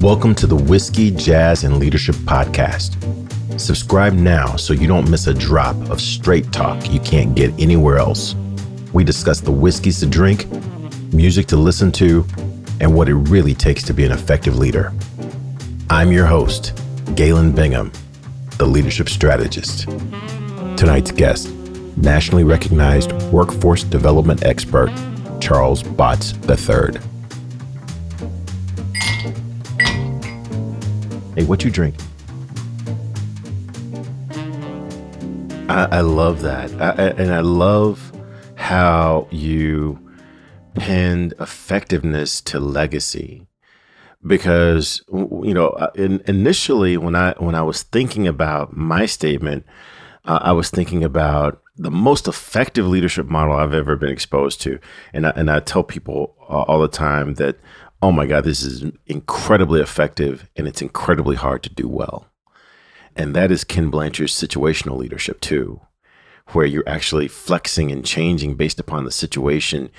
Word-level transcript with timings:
Welcome 0.00 0.34
to 0.36 0.46
the 0.46 0.56
Whiskey, 0.56 1.10
Jazz, 1.10 1.62
and 1.62 1.76
Leadership 1.76 2.14
Podcast. 2.14 2.96
Subscribe 3.60 4.14
now 4.14 4.56
so 4.56 4.72
you 4.72 4.86
don't 4.86 5.10
miss 5.10 5.26
a 5.26 5.34
drop 5.34 5.76
of 5.90 6.00
straight 6.00 6.50
talk 6.52 6.90
you 6.90 7.00
can't 7.00 7.34
get 7.34 7.52
anywhere 7.60 7.98
else. 7.98 8.34
We 8.94 9.04
discuss 9.04 9.42
the 9.42 9.52
whiskeys 9.52 10.00
to 10.00 10.06
drink, 10.06 10.46
music 11.12 11.48
to 11.48 11.58
listen 11.58 11.92
to, 11.92 12.24
and 12.80 12.94
what 12.94 13.10
it 13.10 13.14
really 13.14 13.52
takes 13.52 13.82
to 13.82 13.92
be 13.92 14.06
an 14.06 14.10
effective 14.10 14.56
leader. 14.56 14.90
I'm 15.90 16.10
your 16.10 16.24
host, 16.24 16.80
Galen 17.14 17.52
Bingham, 17.52 17.92
the 18.56 18.64
leadership 18.64 19.10
strategist. 19.10 19.86
Tonight's 20.78 21.10
guest, 21.10 21.52
nationally 21.98 22.44
recognized 22.44 23.12
workforce 23.24 23.84
development 23.84 24.46
expert, 24.46 24.90
Charles 25.42 25.82
Botts 25.82 26.32
III. 26.48 26.98
Hey, 31.40 31.46
what 31.46 31.64
you 31.64 31.70
drink? 31.70 31.94
I, 35.70 35.88
I 35.90 36.00
love 36.02 36.42
that, 36.42 36.70
I, 36.78 37.06
and 37.16 37.32
I 37.32 37.40
love 37.40 38.12
how 38.56 39.26
you 39.30 39.98
pinned 40.74 41.32
effectiveness 41.40 42.42
to 42.42 42.60
legacy. 42.60 43.46
Because 44.26 45.00
you 45.10 45.54
know 45.54 45.68
uh, 45.68 45.90
in, 45.94 46.22
initially 46.26 46.98
when 46.98 47.16
i 47.16 47.32
when 47.38 47.54
i 47.54 47.62
was 47.62 47.84
thinking 47.84 48.28
about 48.28 48.76
my 48.76 49.06
statement 49.06 49.64
uh, 50.26 50.40
i 50.42 50.52
was 50.52 50.68
thinking 50.68 51.02
about 51.02 51.62
the 51.78 51.90
most 51.90 52.28
effective 52.28 52.86
leadership 52.86 53.24
model 53.24 53.56
i've 53.56 53.72
ever 53.72 53.96
been 53.96 54.10
exposed 54.10 54.60
to. 54.60 54.78
And 55.14 55.26
I, 55.26 55.30
and 55.30 55.50
I 55.50 55.60
tell 55.60 55.82
people 55.82 56.34
all 56.46 56.80
the 56.80 56.88
time 56.88 57.36
that 57.36 57.56
oh 58.02 58.12
my 58.12 58.26
God, 58.26 58.44
this 58.44 58.62
is 58.62 58.84
incredibly 59.06 59.80
effective 59.80 60.48
and 60.56 60.66
it's 60.66 60.82
incredibly 60.82 61.36
hard 61.36 61.62
to 61.62 61.70
do 61.70 61.88
well. 61.88 62.26
And 63.16 63.34
that 63.34 63.50
is 63.50 63.64
Ken 63.64 63.90
Blanchard's 63.90 64.32
situational 64.32 64.96
leadership, 64.96 65.40
too, 65.40 65.80
where 66.48 66.64
you're 66.64 66.88
actually 66.88 67.28
flexing 67.28 67.90
and 67.90 68.04
changing 68.04 68.54
based 68.54 68.80
upon 68.80 69.04
the 69.04 69.10
situation, 69.10 69.90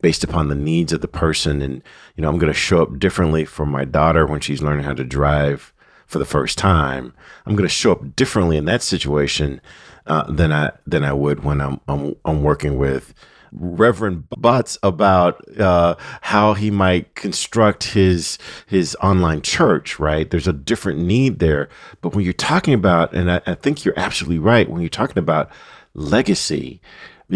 based 0.00 0.22
upon 0.22 0.48
the 0.48 0.54
needs 0.54 0.92
of 0.92 1.00
the 1.00 1.08
person. 1.08 1.62
And, 1.62 1.82
you 2.14 2.22
know, 2.22 2.28
I'm 2.28 2.38
going 2.38 2.52
to 2.52 2.58
show 2.58 2.82
up 2.82 2.98
differently 2.98 3.44
for 3.44 3.66
my 3.66 3.84
daughter 3.84 4.26
when 4.26 4.40
she's 4.40 4.62
learning 4.62 4.84
how 4.84 4.94
to 4.94 5.04
drive 5.04 5.72
for 6.06 6.18
the 6.18 6.24
first 6.24 6.58
time. 6.58 7.14
I'm 7.46 7.56
going 7.56 7.68
to 7.68 7.74
show 7.74 7.92
up 7.92 8.14
differently 8.14 8.56
in 8.56 8.66
that 8.66 8.82
situation 8.82 9.60
uh, 10.06 10.30
than 10.30 10.52
I 10.52 10.72
than 10.86 11.04
I 11.04 11.12
would 11.12 11.44
when 11.44 11.60
I'm 11.60 11.80
I'm, 11.86 12.14
I'm 12.24 12.42
working 12.42 12.78
with 12.78 13.12
Reverend 13.52 14.28
Butts 14.30 14.78
about 14.82 15.42
uh, 15.58 15.96
how 16.22 16.54
he 16.54 16.70
might 16.70 17.14
construct 17.14 17.84
his 17.84 18.38
his 18.66 18.96
online 19.02 19.42
church. 19.42 19.98
Right, 19.98 20.30
there's 20.30 20.48
a 20.48 20.52
different 20.52 21.00
need 21.00 21.38
there. 21.38 21.68
But 22.00 22.14
when 22.14 22.24
you're 22.24 22.32
talking 22.32 22.74
about, 22.74 23.12
and 23.12 23.30
I, 23.30 23.40
I 23.46 23.54
think 23.54 23.84
you're 23.84 23.98
absolutely 23.98 24.38
right 24.38 24.68
when 24.68 24.80
you're 24.80 24.88
talking 24.88 25.18
about 25.18 25.50
legacy. 25.94 26.80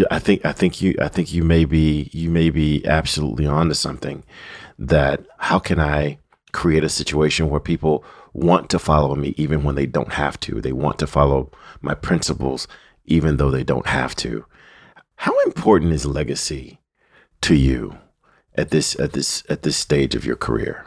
I 0.09 0.19
think 0.19 0.43
I 0.45 0.51
think 0.51 0.81
you 0.81 0.95
I 1.01 1.07
think 1.07 1.33
you 1.33 1.43
may 1.43 1.65
be 1.65 2.09
you 2.13 2.29
may 2.29 2.49
be 2.49 2.85
absolutely 2.85 3.45
onto 3.45 3.75
something. 3.75 4.23
That 4.79 5.25
how 5.37 5.59
can 5.59 5.79
I 5.79 6.17
create 6.51 6.83
a 6.83 6.89
situation 6.89 7.49
where 7.49 7.59
people 7.59 8.05
want 8.31 8.69
to 8.69 8.79
follow 8.79 9.15
me 9.15 9.33
even 9.37 9.63
when 9.63 9.75
they 9.75 9.85
don't 9.85 10.13
have 10.13 10.39
to. 10.39 10.61
They 10.61 10.71
want 10.71 10.99
to 10.99 11.07
follow 11.07 11.51
my 11.81 11.93
principles 11.93 12.67
even 13.05 13.37
though 13.37 13.51
they 13.51 13.63
don't 13.63 13.87
have 13.87 14.15
to. 14.15 14.45
How 15.23 15.39
important 15.45 15.93
is 15.93 16.05
legacy 16.05 16.81
to 17.43 17.55
you 17.55 17.97
at 18.55 18.71
this 18.71 18.99
at 18.99 19.13
this 19.13 19.41
at 19.47 19.61
this 19.61 19.77
stage 19.77 20.15
of 20.15 20.25
your 20.25 20.35
career? 20.35 20.85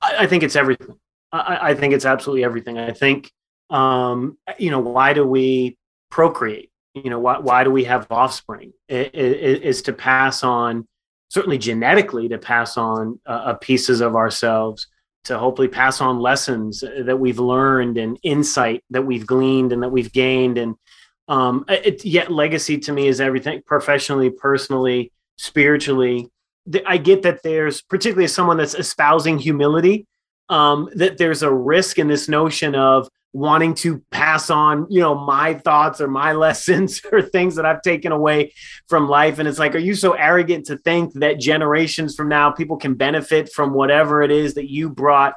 I, 0.00 0.24
I 0.24 0.26
think 0.26 0.42
it's 0.42 0.56
everything. 0.56 0.96
I, 1.30 1.58
I, 1.70 1.74
think 1.74 1.94
it's 1.94 2.04
absolutely 2.04 2.42
everything. 2.42 2.76
I 2.76 2.90
think 2.90 3.30
um, 3.70 4.36
you 4.58 4.72
know 4.72 4.80
why 4.80 5.12
do 5.12 5.24
we 5.24 5.78
procreate? 6.10 6.72
You 6.92 7.08
know 7.08 7.20
why 7.20 7.38
why 7.38 7.62
do 7.62 7.70
we 7.70 7.84
have 7.84 8.08
offspring? 8.10 8.72
It, 8.88 9.14
it, 9.14 9.62
is 9.62 9.80
to 9.82 9.92
pass 9.92 10.42
on 10.42 10.88
certainly 11.28 11.58
genetically 11.58 12.28
to 12.30 12.38
pass 12.38 12.76
on 12.76 13.20
uh, 13.26 13.54
pieces 13.54 14.00
of 14.00 14.16
ourselves 14.16 14.88
to 15.22 15.38
hopefully 15.38 15.68
pass 15.68 16.00
on 16.00 16.18
lessons 16.18 16.82
that 16.82 17.20
we've 17.20 17.38
learned 17.38 17.96
and 17.96 18.18
insight 18.24 18.82
that 18.90 19.02
we've 19.02 19.26
gleaned 19.26 19.72
and 19.72 19.84
that 19.84 19.90
we've 19.90 20.12
gained 20.12 20.58
and 20.58 20.74
um, 21.28 21.64
it, 21.68 22.04
yet 22.04 22.32
legacy 22.32 22.78
to 22.78 22.92
me 22.92 23.06
is 23.06 23.20
everything 23.20 23.62
professionally, 23.66 24.30
personally, 24.30 25.12
spiritually. 25.36 26.30
I 26.86 26.96
get 26.96 27.22
that 27.22 27.42
there's 27.42 27.82
particularly 27.82 28.24
as 28.24 28.34
someone 28.34 28.56
that's 28.56 28.74
espousing 28.74 29.38
humility, 29.38 30.06
um, 30.48 30.88
that 30.94 31.18
there's 31.18 31.42
a 31.42 31.52
risk 31.52 31.98
in 31.98 32.08
this 32.08 32.28
notion 32.28 32.74
of 32.74 33.08
wanting 33.34 33.74
to 33.74 34.02
pass 34.10 34.48
on, 34.48 34.86
you 34.88 35.00
know, 35.00 35.14
my 35.14 35.52
thoughts 35.54 36.00
or 36.00 36.08
my 36.08 36.32
lessons 36.46 37.00
or 37.12 37.20
things 37.20 37.56
that 37.56 37.66
I've 37.66 37.82
taken 37.82 38.10
away 38.10 38.52
from 38.88 39.08
life. 39.08 39.38
And 39.38 39.46
it's 39.46 39.58
like, 39.58 39.74
are 39.74 39.78
you 39.78 39.94
so 39.94 40.12
arrogant 40.12 40.66
to 40.66 40.78
think 40.78 41.12
that 41.14 41.38
generations 41.38 42.16
from 42.16 42.28
now 42.28 42.50
people 42.50 42.78
can 42.78 42.94
benefit 42.94 43.52
from 43.52 43.74
whatever 43.74 44.22
it 44.22 44.30
is 44.30 44.54
that 44.54 44.70
you 44.70 44.88
brought 44.88 45.34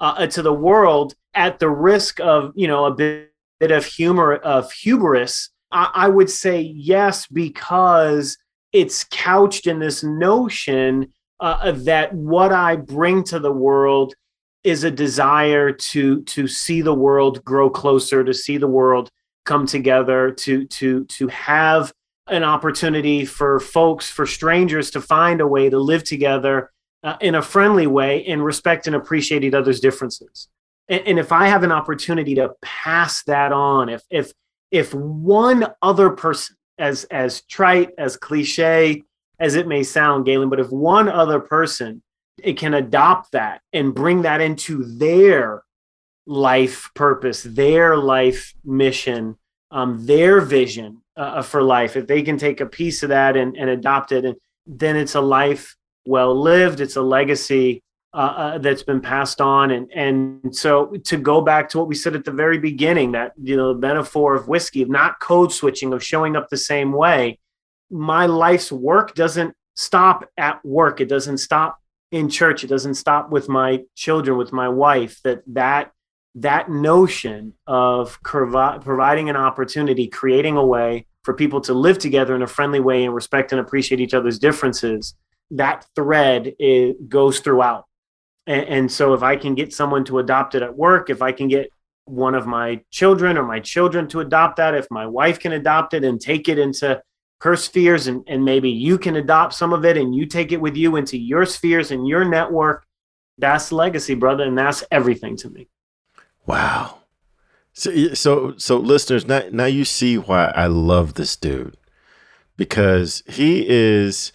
uh, 0.00 0.26
to 0.28 0.42
the 0.42 0.52
world 0.52 1.14
at 1.34 1.58
the 1.58 1.68
risk 1.68 2.20
of, 2.20 2.52
you 2.54 2.68
know, 2.68 2.84
a 2.84 2.94
bit 2.94 3.33
bit 3.60 3.70
of 3.70 3.84
humor 3.84 4.34
of 4.36 4.70
hubris 4.72 5.50
I, 5.70 5.90
I 5.94 6.08
would 6.08 6.30
say 6.30 6.60
yes 6.60 7.26
because 7.26 8.36
it's 8.72 9.04
couched 9.10 9.66
in 9.66 9.78
this 9.78 10.02
notion 10.02 11.12
uh, 11.40 11.72
that 11.72 12.12
what 12.14 12.52
i 12.52 12.76
bring 12.76 13.24
to 13.24 13.38
the 13.38 13.52
world 13.52 14.14
is 14.64 14.82
a 14.82 14.90
desire 14.90 15.70
to 15.70 16.22
to 16.22 16.48
see 16.48 16.80
the 16.80 16.94
world 16.94 17.44
grow 17.44 17.68
closer 17.68 18.24
to 18.24 18.34
see 18.34 18.56
the 18.56 18.66
world 18.66 19.10
come 19.44 19.66
together 19.66 20.30
to 20.30 20.66
to 20.66 21.04
to 21.04 21.28
have 21.28 21.92
an 22.28 22.42
opportunity 22.42 23.24
for 23.26 23.60
folks 23.60 24.08
for 24.08 24.26
strangers 24.26 24.90
to 24.90 25.00
find 25.00 25.42
a 25.42 25.46
way 25.46 25.68
to 25.68 25.78
live 25.78 26.02
together 26.02 26.70
uh, 27.02 27.16
in 27.20 27.34
a 27.34 27.42
friendly 27.42 27.86
way 27.86 28.24
and 28.24 28.42
respect 28.42 28.86
and 28.86 28.96
appreciate 28.96 29.44
each 29.44 29.52
other's 29.52 29.80
differences 29.80 30.48
and, 30.88 31.02
and 31.06 31.18
if 31.18 31.32
I 31.32 31.48
have 31.48 31.62
an 31.62 31.72
opportunity 31.72 32.34
to 32.36 32.54
pass 32.62 33.22
that 33.24 33.52
on, 33.52 33.88
if 33.88 34.02
if 34.10 34.32
if 34.70 34.92
one 34.92 35.66
other 35.82 36.10
person, 36.10 36.56
as 36.78 37.04
as 37.04 37.42
trite, 37.42 37.90
as 37.98 38.16
cliche 38.16 39.02
as 39.38 39.54
it 39.54 39.66
may 39.66 39.82
sound, 39.82 40.26
Galen, 40.26 40.48
but 40.48 40.60
if 40.60 40.70
one 40.70 41.08
other 41.08 41.40
person 41.40 42.02
it 42.42 42.58
can 42.58 42.74
adopt 42.74 43.32
that 43.32 43.60
and 43.72 43.94
bring 43.94 44.22
that 44.22 44.40
into 44.40 44.84
their 44.96 45.62
life 46.26 46.90
purpose, 46.94 47.42
their 47.42 47.96
life 47.96 48.54
mission, 48.64 49.36
um, 49.70 50.04
their 50.04 50.40
vision 50.40 51.00
uh, 51.16 51.42
for 51.42 51.62
life, 51.62 51.96
if 51.96 52.06
they 52.08 52.22
can 52.22 52.36
take 52.36 52.60
a 52.60 52.66
piece 52.66 53.04
of 53.04 53.10
that 53.10 53.36
and, 53.36 53.56
and 53.56 53.70
adopt 53.70 54.10
it, 54.10 54.24
and 54.24 54.36
then 54.66 54.96
it's 54.96 55.14
a 55.14 55.20
life 55.20 55.76
well 56.06 56.34
lived, 56.34 56.80
it's 56.80 56.96
a 56.96 57.02
legacy 57.02 57.83
uh, 58.14 58.16
uh, 58.16 58.58
that's 58.58 58.82
been 58.82 59.00
passed 59.00 59.40
on. 59.40 59.72
And 59.72 59.90
and 59.92 60.56
so 60.56 60.86
to 61.04 61.16
go 61.16 61.40
back 61.40 61.68
to 61.70 61.78
what 61.78 61.88
we 61.88 61.94
said 61.94 62.14
at 62.14 62.24
the 62.24 62.30
very 62.30 62.58
beginning 62.58 63.12
that 63.12 63.32
you 63.42 63.56
know 63.56 63.74
the 63.74 63.80
metaphor 63.80 64.34
of 64.34 64.48
whiskey 64.48 64.82
of 64.82 64.88
not 64.88 65.20
code 65.20 65.52
switching 65.52 65.92
of 65.92 66.02
showing 66.02 66.36
up 66.36 66.48
the 66.48 66.56
same 66.56 66.92
way 66.92 67.38
my 67.90 68.26
life's 68.26 68.72
work 68.72 69.14
doesn't 69.14 69.54
stop 69.76 70.28
at 70.36 70.64
work. 70.64 71.00
It 71.00 71.08
doesn't 71.08 71.38
stop 71.38 71.78
in 72.10 72.28
church. 72.28 72.64
It 72.64 72.68
doesn't 72.68 72.94
stop 72.94 73.30
with 73.30 73.48
my 73.48 73.82
children 73.96 74.38
with 74.38 74.52
my 74.52 74.68
wife 74.68 75.20
that 75.24 75.42
that 75.48 75.92
that 76.36 76.68
notion 76.68 77.54
of 77.66 78.20
provi- 78.22 78.80
providing 78.80 79.30
an 79.30 79.36
opportunity 79.36 80.08
creating 80.08 80.56
a 80.56 80.64
way 80.64 81.06
for 81.22 81.32
people 81.32 81.60
to 81.60 81.72
live 81.74 81.98
together 81.98 82.34
in 82.34 82.42
a 82.42 82.46
friendly 82.46 82.80
way 82.80 83.04
and 83.04 83.14
respect 83.14 83.52
and 83.52 83.60
appreciate 83.60 84.00
each 84.00 84.14
other's 84.14 84.38
differences 84.38 85.14
that 85.52 85.86
thread 85.94 86.54
goes 87.08 87.38
throughout 87.38 87.86
and, 88.46 88.66
and 88.66 88.92
so 88.92 89.14
if 89.14 89.22
I 89.22 89.36
can 89.36 89.54
get 89.54 89.72
someone 89.72 90.04
to 90.06 90.18
adopt 90.18 90.54
it 90.54 90.62
at 90.62 90.76
work, 90.76 91.10
if 91.10 91.22
I 91.22 91.32
can 91.32 91.48
get 91.48 91.70
one 92.06 92.34
of 92.34 92.46
my 92.46 92.80
children 92.90 93.38
or 93.38 93.44
my 93.44 93.60
children 93.60 94.08
to 94.08 94.20
adopt 94.20 94.56
that, 94.56 94.74
if 94.74 94.86
my 94.90 95.06
wife 95.06 95.38
can 95.38 95.52
adopt 95.52 95.94
it 95.94 96.04
and 96.04 96.20
take 96.20 96.48
it 96.48 96.58
into 96.58 97.02
her 97.40 97.56
spheres 97.56 98.06
and, 98.06 98.24
and 98.26 98.44
maybe 98.44 98.70
you 98.70 98.98
can 98.98 99.16
adopt 99.16 99.54
some 99.54 99.72
of 99.72 99.84
it 99.84 99.96
and 99.96 100.14
you 100.14 100.26
take 100.26 100.52
it 100.52 100.60
with 100.60 100.76
you 100.76 100.96
into 100.96 101.18
your 101.18 101.44
spheres 101.44 101.90
and 101.90 102.06
your 102.06 102.24
network 102.24 102.86
that's 103.38 103.72
legacy 103.72 104.14
brother 104.14 104.44
and 104.44 104.56
that's 104.56 104.84
everything 104.90 105.36
to 105.36 105.50
me. 105.50 105.68
Wow. 106.46 106.98
So 107.72 108.14
so 108.14 108.54
so 108.56 108.76
listeners 108.76 109.26
now 109.26 109.42
now 109.50 109.64
you 109.64 109.84
see 109.84 110.16
why 110.16 110.52
i 110.54 110.66
love 110.66 111.14
this 111.14 111.34
dude 111.34 111.76
because 112.56 113.22
he 113.26 113.66
is 113.68 114.32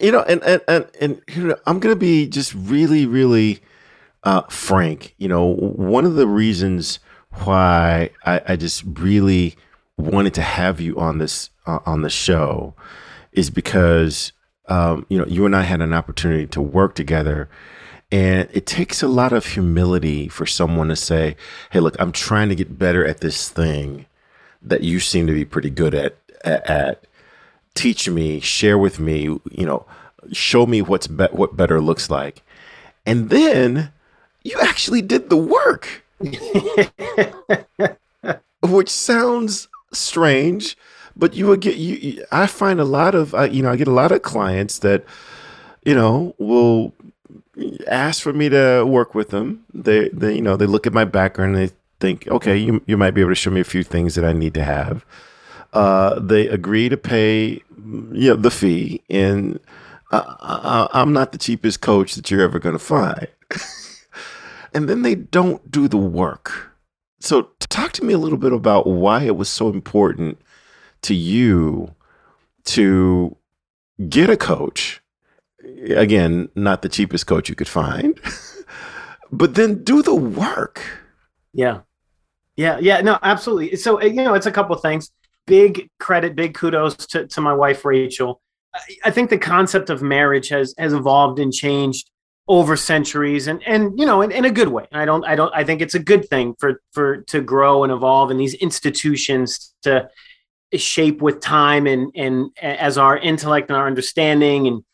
you 0.00 0.10
know 0.10 0.22
and 0.22 0.42
and 0.42 0.60
and, 0.68 0.90
and 1.00 1.54
i'm 1.66 1.78
gonna 1.78 1.96
be 1.96 2.26
just 2.26 2.54
really 2.54 3.06
really 3.06 3.60
uh, 4.24 4.42
frank 4.42 5.14
you 5.18 5.28
know 5.28 5.54
one 5.54 6.04
of 6.04 6.14
the 6.14 6.26
reasons 6.26 7.00
why 7.44 8.10
I, 8.24 8.40
I 8.48 8.56
just 8.56 8.84
really 8.86 9.56
wanted 9.96 10.34
to 10.34 10.42
have 10.42 10.80
you 10.80 10.98
on 10.98 11.18
this 11.18 11.50
uh, 11.66 11.78
on 11.86 12.02
the 12.02 12.10
show 12.10 12.74
is 13.32 13.50
because 13.50 14.32
um, 14.68 15.06
you 15.08 15.18
know 15.18 15.26
you 15.26 15.46
and 15.46 15.56
I 15.56 15.62
had 15.62 15.80
an 15.80 15.92
opportunity 15.92 16.46
to 16.48 16.60
work 16.60 16.94
together, 16.94 17.48
and 18.10 18.48
it 18.52 18.66
takes 18.66 19.02
a 19.02 19.08
lot 19.08 19.32
of 19.32 19.46
humility 19.46 20.28
for 20.28 20.46
someone 20.46 20.88
to 20.88 20.96
say, 20.96 21.36
"Hey, 21.70 21.80
look, 21.80 21.96
I'm 21.98 22.12
trying 22.12 22.48
to 22.50 22.54
get 22.54 22.78
better 22.78 23.04
at 23.06 23.20
this 23.20 23.48
thing 23.48 24.06
that 24.60 24.82
you 24.82 25.00
seem 25.00 25.26
to 25.26 25.32
be 25.32 25.44
pretty 25.44 25.70
good 25.70 25.94
at." 25.94 26.16
At 26.44 27.06
teach 27.74 28.08
me, 28.08 28.40
share 28.40 28.78
with 28.78 28.98
me, 29.00 29.22
you 29.22 29.66
know, 29.66 29.86
show 30.32 30.66
me 30.66 30.82
what's 30.82 31.06
be- 31.06 31.24
what 31.32 31.56
better 31.56 31.80
looks 31.80 32.10
like, 32.10 32.42
and 33.06 33.30
then 33.30 33.92
you 34.42 34.58
actually 34.60 35.02
did 35.02 35.30
the 35.30 35.36
work. 35.36 36.04
which 38.62 38.88
sounds 38.88 39.68
strange, 39.92 40.76
but 41.16 41.34
you 41.34 41.46
would 41.46 41.60
get 41.60 41.76
you. 41.76 41.96
you 41.96 42.24
I 42.32 42.46
find 42.46 42.80
a 42.80 42.84
lot 42.84 43.14
of 43.14 43.34
uh, 43.34 43.42
you 43.42 43.62
know 43.62 43.70
I 43.70 43.76
get 43.76 43.88
a 43.88 43.92
lot 43.92 44.12
of 44.12 44.22
clients 44.22 44.78
that 44.80 45.04
you 45.84 45.94
know 45.94 46.34
will 46.38 46.94
ask 47.86 48.22
for 48.22 48.32
me 48.32 48.48
to 48.48 48.84
work 48.86 49.14
with 49.14 49.30
them. 49.30 49.64
They 49.74 50.08
they 50.10 50.36
you 50.36 50.42
know 50.42 50.56
they 50.56 50.66
look 50.66 50.86
at 50.86 50.92
my 50.92 51.04
background 51.04 51.56
and 51.56 51.68
they 51.68 51.74
think 52.00 52.26
okay 52.28 52.56
you 52.56 52.82
you 52.86 52.96
might 52.96 53.12
be 53.12 53.20
able 53.20 53.30
to 53.30 53.36
show 53.36 53.50
me 53.50 53.60
a 53.60 53.64
few 53.64 53.82
things 53.82 54.14
that 54.14 54.24
I 54.24 54.32
need 54.32 54.54
to 54.54 54.64
have. 54.64 55.04
Uh, 55.72 56.18
they 56.20 56.48
agree 56.48 56.88
to 56.88 56.96
pay 56.96 57.62
you 58.12 58.30
know 58.30 58.36
the 58.36 58.50
fee 58.50 59.02
and. 59.10 59.58
I, 60.14 60.88
I'm 60.92 61.14
not 61.14 61.32
the 61.32 61.38
cheapest 61.38 61.80
coach 61.80 62.16
that 62.16 62.30
you're 62.30 62.42
ever 62.42 62.58
going 62.58 62.74
to 62.74 62.78
find. 62.78 63.28
and 64.74 64.88
then 64.88 65.00
they 65.00 65.14
don't 65.14 65.70
do 65.70 65.88
the 65.88 65.96
work. 65.96 66.70
So, 67.20 67.48
talk 67.60 67.92
to 67.92 68.04
me 68.04 68.12
a 68.12 68.18
little 68.18 68.38
bit 68.38 68.52
about 68.52 68.86
why 68.86 69.22
it 69.22 69.36
was 69.36 69.48
so 69.48 69.68
important 69.68 70.40
to 71.02 71.14
you 71.14 71.94
to 72.64 73.36
get 74.08 74.28
a 74.28 74.36
coach. 74.36 75.00
Again, 75.88 76.48
not 76.54 76.82
the 76.82 76.88
cheapest 76.88 77.26
coach 77.26 77.48
you 77.48 77.54
could 77.54 77.68
find, 77.68 78.18
but 79.32 79.54
then 79.54 79.84
do 79.84 80.02
the 80.02 80.14
work. 80.14 80.82
Yeah. 81.52 81.80
Yeah. 82.56 82.78
Yeah. 82.80 83.00
No, 83.02 83.18
absolutely. 83.22 83.76
So, 83.76 84.02
you 84.02 84.14
know, 84.14 84.34
it's 84.34 84.46
a 84.46 84.52
couple 84.52 84.74
things. 84.76 85.10
Big 85.46 85.88
credit, 85.98 86.36
big 86.36 86.54
kudos 86.54 86.96
to, 87.08 87.26
to 87.26 87.40
my 87.40 87.52
wife, 87.52 87.84
Rachel. 87.84 88.40
I 89.04 89.10
think 89.10 89.28
the 89.28 89.38
concept 89.38 89.90
of 89.90 90.02
marriage 90.02 90.48
has 90.48 90.74
has 90.78 90.92
evolved 90.92 91.38
and 91.38 91.52
changed 91.52 92.10
over 92.48 92.76
centuries 92.76 93.46
and 93.46 93.62
and 93.66 93.98
you 93.98 94.04
know 94.04 94.20
in, 94.20 94.32
in 94.32 94.44
a 94.44 94.50
good 94.50 94.68
way 94.68 94.84
i 94.92 95.04
don't 95.04 95.24
i 95.24 95.36
don't 95.36 95.54
i 95.54 95.62
think 95.62 95.80
it's 95.80 95.94
a 95.94 95.98
good 95.98 96.28
thing 96.28 96.54
for 96.58 96.82
for 96.90 97.18
to 97.18 97.40
grow 97.40 97.84
and 97.84 97.92
evolve 97.92 98.30
and 98.32 98.40
these 98.40 98.54
institutions 98.54 99.74
to 99.82 100.08
shape 100.74 101.22
with 101.22 101.40
time 101.40 101.86
and 101.86 102.10
and 102.16 102.50
as 102.60 102.98
our 102.98 103.16
intellect 103.16 103.70
and 103.70 103.76
our 103.76 103.86
understanding 103.86 104.66
and 104.66 104.84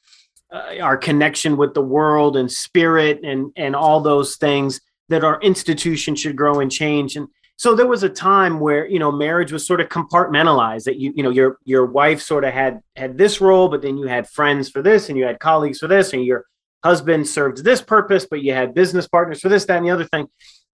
uh, 0.53 0.83
our 0.83 0.97
connection 0.97 1.57
with 1.57 1.73
the 1.73 1.83
world 1.83 2.37
and 2.37 2.53
spirit 2.53 3.21
and 3.25 3.51
and 3.57 3.75
all 3.75 4.01
those 4.01 4.37
things 4.37 4.81
that 5.09 5.25
our 5.25 5.41
institution 5.41 6.15
should 6.15 6.37
grow 6.37 6.61
and 6.61 6.71
change 6.71 7.17
and 7.17 7.29
so 7.59 7.75
there 7.75 7.87
was 7.87 8.03
a 8.03 8.09
time 8.09 8.61
where 8.61 8.89
you 8.89 8.99
know 8.99 9.13
marriage 9.13 9.53
was 9.53 9.67
sort 9.67 9.83
of 9.83 9.89
compartmentalized 9.91 10.85
that 10.85 10.97
you 10.97 11.13
you 11.15 11.23
know 11.23 11.31
your 11.31 11.59
your 11.65 11.85
wife 11.85 12.23
sort 12.23 12.45
of 12.45 12.55
had 12.55 12.81
had 12.97 13.19
this 13.19 13.41
role 13.41 13.69
but 13.69 13.83
then 13.83 13.99
you 13.99 14.07
had 14.07 14.27
friends 14.29 14.71
for 14.71 14.81
this 14.81 15.11
and 15.11 15.19
you 15.19 15.25
had 15.25 15.39
colleagues 15.39 15.79
for 15.79 15.89
this 15.89 16.13
and 16.15 16.25
your 16.25 16.47
husband 16.85 17.27
served 17.27 17.65
this 17.65 17.83
purpose, 17.83 18.27
but 18.29 18.43
you 18.43 18.53
had 18.53 18.75
business 18.75 19.09
partners 19.09 19.41
for 19.41 19.49
this, 19.49 19.65
that, 19.67 19.79
and 19.79 19.87
the 19.87 19.91
other 19.91 20.05
thing. 20.05 20.29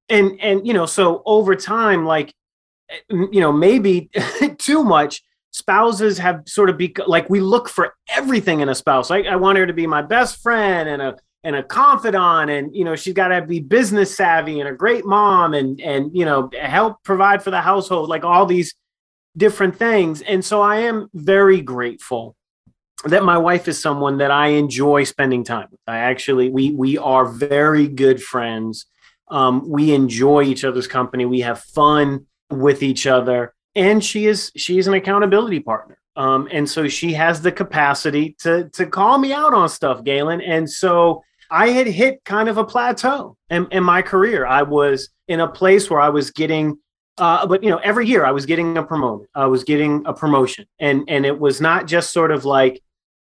And 0.09 0.39
and 0.41 0.67
you 0.67 0.75
know, 0.75 0.87
so 0.87 1.23
over 1.25 1.55
time, 1.55 2.05
like 2.05 2.35
eh, 2.91 2.99
you 3.11 3.41
know, 3.41 3.53
maybe 3.53 4.11
too 4.59 4.85
much, 4.85 5.23
spouses 5.51 6.19
have 6.19 6.43
sort 6.47 6.69
of 6.69 6.77
become 6.77 7.07
like 7.09 7.31
we 7.31 7.41
look 7.41 7.69
for 7.69 7.95
everything 8.11 8.61
in 8.61 8.69
a 8.69 8.75
spouse. 8.75 9.09
Like 9.09 9.27
I 9.27 9.37
want 9.37 9.59
her 9.59 9.67
to 9.67 9.73
be 9.73 9.87
my 9.87 10.03
best 10.03 10.43
friend 10.43 10.89
and 10.89 11.01
a 11.01 11.17
and 11.45 11.55
a 11.55 11.63
confidant 11.63 12.51
and 12.51 12.75
you 12.75 12.85
know 12.85 12.97
she's 12.97 13.15
got 13.15 13.29
to 13.29 13.43
be 13.43 13.61
business 13.61 14.15
savvy 14.15 14.61
and 14.61 14.69
a 14.69 14.73
great 14.75 15.05
mom 15.05 15.55
and 15.55 15.81
and 15.81 16.11
you 16.17 16.25
know 16.25 16.51
help 16.61 17.03
provide 17.05 17.43
for 17.43 17.51
the 17.51 17.61
household 17.61 18.09
like 18.09 18.25
all 18.25 18.47
these 18.47 18.75
different 19.37 19.77
things 19.77 20.23
and 20.23 20.45
so 20.45 20.61
i 20.63 20.77
am 20.77 21.09
very 21.15 21.61
grateful 21.61 22.35
that 23.05 23.23
my 23.23 23.37
wife 23.37 23.69
is 23.69 23.81
someone 23.81 24.19
that 24.19 24.31
I 24.31 24.49
enjoy 24.49 25.05
spending 25.05 25.45
time 25.45 25.69
with. 25.71 25.81
I 25.87 25.99
actually 25.99 26.49
we 26.49 26.71
we 26.71 26.99
are 26.99 27.27
very 27.27 27.87
good 27.87 28.23
friends. 28.23 28.87
Um, 29.31 29.69
we 29.69 29.95
enjoy 29.95 30.45
each 30.45 30.65
other's 30.65 30.87
company. 30.87 31.25
We 31.27 31.41
have 31.41 31.61
fun 31.61 32.27
with 32.51 32.83
each 32.83 33.07
other, 33.07 33.55
and 33.75 34.05
she 34.05 34.27
is 34.27 34.53
she 34.57 34.79
is 34.79 34.87
an 34.87 34.95
accountability 34.95 35.61
partner. 35.61 35.99
Um, 36.17 36.49
and 36.53 36.69
so 36.69 36.87
she 36.87 37.13
has 37.15 37.43
the 37.43 37.53
capacity 37.53 38.37
to 38.41 38.69
to 38.71 38.87
call 38.87 39.19
me 39.19 39.33
out 39.33 39.55
on 39.55 39.69
stuff, 39.69 40.05
Galen. 40.05 40.41
And 40.41 40.71
so 40.71 41.23
I 41.51 41.69
had 41.71 41.87
hit 41.87 42.25
kind 42.25 42.49
of 42.49 42.57
a 42.57 42.65
plateau 42.65 43.37
in, 43.51 43.67
in 43.71 43.85
my 43.85 44.03
career. 44.03 44.47
I 44.47 44.63
was 44.63 45.11
in 45.29 45.41
a 45.41 45.49
place 45.49 45.91
where 45.91 46.01
I 46.01 46.09
was 46.09 46.31
getting 46.31 46.79
uh, 47.17 47.47
but 47.47 47.63
you 47.63 47.71
know 47.71 47.79
every 47.85 48.09
year 48.09 48.27
i 48.27 48.33
was 48.33 48.45
getting 48.45 48.77
a 48.77 48.83
promotion 48.83 49.29
i 49.37 49.47
was 49.47 49.63
getting 49.63 50.03
a 50.05 50.13
promotion 50.13 50.67
and 50.81 51.05
and 51.07 51.25
it 51.25 51.39
was 51.39 51.61
not 51.61 51.87
just 51.87 52.13
sort 52.13 52.33
of 52.33 52.45
like 52.45 52.83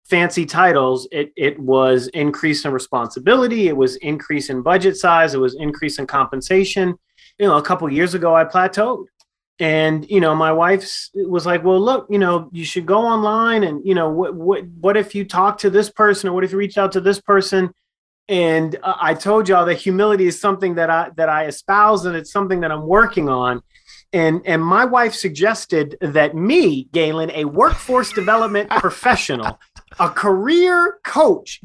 fancy 0.09 0.45
titles, 0.45 1.07
it 1.11 1.31
it 1.35 1.57
was 1.59 2.07
increase 2.09 2.65
in 2.65 2.71
responsibility, 2.71 3.67
it 3.67 3.77
was 3.77 3.95
increase 3.97 4.49
in 4.49 4.61
budget 4.61 4.97
size, 4.97 5.33
it 5.33 5.39
was 5.39 5.55
increase 5.55 5.99
in 5.99 6.07
compensation. 6.07 6.95
You 7.37 7.47
know, 7.47 7.57
a 7.57 7.61
couple 7.61 7.89
years 7.91 8.15
ago, 8.15 8.35
I 8.35 8.43
plateaued, 8.43 9.05
and 9.59 10.09
you 10.09 10.19
know, 10.19 10.35
my 10.35 10.51
wife 10.51 11.09
was 11.13 11.45
like, 11.45 11.63
"Well, 11.63 11.79
look, 11.79 12.07
you 12.09 12.17
know, 12.17 12.49
you 12.51 12.65
should 12.65 12.85
go 12.85 12.99
online, 12.99 13.63
and 13.63 13.85
you 13.85 13.95
know, 13.95 14.09
what 14.09 14.35
what 14.35 14.65
what 14.81 14.97
if 14.97 15.13
you 15.13 15.23
talk 15.25 15.59
to 15.59 15.69
this 15.69 15.89
person, 15.89 16.29
or 16.29 16.33
what 16.33 16.43
if 16.43 16.51
you 16.51 16.57
reach 16.57 16.77
out 16.77 16.91
to 16.93 17.01
this 17.01 17.21
person?" 17.21 17.71
And 18.29 18.77
uh, 18.81 18.93
I 19.01 19.15
told 19.15 19.49
y'all 19.49 19.65
that 19.65 19.73
humility 19.73 20.27
is 20.27 20.39
something 20.39 20.75
that 20.75 20.89
I 20.89 21.09
that 21.17 21.27
I 21.27 21.47
espouse, 21.47 22.05
and 22.05 22.15
it's 22.15 22.31
something 22.31 22.61
that 22.61 22.71
I'm 22.71 22.87
working 22.87 23.27
on 23.27 23.61
and 24.11 24.41
and 24.45 24.63
my 24.63 24.85
wife 24.85 25.13
suggested 25.13 25.97
that 26.01 26.35
me, 26.35 26.85
Galen, 26.91 27.31
a 27.31 27.45
workforce 27.45 28.11
development 28.11 28.69
professional, 28.77 29.59
a 29.99 30.09
career 30.09 30.99
coach, 31.03 31.61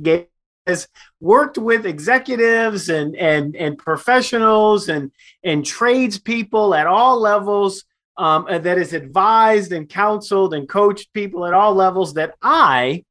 has 0.66 0.88
worked 1.20 1.56
with 1.56 1.86
executives 1.86 2.88
and 2.88 3.16
and 3.16 3.56
and 3.56 3.78
professionals 3.78 4.88
and 4.88 5.10
and 5.42 5.64
tradespeople 5.64 6.74
at 6.74 6.86
all 6.86 7.18
levels. 7.20 7.84
Um, 8.16 8.46
that 8.48 8.78
is 8.78 8.92
advised 8.92 9.72
and 9.72 9.88
counseled 9.88 10.54
and 10.54 10.68
coached 10.68 11.12
people 11.14 11.46
at 11.46 11.52
all 11.52 11.74
levels. 11.74 12.14
That 12.14 12.36
I 12.42 13.04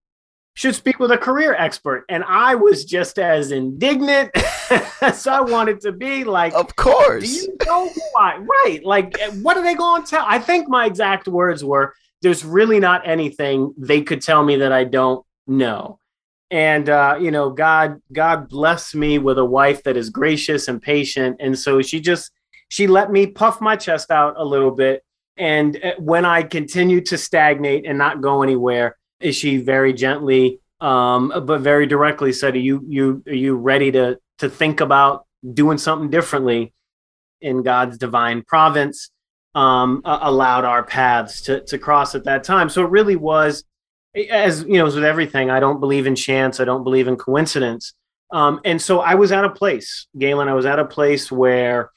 should 0.55 0.75
speak 0.75 0.99
with 0.99 1.11
a 1.11 1.17
career 1.17 1.55
expert. 1.55 2.05
And 2.09 2.23
I 2.25 2.55
was 2.55 2.85
just 2.85 3.17
as 3.17 3.51
indignant 3.51 4.31
as 5.01 5.25
I 5.25 5.41
wanted 5.41 5.81
to 5.81 5.91
be. 5.91 6.23
Like, 6.23 6.53
of 6.53 6.75
course. 6.75 7.23
Do 7.23 7.51
you 7.51 7.57
know 7.65 7.89
why? 8.11 8.37
Right. 8.37 8.81
Like, 8.83 9.17
what 9.41 9.57
are 9.57 9.63
they 9.63 9.73
going 9.75 10.03
to 10.03 10.09
tell? 10.09 10.25
I 10.27 10.39
think 10.39 10.69
my 10.69 10.85
exact 10.85 11.27
words 11.27 11.63
were 11.63 11.93
there's 12.21 12.45
really 12.45 12.79
not 12.79 13.07
anything 13.07 13.73
they 13.77 14.01
could 14.01 14.21
tell 14.21 14.43
me 14.43 14.55
that 14.57 14.71
I 14.71 14.85
don't 14.85 15.25
know. 15.47 15.99
And 16.51 16.87
uh, 16.87 17.17
you 17.19 17.31
know, 17.31 17.49
God, 17.49 18.01
God 18.11 18.47
bless 18.47 18.93
me 18.93 19.17
with 19.17 19.39
a 19.39 19.45
wife 19.45 19.83
that 19.83 19.97
is 19.97 20.09
gracious 20.09 20.67
and 20.67 20.81
patient. 20.81 21.37
And 21.39 21.57
so 21.57 21.81
she 21.81 21.99
just 21.99 22.31
she 22.69 22.87
let 22.87 23.11
me 23.11 23.27
puff 23.27 23.59
my 23.59 23.75
chest 23.75 24.11
out 24.11 24.35
a 24.37 24.45
little 24.45 24.71
bit. 24.71 25.03
And 25.35 25.83
uh, 25.83 25.93
when 25.97 26.25
I 26.25 26.43
continued 26.43 27.07
to 27.07 27.17
stagnate 27.17 27.85
and 27.85 27.97
not 27.97 28.21
go 28.21 28.43
anywhere, 28.43 28.97
she 29.31 29.57
very 29.57 29.93
gently 29.93 30.59
um, 30.83 31.31
but 31.45 31.61
very 31.61 31.85
directly 31.85 32.33
said, 32.33 32.55
"Are 32.55 32.59
you 32.59 32.83
you 32.87 33.23
are 33.25 33.33
you 33.33 33.55
ready 33.55 33.91
to 33.93 34.19
to 34.39 34.49
think 34.49 34.81
about 34.81 35.25
doing 35.53 35.77
something 35.77 36.09
differently?" 36.09 36.73
In 37.41 37.63
God's 37.63 37.97
divine 37.97 38.43
province, 38.43 39.09
um, 39.55 40.01
allowed 40.03 40.65
our 40.65 40.83
paths 40.83 41.41
to 41.43 41.61
to 41.61 41.77
cross 41.77 42.15
at 42.15 42.25
that 42.25 42.43
time. 42.43 42.67
So 42.67 42.83
it 42.83 42.89
really 42.89 43.15
was, 43.15 43.63
as 44.29 44.63
you 44.63 44.73
know, 44.73 44.85
as 44.85 44.95
with 44.95 45.05
everything, 45.05 45.49
I 45.49 45.61
don't 45.61 45.79
believe 45.79 46.05
in 46.05 46.15
chance. 46.15 46.59
I 46.59 46.65
don't 46.65 46.83
believe 46.83 47.07
in 47.07 47.15
coincidence. 47.15 47.93
Um, 48.31 48.59
and 48.65 48.81
so 48.81 48.99
I 48.99 49.15
was 49.15 49.31
at 49.31 49.45
a 49.45 49.49
place, 49.49 50.07
Galen. 50.17 50.49
I 50.49 50.53
was 50.53 50.65
at 50.65 50.79
a 50.79 50.85
place 50.85 51.31
where 51.31 51.91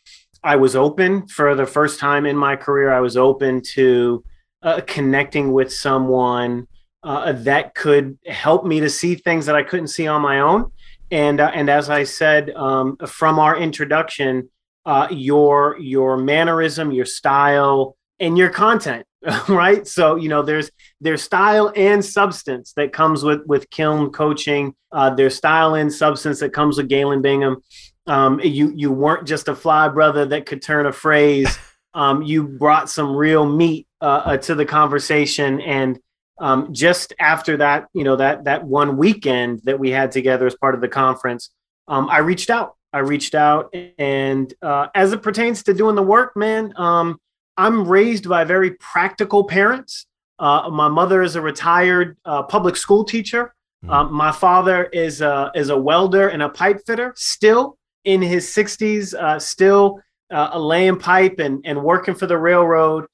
I 0.45 0.57
was 0.57 0.77
open 0.77 1.27
for 1.27 1.57
the 1.57 1.67
first 1.67 1.99
time 1.99 2.25
in 2.25 2.37
my 2.37 2.55
career. 2.55 2.93
I 2.93 3.01
was 3.01 3.17
open 3.17 3.63
to 3.75 4.23
uh, 4.63 4.81
connecting 4.87 5.53
with 5.53 5.73
someone 5.73 6.69
uh, 7.03 7.33
that 7.33 7.75
could 7.75 8.19
help 8.27 8.65
me 8.65 8.81
to 8.81 8.91
see 8.91 9.15
things 9.15 9.47
that 9.47 9.55
I 9.55 9.63
couldn't 9.63 9.89
see 9.89 10.07
on 10.07 10.23
my 10.23 10.41
own. 10.41 10.73
And 11.11 11.41
uh, 11.41 11.51
and 11.55 11.71
as 11.71 11.89
I 11.89 12.05
said 12.05 12.51
um, 12.51 12.97
from 13.07 13.39
our 13.39 13.57
introduction, 13.57 14.51
uh, 14.85 15.09
your 15.11 15.79
your 15.79 16.17
mannerism, 16.17 16.91
your 16.91 17.05
style, 17.05 17.97
and 18.19 18.37
your 18.37 18.51
content, 18.51 19.07
right? 19.49 19.87
So 19.87 20.17
you 20.17 20.29
know, 20.29 20.43
there's 20.43 20.71
there's 21.01 21.23
style 21.23 21.73
and 21.77 22.05
substance 22.05 22.73
that 22.77 22.93
comes 22.93 23.23
with 23.23 23.43
with 23.47 23.71
Kiln 23.71 24.11
coaching. 24.11 24.75
Uh, 24.91 25.11
there's 25.11 25.37
style 25.37 25.75
and 25.75 25.93
substance 25.93 26.41
that 26.41 26.53
comes 26.53 26.77
with 26.77 26.89
Galen 26.89 27.23
Bingham. 27.23 27.59
Um, 28.07 28.41
you 28.41 28.73
you 28.75 28.91
weren't 28.91 29.29
just 29.29 29.49
a 29.49 29.55
fly 29.55 29.89
brother 29.89 30.27
that 30.27 30.47
could 30.47 30.63
turn 30.63 30.87
a 30.87 30.93
phrase. 30.93 31.57
Um, 31.95 32.23
you 32.23 32.47
brought 32.47 32.91
some 32.91 33.17
real 33.17 33.47
meat 33.47 33.89
uh, 34.03 34.23
uh, 34.27 34.37
to 34.37 34.55
the 34.55 34.67
conversation, 34.67 35.63
and 35.63 35.99
um, 36.39 36.73
just 36.73 37.13
after 37.19 37.57
that, 37.59 37.89
you 37.93 38.05
know 38.05 38.17
that 38.17 38.45
that 38.45 38.65
one 38.65 38.97
weekend 38.97 39.61
that 39.65 39.79
we 39.79 39.91
had 39.91 40.13
together 40.13 40.47
as 40.47 40.55
part 40.55 40.75
of 40.75 40.81
the 40.81 40.89
conference, 40.89 41.51
um, 41.89 42.09
I 42.11 42.19
reached 42.19 42.51
out. 42.51 42.77
I 42.93 43.01
reached 43.01 43.35
out, 43.35 43.75
and 43.99 44.53
uh, 44.63 44.89
as 44.95 45.13
it 45.13 45.23
pertains 45.23 45.63
to 45.65 45.75
doing 45.75 45.97
the 45.97 46.03
work, 46.03 46.37
man, 46.37 46.73
um, 46.77 47.19
I'm 47.57 47.87
raised 47.89 48.29
by 48.29 48.45
very 48.45 48.73
practical 48.73 49.45
parents. 49.45 50.07
Uh, 50.39 50.69
my 50.71 50.89
mother 50.89 51.23
is 51.23 51.37
a 51.37 51.41
retired 51.41 52.17
uh, 52.25 52.43
public 52.43 52.77
school 52.77 53.05
teacher. 53.05 53.53
Mm. 53.85 54.11
my 54.11 54.33
father 54.33 54.85
is 54.85 55.21
a 55.21 55.53
is 55.55 55.69
a 55.69 55.77
welder 55.77 56.29
and 56.29 56.43
a 56.43 56.49
pipe 56.49 56.81
fitter, 56.87 57.13
still 57.17 57.79
in 58.05 58.23
his 58.23 58.47
60s, 58.47 59.15
uh, 59.15 59.39
still 59.39 60.01
uh, 60.33 60.59
laying 60.59 60.99
pipe 60.99 61.39
and 61.39 61.61
and 61.65 61.83
working 61.83 62.15
for 62.15 62.27
the 62.27 62.37
railroad 62.37 63.07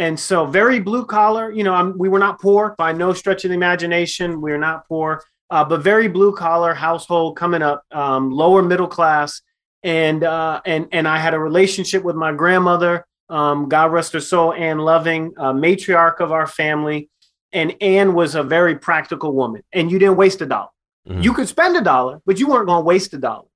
and 0.00 0.18
so 0.18 0.46
very 0.46 0.80
blue 0.80 1.04
collar 1.04 1.52
you 1.52 1.62
know 1.62 1.74
I'm, 1.74 1.96
we 1.96 2.08
were 2.08 2.18
not 2.18 2.40
poor 2.40 2.74
by 2.76 2.92
no 2.92 3.12
stretch 3.12 3.44
of 3.44 3.50
the 3.50 3.54
imagination. 3.54 4.40
We 4.40 4.50
were 4.50 4.58
not 4.58 4.88
poor 4.88 5.22
uh, 5.50 5.64
but 5.64 5.82
very 5.82 6.08
blue 6.08 6.34
collar 6.34 6.74
household 6.74 7.36
coming 7.36 7.62
up 7.62 7.84
um, 7.92 8.30
lower 8.30 8.62
middle 8.62 8.86
class. 8.86 9.42
And 9.82 10.24
uh, 10.24 10.60
and 10.66 10.88
and 10.92 11.08
i 11.08 11.16
had 11.16 11.32
a 11.32 11.38
relationship 11.38 12.02
with 12.02 12.14
my 12.14 12.32
grandmother 12.32 13.06
um, 13.30 13.68
god 13.68 13.92
rest 13.92 14.12
her 14.12 14.20
soul 14.20 14.52
anne 14.52 14.78
loving 14.78 15.32
uh, 15.38 15.52
matriarch 15.52 16.20
of 16.20 16.32
our 16.32 16.46
family. 16.46 17.08
And 17.52 17.74
anne 17.80 18.14
was 18.14 18.34
a 18.34 18.42
very 18.42 18.76
practical 18.76 19.32
woman. 19.32 19.62
And 19.72 19.90
you 19.90 19.98
didn't 19.98 20.16
waste 20.16 20.40
a 20.42 20.46
dollar. 20.46 20.68
Mm-hmm. 21.08 21.22
you 21.22 21.32
could 21.32 21.48
spend 21.48 21.74
a 21.78 21.80
dollar 21.80 22.20
but 22.26 22.38
you 22.38 22.46
weren't 22.46 22.66
going 22.66 22.82
to 22.82 22.84
waste 22.84 23.14
a 23.14 23.18
dollar. 23.18 23.46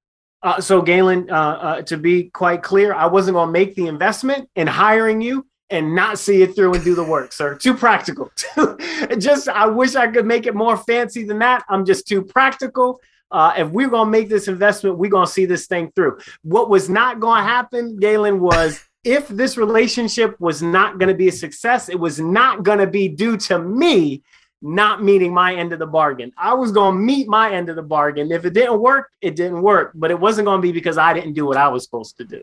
Uh, 0.43 0.61
so 0.61 0.81
galen 0.81 1.31
uh, 1.31 1.35
uh, 1.35 1.83
to 1.83 1.99
be 1.99 2.31
quite 2.31 2.63
clear 2.63 2.95
i 2.95 3.05
wasn't 3.05 3.35
going 3.35 3.49
to 3.49 3.53
make 3.53 3.75
the 3.75 3.87
investment 3.87 4.49
in 4.57 4.67
hiring 4.67 5.21
you 5.21 5.47
and 5.71 5.95
not 5.95 6.19
see 6.19 6.43
it 6.43 6.55
through 6.55 6.75
and 6.75 6.85
do 6.85 6.95
the 6.95 7.05
work, 7.05 7.33
sir. 7.33 7.55
Too 7.55 7.75
practical. 7.75 8.31
just 9.19 9.49
I 9.49 9.67
wish 9.67 9.95
I 9.97 10.09
could 10.09 10.27
make 10.27 10.47
it 10.47 10.55
more 10.55 10.77
fancy 10.77 11.25
than 11.25 11.39
that. 11.41 11.65
I'm 11.69 11.85
just 11.85 12.07
too 12.07 12.23
practical. 12.23 13.01
Uh, 13.31 13.53
if 13.57 13.69
we're 13.71 13.89
gonna 13.89 14.11
make 14.11 14.29
this 14.29 14.49
investment, 14.49 14.99
we're 14.99 15.11
gonna 15.11 15.27
see 15.27 15.47
this 15.47 15.67
thing 15.67 15.91
through. 15.97 16.19
What 16.43 16.69
was 16.69 16.89
not 16.89 17.21
gonna 17.21 17.43
happen, 17.43 17.99
Galen, 17.99 18.41
was 18.41 18.81
if 19.03 19.29
this 19.29 19.57
relationship 19.57 20.39
was 20.39 20.63
not 20.63 20.99
gonna 20.99 21.15
be 21.15 21.29
a 21.29 21.33
success, 21.33 21.89
it 21.89 21.99
was 21.99 22.21
not 22.21 22.63
gonna 22.63 22.87
be 22.87 23.09
due 23.09 23.37
to 23.39 23.59
me 23.59 24.23
not 24.65 25.03
meeting 25.03 25.33
my 25.33 25.55
end 25.55 25.75
of 25.75 25.79
the 25.79 25.87
bargain. 25.87 26.33
I 26.39 26.55
was 26.55 26.73
gonna 26.73 26.99
meet 26.99 27.29
my 27.29 27.53
end 27.53 27.69
of 27.69 27.77
the 27.77 27.83
bargain. 27.83 28.33
If 28.33 28.47
it 28.47 28.55
didn't 28.55 28.81
work, 28.81 29.11
it 29.21 29.37
didn't 29.37 29.61
work, 29.61 29.93
but 29.95 30.11
it 30.11 30.19
wasn't 30.19 30.47
gonna 30.47 30.63
be 30.63 30.73
because 30.73 30.97
I 30.97 31.13
didn't 31.13 31.35
do 31.35 31.45
what 31.45 31.59
I 31.59 31.69
was 31.69 31.85
supposed 31.85 32.17
to 32.17 32.25
do. 32.25 32.43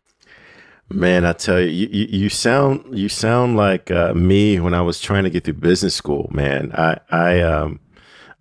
Man, 0.94 1.26
I 1.26 1.34
tell 1.34 1.60
you, 1.60 1.88
you, 1.88 2.08
you 2.10 2.30
sound 2.30 2.98
you 2.98 3.10
sound 3.10 3.56
like 3.56 3.92
uh, 3.92 4.14
me 4.14 4.60
when 4.60 4.74
I 4.74 4.82
was 4.82 5.00
trying 5.00 5.24
to 5.24 5.30
get 5.30 5.44
through 5.44 5.56
business 5.56 5.96
school. 5.96 6.30
Man, 6.32 6.72
I 6.74 7.00
I 7.10 7.42
um 7.42 7.80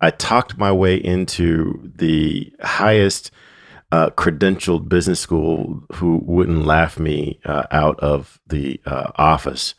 I 0.01 0.11
talked 0.11 0.57
my 0.57 0.71
way 0.71 0.95
into 0.95 1.91
the 1.95 2.51
highest 2.61 3.31
uh, 3.91 4.09
credentialed 4.11 4.89
business 4.89 5.19
school 5.19 5.83
who 5.93 6.21
wouldn't 6.25 6.65
laugh 6.65 6.99
me 6.99 7.39
uh, 7.45 7.63
out 7.71 7.99
of 7.99 8.39
the 8.47 8.79
uh, 8.85 9.11
office. 9.15 9.75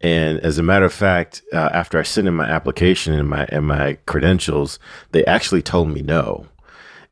And 0.00 0.40
as 0.40 0.58
a 0.58 0.62
matter 0.62 0.84
of 0.84 0.92
fact, 0.92 1.42
uh, 1.52 1.70
after 1.72 1.98
I 1.98 2.02
sent 2.02 2.26
in 2.26 2.34
my 2.34 2.48
application 2.48 3.14
and 3.14 3.28
my 3.28 3.46
and 3.50 3.66
my 3.66 3.94
credentials, 4.06 4.78
they 5.12 5.24
actually 5.26 5.62
told 5.62 5.88
me 5.88 6.02
no. 6.02 6.46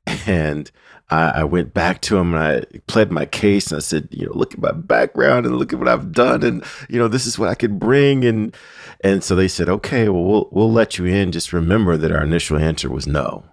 And 0.27 0.71
I, 1.11 1.41
I, 1.41 1.45
went 1.45 1.75
back 1.75 2.01
to 2.03 2.17
him 2.17 2.35
and 2.35 2.43
I 2.43 2.79
pled 2.87 3.11
my 3.11 3.27
case 3.27 3.71
and 3.71 3.79
I 3.79 3.81
said, 3.81 4.09
you 4.11 4.27
know, 4.27 4.33
look 4.33 4.55
at 4.55 4.61
my 4.61 4.73
background 4.73 5.45
and 5.45 5.57
look 5.57 5.73
at 5.73 5.79
what 5.79 5.89
I've 5.89 6.13
done 6.13 6.43
and 6.43 6.65
you 6.89 6.99
know 6.99 7.09
this 7.09 7.27
is 7.27 7.39
what 7.39 7.49
I 7.49 7.55
could 7.55 7.79
bring 7.79 8.25
and 8.25 8.57
and 9.03 9.25
so 9.25 9.35
they 9.35 9.49
said, 9.49 9.69
okay, 9.69 10.09
well 10.09 10.25
we'll 10.25 10.49
we'll 10.53 10.73
let 10.73 10.99
you 10.99 11.07
in. 11.07 11.33
Just 11.33 11.53
remember 11.53 11.97
that 11.97 12.13
our 12.13 12.23
initial 12.23 12.59
answer 12.59 12.89
was 12.89 13.07
no. 13.07 13.45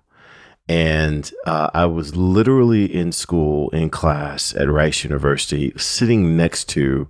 And 0.69 1.31
uh, 1.45 1.69
I 1.73 1.85
was 1.85 2.15
literally 2.15 2.93
in 2.93 3.13
school 3.13 3.69
in 3.69 3.89
class 3.89 4.53
at 4.55 4.69
Rice 4.69 5.03
University, 5.05 5.71
sitting 5.77 6.35
next 6.35 6.65
to 6.69 7.09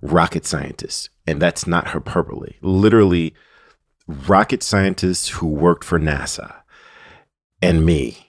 rocket 0.00 0.46
scientists, 0.46 1.10
and 1.26 1.40
that's 1.40 1.66
not 1.66 1.88
hyperbole. 1.88 2.54
Literally, 2.62 3.34
rocket 4.06 4.62
scientists 4.62 5.28
who 5.28 5.46
worked 5.46 5.84
for 5.84 6.00
NASA, 6.00 6.54
and 7.60 7.84
me 7.84 8.23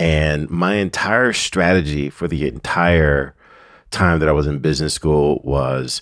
and 0.00 0.48
my 0.48 0.76
entire 0.76 1.34
strategy 1.34 2.08
for 2.08 2.26
the 2.26 2.48
entire 2.48 3.34
time 3.90 4.18
that 4.20 4.30
I 4.30 4.32
was 4.32 4.46
in 4.46 4.58
business 4.60 4.94
school 4.94 5.42
was 5.44 6.00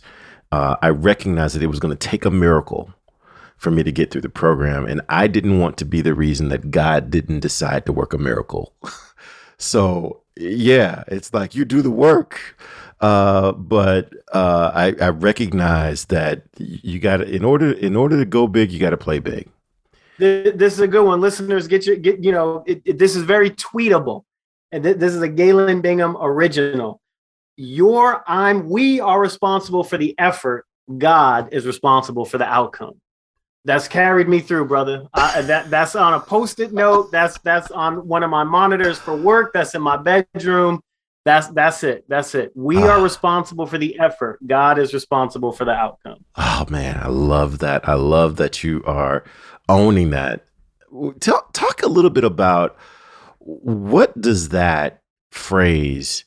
uh, 0.53 0.77
I 0.81 0.91
recognized 0.91 1.57
that 1.57 1.65
it 1.65 1.67
was 1.67 1.81
going 1.81 1.97
to 1.97 2.09
take 2.09 2.25
a 2.25 2.31
miracle 2.31 2.95
for 3.57 3.73
me 3.73 3.83
to 3.83 3.91
get 3.91 4.13
through 4.13 4.21
the 4.21 4.29
program. 4.29 4.87
And 4.87 5.01
I 5.09 5.27
didn't 5.27 5.59
want 5.59 5.77
to 5.79 5.85
be 5.85 6.01
the 6.01 6.15
reason 6.15 6.49
that 6.51 6.71
God 6.71 7.11
didn't 7.11 7.41
decide 7.41 7.87
to 7.87 7.93
work 7.93 8.15
a 8.15 8.19
miracle. 8.19 8.73
so, 9.59 10.21
yeah, 10.37 11.03
it's 11.09 11.35
like 11.35 11.57
you 11.57 11.65
do 11.65 11.83
the 11.83 11.91
work. 11.91 12.57
Uh, 13.01 13.51
but 13.51 14.13
uh, 14.33 14.71
I, 14.75 14.95
I 15.01 15.09
recognize 15.09 16.05
that 16.07 16.45
you 16.57 17.01
got 17.01 17.17
to, 17.17 17.25
in 17.25 17.45
order, 17.45 17.73
in 17.73 17.97
order 17.97 18.17
to 18.17 18.25
go 18.25 18.47
big, 18.47 18.71
you 18.71 18.79
got 18.79 18.91
to 18.91 18.97
play 18.97 19.19
big 19.19 19.49
this 20.19 20.73
is 20.75 20.81
a 20.81 20.89
good 20.89 21.05
one. 21.05 21.21
Listeners, 21.21 21.69
get 21.69 21.87
your 21.87 21.97
get 21.97 22.23
you 22.23 22.33
know 22.33 22.65
it, 22.67 22.83
it, 22.85 22.99
this 22.99 23.17
is 23.17 23.23
very 23.23 23.51
tweetable, 23.51 24.25
and 24.73 24.83
th- 24.83 24.97
this 24.97 25.15
is 25.15 25.23
a 25.23 25.29
Galen 25.29 25.81
Bingham 25.81 26.17
original. 26.21 27.01
Your 27.57 28.23
I'm 28.27 28.69
we 28.69 29.01
are 29.01 29.21
responsible 29.21 29.85
for 29.85 29.97
the 29.97 30.15
effort. 30.19 30.67
God 30.97 31.53
is 31.53 31.67
responsible 31.67 32.25
for 32.25 32.39
the 32.39 32.47
outcome. 32.47 33.01
That's 33.65 33.89
carried 33.89 34.29
me 34.29 34.41
through, 34.41 34.67
brother. 34.67 35.07
I, 35.13 35.43
that 35.43 35.71
that's 35.71 35.95
on 35.95 36.15
a 36.15 36.21
post-it 36.21 36.73
note. 36.73 37.13
That's 37.13 37.39
that's 37.41 37.71
on 37.71 38.07
one 38.09 38.23
of 38.23 38.31
my 38.31 38.45
monitors 38.45 38.99
for 38.99 39.17
work. 39.17 39.53
That's 39.53 39.75
in 39.75 39.83
my 39.83 39.97
bedroom. 39.97 40.81
That's 41.25 41.49
that's 41.49 41.85
it. 41.85 42.05
That's 42.09 42.35
it. 42.35 42.53
We 42.55 42.79
ah. 42.79 42.93
are 42.93 43.03
responsible 43.03 43.67
for 43.67 43.77
the 43.77 43.99
effort. 44.01 44.39
God 44.47 44.79
is 44.79 44.95
responsible 44.95 45.53
for 45.53 45.67
the 45.67 45.73
outcome. 45.73 46.25
Oh 46.37 46.65
man, 46.71 46.99
I 47.03 47.09
love 47.09 47.59
that. 47.59 47.87
I 47.87 47.95
love 47.95 48.37
that 48.37 48.65
you 48.65 48.83
are 48.87 49.25
owning 49.69 50.11
that. 50.11 50.45
Talk, 51.21 51.53
talk 51.53 51.83
a 51.83 51.89
little 51.89 52.11
bit 52.11 52.25
about 52.25 52.77
what 53.41 54.19
does 54.21 54.51
that 54.51 55.03
phrase 55.31 56.25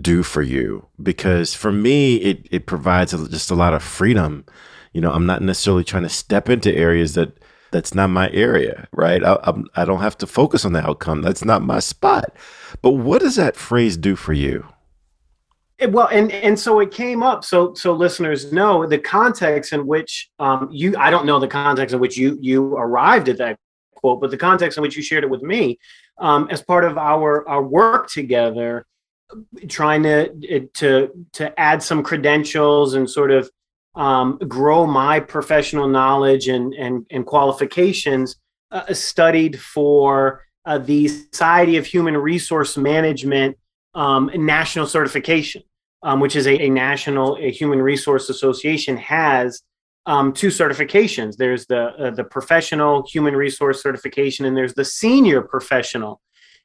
do 0.00 0.22
for 0.22 0.42
you? 0.42 0.86
Because 1.02 1.54
for 1.54 1.72
me, 1.72 2.16
it 2.16 2.46
it 2.50 2.66
provides 2.66 3.12
just 3.28 3.50
a 3.50 3.54
lot 3.54 3.74
of 3.74 3.82
freedom. 3.82 4.44
You 4.92 5.00
know, 5.00 5.12
I'm 5.12 5.26
not 5.26 5.42
necessarily 5.42 5.84
trying 5.84 6.02
to 6.04 6.08
step 6.08 6.48
into 6.48 6.74
areas 6.74 7.14
that 7.14 7.38
that's 7.70 7.94
not 7.94 8.08
my 8.08 8.30
area, 8.30 8.86
right? 8.92 9.22
I, 9.24 9.38
I'm, 9.42 9.66
I 9.74 9.84
don't 9.84 10.00
have 10.00 10.16
to 10.18 10.26
focus 10.26 10.64
on 10.64 10.72
the 10.72 10.86
outcome. 10.86 11.22
That's 11.22 11.44
not 11.44 11.62
my 11.62 11.80
spot. 11.80 12.26
But 12.82 12.92
what 12.92 13.20
does 13.20 13.34
that 13.36 13.56
phrase 13.56 13.96
do 13.96 14.14
for 14.14 14.32
you? 14.32 14.64
Well, 15.88 16.06
and 16.06 16.30
and 16.30 16.58
so 16.58 16.80
it 16.80 16.92
came 16.92 17.22
up. 17.22 17.44
So 17.44 17.74
so 17.74 17.92
listeners 17.92 18.52
know 18.52 18.86
the 18.86 18.98
context 18.98 19.72
in 19.72 19.86
which 19.86 20.30
um, 20.38 20.68
you. 20.70 20.96
I 20.96 21.10
don't 21.10 21.26
know 21.26 21.40
the 21.40 21.48
context 21.48 21.94
in 21.94 22.00
which 22.00 22.16
you 22.16 22.38
you 22.40 22.76
arrived 22.76 23.28
at 23.28 23.38
that 23.38 23.58
quote, 23.96 24.20
but 24.20 24.30
the 24.30 24.36
context 24.36 24.78
in 24.78 24.82
which 24.82 24.96
you 24.96 25.02
shared 25.02 25.24
it 25.24 25.30
with 25.30 25.42
me 25.42 25.78
um, 26.18 26.48
as 26.50 26.62
part 26.62 26.84
of 26.84 26.96
our 26.96 27.46
our 27.48 27.62
work 27.62 28.08
together, 28.08 28.86
trying 29.68 30.04
to 30.04 30.68
to 30.74 31.26
to 31.32 31.60
add 31.60 31.82
some 31.82 32.04
credentials 32.04 32.94
and 32.94 33.10
sort 33.10 33.32
of 33.32 33.50
um, 33.96 34.38
grow 34.46 34.86
my 34.86 35.18
professional 35.18 35.88
knowledge 35.88 36.46
and 36.46 36.72
and, 36.74 37.04
and 37.10 37.26
qualifications. 37.26 38.36
Uh, 38.70 38.92
studied 38.92 39.60
for 39.60 40.42
uh, 40.66 40.78
the 40.78 41.06
Society 41.06 41.76
of 41.76 41.86
Human 41.86 42.16
Resource 42.16 42.76
Management 42.76 43.56
um, 43.94 44.30
national 44.34 44.86
certification, 44.86 45.62
um, 46.02 46.20
which 46.20 46.36
is 46.36 46.46
a, 46.46 46.62
a 46.62 46.68
national 46.68 47.36
a 47.40 47.50
human 47.50 47.80
resource 47.80 48.28
association 48.28 48.96
has 48.96 49.62
um, 50.06 50.32
two 50.32 50.48
certifications. 50.48 51.36
There's 51.36 51.66
the 51.66 51.86
uh, 51.98 52.10
the 52.10 52.24
professional 52.24 53.06
human 53.08 53.34
resource 53.34 53.82
certification, 53.82 54.44
and 54.44 54.56
there's 54.56 54.74
the 54.74 54.84
senior 54.84 55.42
professional. 55.42 56.20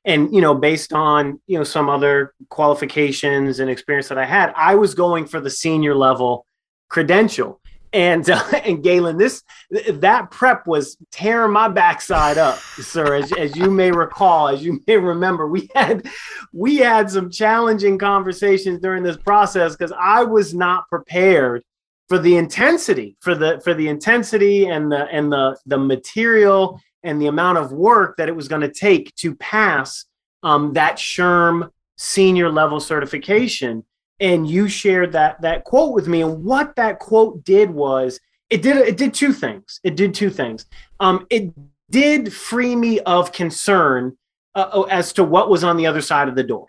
And 0.06 0.34
you 0.34 0.42
know, 0.42 0.56
based 0.56 0.94
on 0.94 1.40
you 1.48 1.58
know 1.58 1.64
some 1.64 1.90
other 1.90 2.34
qualifications 2.50 3.60
and 3.60 3.70
experience 3.70 4.10
that 4.10 4.18
I 4.18 4.26
had, 4.26 4.54
I 4.56 4.76
was 4.76 4.94
going 4.94 5.26
for 5.26 5.40
the 5.40 5.50
senior 5.50 5.96
level 5.96 6.46
credential. 6.90 7.62
And 7.94 8.30
uh, 8.30 8.44
and 8.64 8.84
Galen, 8.84 9.18
this 9.18 9.44
that 9.70 10.32
prep 10.32 10.68
was 10.68 10.98
tearing 11.12 11.52
my 11.52 11.68
backside 11.68 12.38
up, 12.38 12.58
sir. 12.58 13.16
As, 13.16 13.32
as 13.34 13.56
you 13.56 13.72
may 13.72 13.92
recall, 13.92 14.48
as 14.50 14.64
you 14.64 14.82
may 14.88 14.98
remember, 14.98 15.48
we 15.48 15.70
had 15.76 16.08
we 16.54 16.78
had 16.78 17.10
some 17.10 17.30
challenging 17.30 17.98
conversations 17.98 18.80
during 18.80 19.04
this 19.04 19.18
process 19.18 19.76
because 19.76 19.94
I 19.98 20.24
was 20.24 20.54
not 20.54 20.88
prepared 20.90 21.64
for 22.08 22.20
the 22.20 22.38
intensity, 22.38 23.16
for 23.20 23.36
the 23.36 23.62
for 23.64 23.74
the 23.74 23.88
intensity 23.88 24.68
and 24.68 24.92
the 24.92 25.06
and 25.08 25.32
the 25.32 25.58
the 25.66 25.78
material 25.78 26.80
and 27.04 27.22
the 27.22 27.28
amount 27.28 27.58
of 27.58 27.72
work 27.72 28.18
that 28.18 28.28
it 28.28 28.36
was 28.36 28.48
going 28.48 28.62
to 28.62 28.72
take 28.72 29.16
to 29.16 29.36
pass 29.36 30.06
um, 30.44 30.74
that 30.74 30.98
SHRM 30.98 31.70
senior 31.98 32.50
level 32.52 32.80
certification 32.80 33.84
and 34.20 34.50
you 34.50 34.68
shared 34.68 35.12
that 35.14 35.42
that 35.42 35.64
quote 35.64 35.94
with 35.94 36.08
me 36.08 36.22
and 36.22 36.44
what 36.44 36.76
that 36.76 37.00
quote 37.00 37.44
did 37.44 37.70
was 37.70 38.20
it 38.50 38.62
did 38.62 38.78
it 38.78 38.98
did 38.98 39.14
two 39.14 39.34
things. 39.34 39.80
It 39.84 39.96
did 39.96 40.14
two 40.14 40.30
things. 40.30 40.66
Um 41.00 41.26
it 41.30 41.54
did 41.90 42.34
free 42.34 42.76
me 42.76 43.00
of 43.02 43.32
concern 43.32 44.18
uh, 44.56 44.70
oh, 44.74 44.84
as 44.84 45.14
to 45.14 45.24
what 45.24 45.50
was 45.50 45.64
on 45.64 45.78
the 45.78 45.88
other 45.88 46.02
side 46.02 46.28
of 46.28 46.36
the 46.36 46.44
door. 46.44 46.68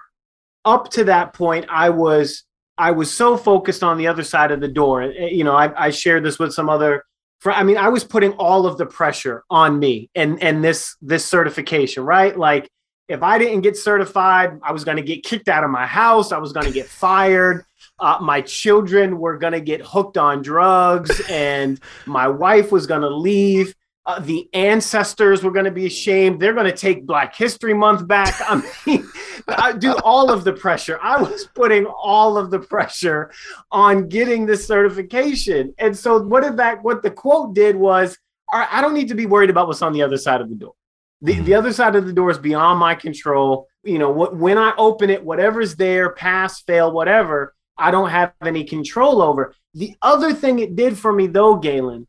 Up 0.64 0.90
to 0.90 1.04
that 1.04 1.33
point 1.33 1.64
i 1.71 1.88
was 1.88 2.45
i 2.76 2.90
was 2.90 3.11
so 3.11 3.37
focused 3.37 3.83
on 3.83 3.97
the 3.97 4.07
other 4.07 4.23
side 4.23 4.50
of 4.50 4.61
the 4.61 4.69
door 4.69 5.02
you 5.02 5.42
know 5.42 5.57
i, 5.57 5.87
I 5.87 5.90
shared 5.90 6.23
this 6.23 6.38
with 6.38 6.52
some 6.52 6.69
other 6.69 7.04
i 7.47 7.62
mean 7.62 7.78
i 7.78 7.88
was 7.88 8.04
putting 8.04 8.33
all 8.33 8.66
of 8.66 8.76
the 8.76 8.85
pressure 8.85 9.42
on 9.49 9.78
me 9.78 10.11
and 10.14 10.42
and 10.42 10.62
this 10.62 10.97
this 11.00 11.25
certification 11.25 12.04
right? 12.04 12.38
Like 12.38 12.71
if 13.11 13.25
I 13.25 13.38
didn't 13.38 13.62
get 13.62 13.76
certified, 13.76 14.61
I 14.62 14.71
was 14.71 14.85
going 14.85 14.97
to 14.97 15.02
get 15.02 15.25
kicked 15.25 15.49
out 15.49 15.64
of 15.64 15.71
my 15.71 15.85
house. 15.85 16.31
I 16.31 16.38
was 16.38 16.52
going 16.52 16.67
to 16.67 16.73
get 16.73 16.87
fired. 16.87 17.64
Uh, 17.99 18.19
my 18.21 18.40
children 18.40 19.19
were 19.19 19.37
going 19.37 19.52
to 19.52 19.61
get 19.61 19.83
hooked 19.83 20.17
on 20.17 20.43
drugs, 20.43 21.21
and 21.29 21.81
my 22.07 22.29
wife 22.29 22.71
was 22.71 22.87
going 22.87 23.02
to 23.02 23.11
leave. 23.11 23.75
Uh, 24.07 24.21
the 24.21 24.49
ancestors 24.55 25.43
were 25.43 25.50
going 25.50 25.64
to 25.64 25.73
be 25.73 25.87
ashamed. 25.87 26.40
They're 26.40 26.55
going 26.55 26.71
to 26.71 26.76
take 26.76 27.05
Black 27.05 27.35
History 27.35 27.75
Month 27.75 28.07
back. 28.07 28.35
I 28.49 28.62
mean, 28.87 29.07
I 29.49 29.73
do 29.73 29.97
all 30.05 30.31
of 30.31 30.45
the 30.45 30.52
pressure. 30.52 30.99
I 31.02 31.21
was 31.21 31.49
putting 31.55 31.87
all 31.87 32.38
of 32.38 32.50
the 32.50 32.61
pressure 32.61 33.33
on 33.73 34.09
getting 34.09 34.47
this 34.47 34.67
certification. 34.67 35.75
And 35.79 35.97
so, 35.97 36.23
what 36.23 36.45
did 36.45 36.57
that? 36.59 36.83
What 36.83 37.02
the 37.02 37.11
quote 37.11 37.55
did 37.55 37.75
was, 37.75 38.17
all 38.52 38.61
right, 38.61 38.69
I 38.71 38.81
don't 38.81 38.95
need 38.95 39.09
to 39.09 39.14
be 39.17 39.26
worried 39.26 39.50
about 39.50 39.67
what's 39.67 39.83
on 39.83 39.93
the 39.93 40.02
other 40.02 40.17
side 40.17 40.40
of 40.40 40.49
the 40.49 40.55
door. 40.55 40.75
The, 41.23 41.35
mm-hmm. 41.35 41.45
the 41.45 41.55
other 41.55 41.73
side 41.73 41.97
of 41.97 42.07
the 42.07 42.12
door 42.12 42.31
is 42.31 42.39
beyond 42.39 42.79
my 42.79 42.95
control. 42.95 43.69
You 43.83 43.99
know, 43.99 44.11
what, 44.11 44.37
when 44.37 44.59
I 44.59 44.73
open 44.79 45.11
it, 45.11 45.25
whatever's 45.25 45.77
there, 45.77 46.11
pass, 46.11 46.62
fail, 46.62 46.93
whatever, 46.93 47.55
I 47.77 47.91
don't 47.91 48.11
have 48.11 48.33
any 48.45 48.65
control 48.65 49.23
over. 49.23 49.55
The 49.75 49.95
other 50.03 50.33
thing 50.33 50.59
it 50.59 50.77
did 50.77 50.99
for 50.99 51.12
me, 51.12 51.27
though, 51.27 51.57
Galen, 51.57 52.07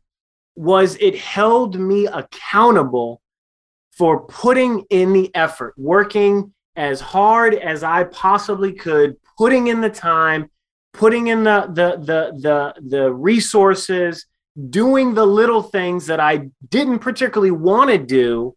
was 0.54 0.96
it 1.00 1.16
held 1.18 1.78
me 1.78 2.06
accountable 2.06 3.22
for 3.92 4.26
putting 4.26 4.84
in 4.90 5.12
the 5.12 5.34
effort, 5.34 5.74
working 5.76 6.52
as 6.76 7.00
hard 7.00 7.54
as 7.54 7.82
I 7.82 8.04
possibly 8.04 8.72
could, 8.72 9.16
putting 9.38 9.68
in 9.68 9.80
the 9.80 9.90
time, 9.90 10.50
putting 10.92 11.28
in 11.28 11.44
the 11.44 11.70
the 11.72 11.96
the 11.98 12.40
the, 12.40 12.74
the 12.88 13.12
resources, 13.12 14.26
doing 14.70 15.14
the 15.14 15.26
little 15.26 15.62
things 15.62 16.06
that 16.06 16.20
I 16.20 16.50
didn't 16.68 16.98
particularly 17.00 17.50
want 17.50 17.90
to 17.90 17.98
do 17.98 18.56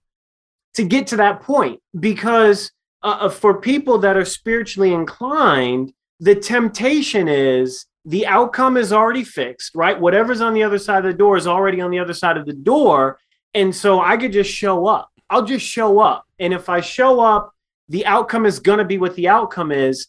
to 0.76 0.84
get 0.84 1.08
to 1.08 1.18
that 1.18 1.42
point 1.42 1.80
because 2.00 2.72
uh, 3.04 3.18
uh, 3.22 3.30
for 3.30 3.60
people 3.60 3.98
that 4.00 4.18
are 4.18 4.26
spiritually 4.26 4.94
inclined, 4.94 5.94
the 6.20 6.36
temptation 6.36 7.28
is 7.28 7.86
the 8.06 8.26
outcome 8.28 8.78
is 8.78 8.94
already 8.94 9.24
fixed, 9.24 9.74
right? 9.76 10.00
Whatever's 10.00 10.42
on 10.42 10.54
the 10.54 10.64
other 10.64 10.78
side 10.78 11.06
of 11.06 11.12
the 11.12 11.18
door 11.18 11.38
is 11.38 11.48
already 11.48 11.82
on 11.82 11.92
the 11.92 12.00
other 12.00 12.14
side 12.14 12.38
of 12.38 12.46
the 12.46 12.54
door. 12.54 13.20
And 13.54 13.74
so 13.74 14.00
I 14.02 14.18
could 14.18 14.32
just 14.32 14.52
show 14.52 14.86
up. 14.86 15.12
I'll 15.30 15.46
just 15.46 15.66
show 15.66 16.00
up. 16.00 16.26
And 16.40 16.54
if 16.54 16.70
I 16.70 16.82
show 16.82 17.20
up, 17.20 17.54
the 17.90 18.06
outcome 18.06 18.46
is 18.46 18.60
going 18.60 18.80
to 18.80 18.86
be 18.86 18.98
what 18.98 19.16
the 19.16 19.28
outcome 19.28 19.72
is. 19.72 20.08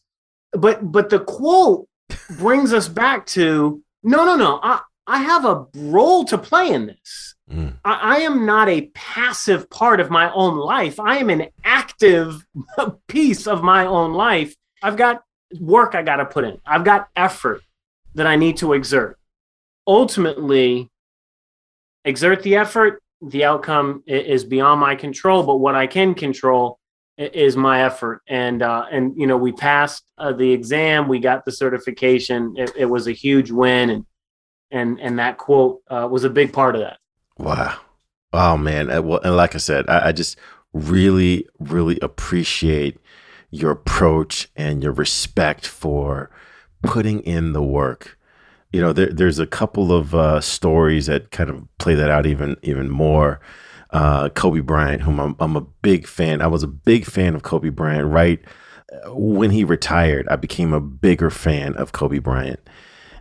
But 0.53 0.91
but 0.91 1.11
the 1.11 1.21
quote 1.21 1.89
brings 2.39 2.73
us 2.73 2.89
back 2.89 3.27
to 3.27 3.83
no, 4.03 4.25
no, 4.25 4.37
no. 4.37 4.61
I, 4.63 4.81
I 5.07 5.23
have 5.23 5.45
a 5.45 5.67
role 5.75 6.25
to 6.27 6.39
play 6.39 6.71
in 6.71 6.87
this. 6.87 7.36
Mm. 7.51 7.79
I, 7.85 8.17
I, 8.17 8.17
am 8.21 8.45
not 8.45 8.69
a 8.69 8.91
passive 8.93 9.71
part 9.71 10.01
of 10.01 10.11
my 10.11 10.33
own 10.33 10.57
life. 10.57 10.99
I 10.99 11.19
am 11.19 11.31
an 11.31 11.47
active 11.63 12.45
piece 13.07 13.47
of 13.47 13.63
my 13.63 13.87
own 13.87 14.15
life. 14.15 14.57
I've 14.83 14.97
got 14.97 15.23
work 15.61 15.95
I 15.95 16.03
got 16.03 16.17
to 16.17 16.27
put 16.27 16.45
in, 16.45 16.61
I've 16.67 16.85
got 16.85 17.09
effort 17.15 17.63
that 18.15 18.27
I 18.27 18.37
need 18.37 18.57
to 18.59 18.73
exert. 18.73 19.19
Ultimately, 19.87 20.91
exert 22.05 22.43
the 22.43 22.57
effort, 22.57 23.01
the 23.23 23.45
outcome 23.45 24.03
is 24.07 24.45
beyond 24.45 24.81
my 24.81 24.97
control, 24.97 25.45
but 25.45 25.57
what 25.57 25.75
I 25.75 25.87
can 25.87 26.15
control 26.15 26.81
is 27.19 27.57
my 27.57 27.83
effort 27.83 28.21
and 28.29 28.63
uh, 28.63 28.85
and 28.91 29.17
you 29.17 29.27
know 29.27 29.39
we 29.39 29.51
passed 29.51 30.05
uh, 30.19 30.33
the 30.33 30.53
exam 30.53 31.09
we 31.09 31.19
got 31.19 31.45
the 31.47 31.53
certification 31.53 32.55
it, 32.59 32.71
it, 32.77 32.85
was 32.85 33.07
a 33.07 33.13
huge 33.13 33.51
win 33.51 33.89
and 33.89 34.07
and 34.71 35.01
and 35.01 35.19
that 35.19 35.39
quote 35.39 35.81
uh, 35.89 36.07
was 36.11 36.25
a 36.25 36.31
big 36.31 36.53
part 36.53 36.75
of 36.75 36.83
that 36.83 36.99
Wow. 37.39 37.79
Oh 38.33 38.57
man. 38.57 38.91
Uh, 38.91 39.03
well, 39.03 39.21
and 39.23 39.37
like 39.37 39.55
I 39.55 39.59
said, 39.59 39.89
I, 39.89 40.09
I 40.09 40.13
just 40.13 40.39
really, 40.73 41.47
really 41.59 41.99
appreciate 42.01 42.99
your 43.51 43.71
approach 43.71 44.49
and 44.57 44.83
your 44.83 44.93
respect 44.93 45.67
for 45.67 46.31
putting 46.83 47.21
in 47.21 47.53
the 47.53 47.63
work. 47.63 48.19
You 48.73 48.81
know, 48.81 48.93
there, 48.93 49.13
there's 49.13 49.39
a 49.39 49.47
couple 49.47 49.93
of 49.93 50.15
uh, 50.15 50.41
stories 50.41 51.07
that 51.07 51.31
kind 51.31 51.49
of 51.51 51.67
play 51.79 51.95
that 51.95 52.11
out 52.11 52.27
even 52.27 52.57
even 52.63 52.91
more. 52.91 53.41
Uh, 53.91 54.29
Kobe 54.31 54.61
Bryant, 54.61 55.03
whom 55.03 55.21
I'm, 55.21 55.37
I'm 55.39 55.57
a 55.57 55.61
big 55.61 56.07
fan. 56.09 56.43
I 56.43 56.49
was 56.49 56.63
a 56.65 56.69
big 56.69 57.05
fan 57.05 57.35
of 57.35 57.43
Kobe 57.43 57.69
Bryant. 57.71 58.09
Right 58.09 58.41
uh, 58.93 59.15
when 59.15 59.51
he 59.51 59.65
retired, 59.65 60.27
I 60.29 60.37
became 60.37 60.73
a 60.73 60.81
bigger 60.81 61.31
fan 61.31 61.75
of 61.77 61.93
Kobe 61.93 62.19
Bryant. 62.19 62.61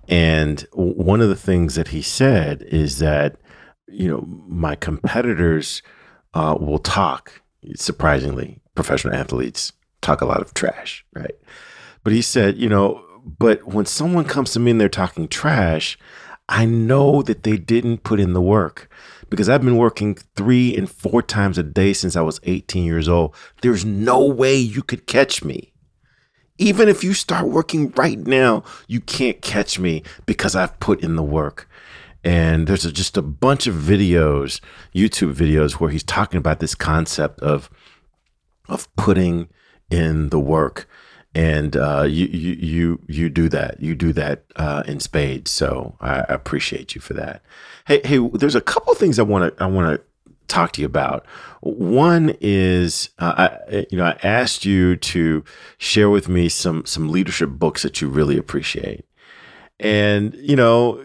And 0.08 0.65
one 0.73 1.21
of 1.21 1.30
the 1.30 1.36
things 1.36 1.75
that 1.75 1.89
he 1.89 2.01
said 2.01 2.63
is 2.63 2.99
that 2.99 3.38
you 3.88 4.10
know, 4.10 4.26
my 4.48 4.76
competitors 4.76 5.82
uh, 6.34 6.58
will 6.60 6.80
talk. 6.80 7.41
Surprisingly, 7.76 8.60
professional 8.76 9.15
athletes 9.15 9.74
talk 10.02 10.21
a 10.21 10.26
lot 10.26 10.41
of 10.41 10.54
trash, 10.54 11.06
right? 11.13 11.36
But 12.04 12.13
he 12.13 12.21
said, 12.21 12.58
you 12.58 12.69
know, 12.69 13.04
but 13.26 13.65
when 13.65 13.86
someone 13.86 14.26
comes 14.26 14.54
to 14.54 14.60
me 14.60 14.71
and 14.71 14.80
they're 14.80 14.89
talking 14.89 15.28
trash, 15.28 15.98
I 16.48 16.65
know 16.65 17.24
that 17.24 17.43
they 17.43 17.58
didn't 17.58 18.04
put 18.04 18.19
in 18.19 18.34
the 18.34 18.41
work 18.41 18.89
because 19.30 19.50
I've 19.50 19.63
been 19.63 19.78
working 19.78 20.15
three 20.36 20.76
and 20.76 20.89
four 20.89 21.24
times 21.24 21.58
a 21.58 21.63
day 21.63 21.93
since 21.93 22.15
I 22.15 22.21
was 22.21 22.39
18 22.43 22.84
years 22.84 23.10
old. 23.10 23.34
There's 23.63 23.84
no 23.84 24.24
way 24.24 24.56
you 24.56 24.84
could 24.84 25.08
catch 25.08 25.43
me. 25.43 25.74
Even 26.58 26.88
if 26.88 27.04
you 27.04 27.13
start 27.13 27.48
working 27.48 27.91
right 27.98 28.19
now, 28.19 28.63
you 28.88 29.02
can't 29.02 29.41
catch 29.41 29.80
me 29.80 30.04
because 30.26 30.56
I've 30.56 30.80
put 30.80 31.02
in 31.02 31.15
the 31.15 31.24
work 31.24 31.67
and 32.26 32.66
there's 32.66 32.92
just 32.92 33.16
a 33.18 33.22
bunch 33.22 33.68
of 33.68 33.76
videos, 33.76 34.60
YouTube 34.94 35.36
videos, 35.36 35.74
where 35.74 35.92
he's 35.92 36.04
talking 36.04 36.40
about 36.40 36.60
this 36.60 36.74
concept 36.74 37.40
of 37.42 37.70
of 38.68 38.94
putting 38.96 39.48
in 39.92 40.30
the 40.30 40.40
work, 40.40 40.90
and 41.36 41.78
uh, 41.78 42.04
you 42.08 42.26
you 42.26 42.54
you 42.54 43.02
you 43.08 43.30
do 43.30 43.48
that. 43.50 43.80
You 43.80 43.94
do 43.94 44.12
that 44.14 44.44
uh, 44.56 44.82
in 44.88 45.00
spades. 45.00 45.52
So 45.52 45.96
I 46.02 46.20
appreciate 46.28 46.96
you 46.96 47.02
for 47.02 47.14
that. 47.14 47.44
Hey 47.86 48.02
hey, 48.04 48.18
there's 48.34 48.56
a 48.56 48.62
couple 48.62 48.96
things 48.96 49.20
I 49.20 49.24
want 49.24 49.56
to 49.56 49.64
I 49.64 49.68
want 49.68 49.96
to 49.96 50.04
talk 50.48 50.72
to 50.74 50.82
you 50.82 50.88
about. 50.88 51.26
One 51.62 52.36
is, 52.40 53.10
uh, 53.18 53.50
I, 53.70 53.86
you 53.90 53.98
know, 53.98 54.06
I 54.06 54.18
asked 54.24 54.66
you 54.66 54.96
to 54.96 55.44
share 55.78 56.10
with 56.10 56.28
me 56.28 56.50
some 56.50 56.88
some 56.88 57.10
leadership 57.10 57.52
books 57.52 57.84
that 57.84 58.02
you 58.02 58.10
really 58.10 58.38
appreciate, 58.38 59.06
and 59.80 60.34
you 60.36 60.56
know, 60.56 61.04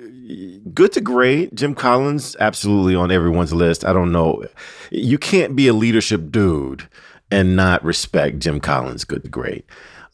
good 0.72 0.92
to 0.92 1.00
great. 1.00 1.54
Jim 1.54 1.74
Collins, 1.74 2.36
absolutely 2.40 2.94
on 2.94 3.10
everyone's 3.10 3.52
list. 3.52 3.84
I 3.84 3.92
don't 3.92 4.12
know. 4.12 4.44
You 4.90 5.18
can't 5.18 5.56
be 5.56 5.68
a 5.68 5.72
leadership 5.72 6.30
dude 6.30 6.88
and 7.30 7.56
not 7.56 7.84
respect 7.84 8.38
Jim 8.38 8.60
Collins, 8.60 9.04
good 9.04 9.22
to 9.24 9.28
great. 9.28 9.64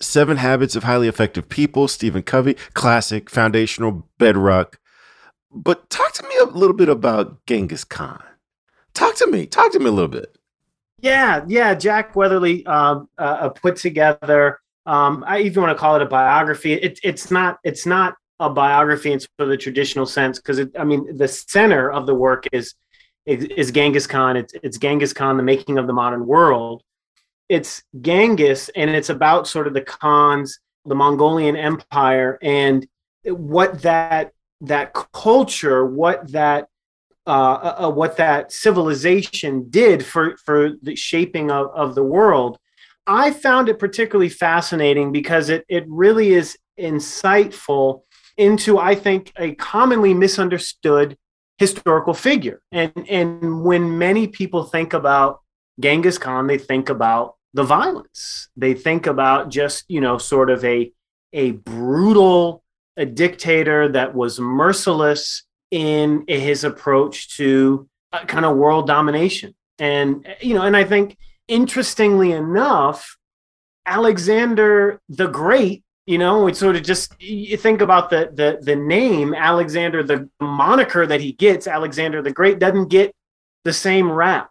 Seven 0.00 0.36
Habits 0.36 0.76
of 0.76 0.84
Highly 0.84 1.08
Effective 1.08 1.48
People, 1.48 1.88
Stephen 1.88 2.22
Covey, 2.22 2.54
classic, 2.74 3.30
foundational, 3.30 4.06
bedrock. 4.18 4.78
But 5.50 5.88
talk 5.88 6.12
to 6.14 6.28
me 6.28 6.36
a 6.42 6.44
little 6.44 6.76
bit 6.76 6.88
about 6.88 7.44
Genghis 7.46 7.84
Khan. 7.84 8.22
Talk 8.92 9.14
to 9.16 9.26
me. 9.26 9.46
Talk 9.46 9.72
to 9.72 9.78
me 9.78 9.86
a 9.86 9.92
little 9.92 10.08
bit. 10.08 10.36
Yeah, 11.00 11.44
yeah. 11.46 11.74
Jack 11.74 12.14
Weatherford 12.14 12.66
um, 12.66 13.08
uh, 13.18 13.22
uh, 13.22 13.48
put 13.50 13.76
together. 13.76 14.60
Um, 14.84 15.24
I 15.26 15.40
even 15.40 15.62
want 15.62 15.76
to 15.76 15.80
call 15.80 15.96
it 15.96 16.02
a 16.02 16.06
biography. 16.06 16.74
It, 16.74 17.00
it's 17.02 17.30
not. 17.30 17.58
It's 17.64 17.86
not 17.86 18.16
a 18.38 18.50
biography 18.50 19.12
in 19.12 19.20
sort 19.20 19.30
of 19.38 19.48
the 19.48 19.56
traditional 19.56 20.06
sense 20.06 20.38
because 20.38 20.60
I 20.78 20.84
mean 20.84 21.16
the 21.16 21.28
center 21.28 21.90
of 21.90 22.06
the 22.06 22.14
work 22.14 22.44
is 22.52 22.74
is, 23.26 23.72
Genghis 23.72 24.06
Khan. 24.06 24.36
It's 24.36 24.54
it's 24.62 24.78
Genghis 24.78 25.12
Khan, 25.12 25.36
the 25.36 25.42
making 25.42 25.78
of 25.78 25.86
the 25.86 25.92
modern 25.92 26.26
world. 26.26 26.82
It's 27.48 27.82
Genghis, 28.00 28.70
and 28.76 28.90
it's 28.90 29.10
about 29.10 29.48
sort 29.48 29.66
of 29.66 29.74
the 29.74 29.82
Khans, 29.82 30.58
the 30.84 30.94
Mongolian 30.94 31.56
Empire, 31.56 32.38
and 32.42 32.86
what 33.24 33.82
that 33.82 34.32
that 34.60 34.94
culture, 35.12 35.84
what 35.84 36.30
that 36.32 36.68
uh, 37.26 37.30
uh, 37.30 37.86
uh, 37.86 37.90
what 37.90 38.16
that 38.16 38.52
civilization 38.52 39.68
did 39.70 40.04
for 40.04 40.36
for 40.36 40.70
the 40.82 40.94
shaping 40.94 41.50
of, 41.50 41.70
of 41.74 41.94
the 41.94 42.04
world. 42.04 42.58
I 43.08 43.32
found 43.32 43.68
it 43.68 43.78
particularly 43.78 44.28
fascinating 44.28 45.10
because 45.10 45.48
it 45.48 45.64
it 45.68 45.84
really 45.88 46.34
is 46.34 46.56
insightful 46.78 48.02
into 48.36 48.78
I 48.78 48.94
think 48.94 49.32
a 49.36 49.54
commonly 49.54 50.14
misunderstood 50.14 51.16
historical 51.58 52.14
figure. 52.14 52.60
And 52.72 52.92
and 53.08 53.64
when 53.64 53.98
many 53.98 54.28
people 54.28 54.64
think 54.64 54.92
about 54.92 55.40
Genghis 55.80 56.18
Khan, 56.18 56.46
they 56.46 56.58
think 56.58 56.88
about 56.88 57.36
the 57.54 57.64
violence. 57.64 58.48
They 58.56 58.74
think 58.74 59.06
about 59.06 59.50
just, 59.50 59.84
you 59.88 60.00
know, 60.00 60.18
sort 60.18 60.50
of 60.50 60.64
a 60.64 60.92
a 61.32 61.52
brutal 61.52 62.62
a 62.96 63.04
dictator 63.04 63.88
that 63.90 64.14
was 64.14 64.40
merciless 64.40 65.42
in 65.70 66.24
his 66.28 66.64
approach 66.64 67.36
to 67.36 67.88
uh, 68.12 68.24
kind 68.24 68.44
of 68.44 68.56
world 68.56 68.86
domination. 68.86 69.54
And 69.78 70.26
you 70.40 70.54
know, 70.54 70.62
and 70.62 70.76
I 70.76 70.84
think 70.84 71.16
interestingly 71.48 72.32
enough, 72.32 73.16
Alexander 73.84 75.00
the 75.08 75.26
Great 75.26 75.84
you 76.06 76.18
know, 76.18 76.46
it's 76.46 76.60
sort 76.60 76.76
of 76.76 76.84
just 76.84 77.20
you 77.20 77.56
think 77.56 77.80
about 77.80 78.10
the 78.10 78.30
the 78.32 78.58
the 78.62 78.76
name 78.76 79.34
Alexander, 79.34 80.04
the 80.04 80.28
moniker 80.40 81.04
that 81.04 81.20
he 81.20 81.32
gets, 81.32 81.66
Alexander 81.66 82.22
the 82.22 82.30
Great, 82.30 82.60
doesn't 82.60 82.88
get 82.88 83.14
the 83.64 83.72
same 83.72 84.10
rap. 84.10 84.50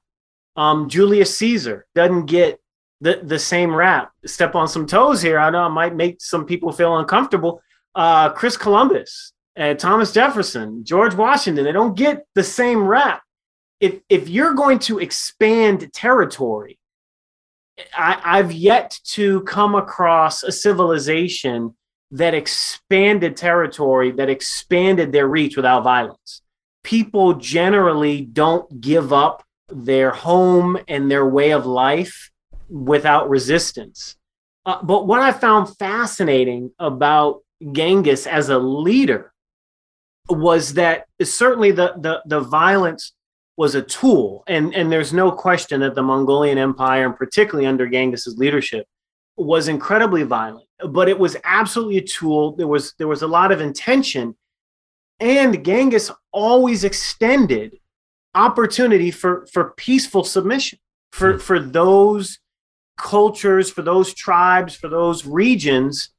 Um, 0.58 0.89
Julius 0.89 1.38
Caesar 1.38 1.86
doesn't 1.96 2.26
get 2.26 2.60
the 3.00 3.22
the 3.24 3.39
same 3.39 3.74
rap. 3.74 4.12
Step 4.26 4.54
on 4.56 4.68
some 4.68 4.86
toes 4.86 5.22
here. 5.22 5.39
I 5.39 5.50
know 5.50 5.62
I 5.63 5.70
might 5.70 5.96
make 5.96 6.22
some 6.22 6.46
people 6.46 6.74
feel 6.74 6.98
uncomfortable. 6.98 7.62
Uh, 7.96 8.30
Chris 8.34 8.58
Columbus, 8.58 9.32
uh, 9.58 9.76
Thomas 9.76 10.12
Jefferson, 10.12 10.84
George 10.84 11.15
Washington, 11.15 11.63
they 11.63 11.72
don't 11.72 11.96
get 11.96 12.26
the 12.36 12.44
same 12.44 12.86
rap. 12.86 13.24
If 13.80 14.02
if 14.10 14.28
you're 14.28 14.54
going 14.54 14.80
to 14.80 15.00
expand 15.00 15.94
territory, 15.94 16.78
I, 17.96 18.22
I've 18.24 18.52
yet 18.52 19.00
to 19.12 19.42
come 19.42 19.76
across 19.76 20.44
a 20.44 20.52
civilization 20.52 21.76
that 22.12 22.34
expanded 22.34 23.36
territory, 23.36 24.12
that 24.12 24.30
expanded 24.30 25.12
their 25.12 25.28
reach 25.28 25.56
without 25.56 25.84
violence. 25.84 26.42
People 26.84 27.34
generally 27.34 28.22
don't 28.22 28.80
give 28.80 29.12
up 29.12 29.44
their 29.70 30.12
home 30.12 30.78
and 30.88 31.10
their 31.10 31.28
way 31.28 31.52
of 31.52 31.66
life 31.66 32.32
without 32.70 33.30
resistance. 33.30 34.16
Uh, 34.66 34.82
but 34.84 35.08
what 35.08 35.22
I 35.22 35.32
found 35.32 35.76
fascinating 35.78 36.72
about 36.80 37.42
Genghis 37.72 38.28
as 38.28 38.50
a 38.50 38.58
leader 38.58 39.34
was 40.30 40.74
that 40.76 41.06
certainly 41.22 41.72
the, 41.72 41.94
the, 41.98 42.22
the 42.26 42.40
violence 42.40 43.14
was 43.58 43.76
a 43.76 43.82
tool. 43.82 44.44
And, 44.48 44.74
and 44.76 44.91
there's 44.91 45.13
no 45.13 45.32
question 45.32 45.80
that 45.82 45.96
the 45.96 46.04
Mongolian 46.04 46.58
Empire, 46.58 47.06
and 47.06 47.15
particularly 47.15 47.68
under 47.68 47.88
Genghis's 47.88 48.38
leadership, 48.38 48.88
was 49.38 49.68
incredibly 49.68 50.24
violent. 50.24 50.68
But 50.89 51.08
it 51.10 51.18
was 51.18 51.38
absolutely 51.44 51.98
a 51.98 52.02
tool. 52.02 52.56
There 52.56 52.68
was 52.68 52.94
there 52.98 53.08
was 53.08 53.22
a 53.22 53.28
lot 53.28 53.54
of 53.54 53.62
intention, 53.62 54.36
and 55.22 55.63
Genghis 55.63 56.12
always 56.34 56.84
extended 56.84 57.78
opportunity 58.34 59.10
for 59.10 59.48
for 59.54 59.74
peaceful 59.78 60.26
submission 60.26 60.80
for 61.15 61.36
mm. 61.36 61.41
for 61.41 61.60
those 61.60 62.39
cultures, 62.98 63.70
for 63.70 63.82
those 63.82 64.13
tribes, 64.13 64.76
for 64.76 64.89
those 64.89 65.26
regions 65.26 66.10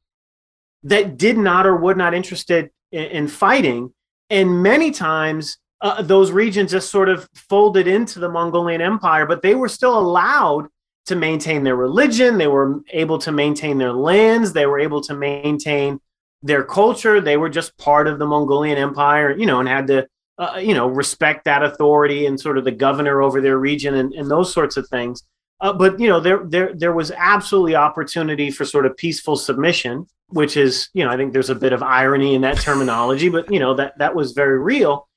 that 0.83 1.16
did 1.16 1.37
not 1.37 1.66
or 1.66 1.77
would 1.77 1.96
not 1.96 2.14
interested 2.14 2.70
in, 2.92 3.05
in 3.05 3.29
fighting. 3.29 3.92
And 4.31 4.62
many 4.62 4.90
times 4.90 5.59
uh, 5.80 6.02
those 6.02 6.30
regions 6.30 6.70
just 6.70 6.90
sort 6.90 7.08
of 7.08 7.28
folded 7.34 7.86
into 7.86 8.18
the 8.18 8.28
Mongolian 8.28 8.80
Empire, 8.80 9.26
but 9.26 9.42
they 9.42 9.54
were 9.54 9.68
still 9.68 9.98
allowed 9.98 10.68
to 11.06 11.16
maintain 11.16 11.62
their 11.62 11.76
religion. 11.76 12.38
They 12.38 12.48
were 12.48 12.80
able 12.90 13.18
to 13.18 13.32
maintain 13.32 13.78
their 13.78 13.92
lands. 13.92 14.52
They 14.52 14.66
were 14.66 14.80
able 14.80 15.00
to 15.02 15.14
maintain 15.14 16.00
their 16.42 16.64
culture. 16.64 17.20
They 17.20 17.36
were 17.36 17.48
just 17.48 17.76
part 17.78 18.08
of 18.08 18.18
the 18.18 18.26
Mongolian 18.26 18.78
Empire, 18.78 19.36
you 19.36 19.46
know, 19.46 19.60
and 19.60 19.68
had 19.68 19.86
to, 19.88 20.06
uh, 20.38 20.58
you 20.62 20.74
know, 20.74 20.88
respect 20.88 21.44
that 21.44 21.62
authority 21.62 22.26
and 22.26 22.40
sort 22.40 22.58
of 22.58 22.64
the 22.64 22.72
governor 22.72 23.22
over 23.22 23.40
their 23.40 23.58
region 23.58 23.94
and, 23.94 24.12
and 24.14 24.30
those 24.30 24.52
sorts 24.52 24.76
of 24.76 24.88
things. 24.88 25.22
Uh, 25.60 25.72
but 25.72 25.98
you 25.98 26.08
know, 26.08 26.20
there 26.20 26.42
there 26.44 26.74
there 26.74 26.92
was 26.92 27.10
absolutely 27.12 27.74
opportunity 27.74 28.50
for 28.50 28.64
sort 28.64 28.84
of 28.84 28.96
peaceful 28.96 29.36
submission, 29.36 30.06
which 30.28 30.56
is, 30.56 30.90
you 30.92 31.04
know, 31.04 31.10
I 31.10 31.16
think 31.16 31.32
there's 31.32 31.50
a 31.50 31.54
bit 31.54 31.72
of 31.72 31.82
irony 31.82 32.34
in 32.34 32.42
that 32.42 32.58
terminology, 32.58 33.30
but 33.30 33.50
you 33.50 33.58
know 33.58 33.74
that 33.74 33.96
that 33.98 34.14
was 34.14 34.32
very 34.32 34.58
real. 34.58 35.08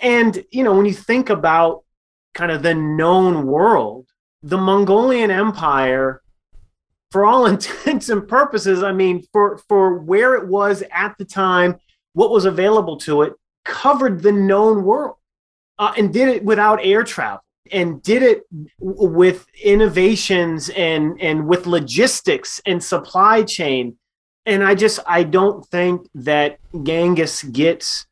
And, 0.00 0.44
you 0.50 0.62
know, 0.64 0.74
when 0.74 0.86
you 0.86 0.92
think 0.92 1.30
about 1.30 1.84
kind 2.34 2.50
of 2.50 2.62
the 2.62 2.74
known 2.74 3.46
world, 3.46 4.06
the 4.42 4.58
Mongolian 4.58 5.30
Empire, 5.30 6.22
for 7.10 7.24
all 7.24 7.46
intents 7.54 8.08
and 8.08 8.26
purposes, 8.26 8.82
I 8.82 8.92
mean, 8.92 9.24
for, 9.32 9.58
for 9.68 9.98
where 9.98 10.34
it 10.34 10.46
was 10.46 10.82
at 10.92 11.16
the 11.18 11.24
time, 11.24 11.78
what 12.14 12.30
was 12.30 12.44
available 12.44 12.96
to 12.98 13.22
it, 13.22 13.34
covered 13.64 14.22
the 14.22 14.32
known 14.32 14.82
world 14.82 15.16
uh, 15.78 15.92
and 15.96 16.12
did 16.12 16.28
it 16.28 16.44
without 16.44 16.80
air 16.82 17.04
travel 17.04 17.42
and 17.70 18.02
did 18.02 18.22
it 18.22 18.42
with 18.78 19.46
innovations 19.62 20.68
and, 20.70 21.20
and 21.20 21.46
with 21.46 21.66
logistics 21.66 22.60
and 22.66 22.82
supply 22.82 23.42
chain. 23.42 23.96
And 24.44 24.64
I 24.64 24.74
just, 24.74 24.98
I 25.06 25.22
don't 25.22 25.64
think 25.66 26.06
that 26.14 26.58
Genghis 26.82 27.42
gets 27.44 28.06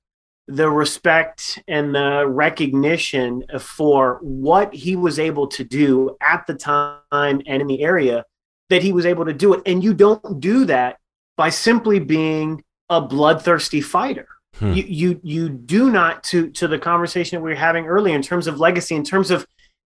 the 0.50 0.68
respect 0.68 1.62
and 1.68 1.94
the 1.94 2.26
recognition 2.26 3.44
for 3.60 4.18
what 4.22 4.74
he 4.74 4.96
was 4.96 5.18
able 5.18 5.46
to 5.46 5.64
do 5.64 6.16
at 6.20 6.46
the 6.46 6.54
time 6.54 7.00
and 7.12 7.42
in 7.46 7.66
the 7.66 7.82
area 7.82 8.24
that 8.68 8.82
he 8.82 8.92
was 8.92 9.06
able 9.06 9.24
to 9.24 9.32
do 9.32 9.54
it. 9.54 9.62
And 9.66 9.82
you 9.82 9.94
don't 9.94 10.40
do 10.40 10.64
that 10.64 10.98
by 11.36 11.50
simply 11.50 12.00
being 12.00 12.62
a 12.88 13.00
bloodthirsty 13.00 13.80
fighter. 13.80 14.28
Hmm. 14.56 14.72
You, 14.72 14.84
you 14.88 15.20
you 15.22 15.48
do 15.48 15.90
not 15.90 16.24
to 16.24 16.50
to 16.50 16.66
the 16.66 16.78
conversation 16.78 17.36
that 17.36 17.42
we 17.42 17.50
were 17.50 17.56
having 17.56 17.86
earlier 17.86 18.16
in 18.16 18.22
terms 18.22 18.48
of 18.48 18.58
legacy, 18.58 18.96
in 18.96 19.04
terms 19.04 19.30
of 19.30 19.46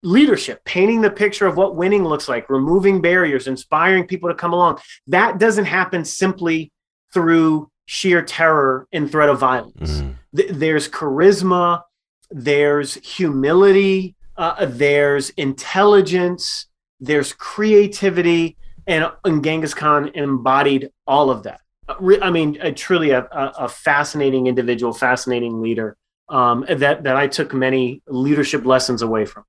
leadership, 0.03 0.63
painting 0.65 1.01
the 1.01 1.09
picture 1.09 1.47
of 1.47 1.57
what 1.57 1.75
winning 1.75 2.03
looks 2.03 2.29
like, 2.29 2.49
removing 2.49 3.01
barriers, 3.01 3.47
inspiring 3.47 4.05
people 4.05 4.29
to 4.29 4.35
come 4.35 4.53
along. 4.53 4.79
That 5.07 5.39
doesn't 5.39 5.65
happen 5.65 6.05
simply 6.05 6.71
through 7.13 7.69
sheer 7.85 8.21
terror 8.21 8.87
and 8.91 9.11
threat 9.11 9.29
of 9.29 9.39
violence. 9.39 9.91
Mm-hmm. 9.91 10.37
Th- 10.37 10.49
there's 10.51 10.89
charisma, 10.89 11.83
there's 12.31 12.95
humility, 12.95 14.15
uh, 14.37 14.65
there's 14.65 15.29
intelligence, 15.31 16.67
there's 16.99 17.33
creativity, 17.33 18.57
and, 18.87 19.11
and 19.23 19.43
Genghis 19.43 19.73
Khan 19.73 20.09
embodied 20.13 20.89
all 21.07 21.29
of 21.29 21.43
that. 21.43 21.61
Uh, 21.87 21.95
I 22.21 22.31
mean, 22.31 22.57
a, 22.61 22.71
truly 22.71 23.11
a, 23.11 23.27
a, 23.31 23.67
fascinating 23.67 24.47
individual, 24.47 24.93
fascinating 24.93 25.61
leader 25.61 25.97
um, 26.29 26.65
that 26.69 27.03
that 27.03 27.15
I 27.15 27.27
took 27.27 27.53
many 27.53 28.01
leadership 28.07 28.65
lessons 28.65 29.01
away 29.01 29.25
from. 29.25 29.43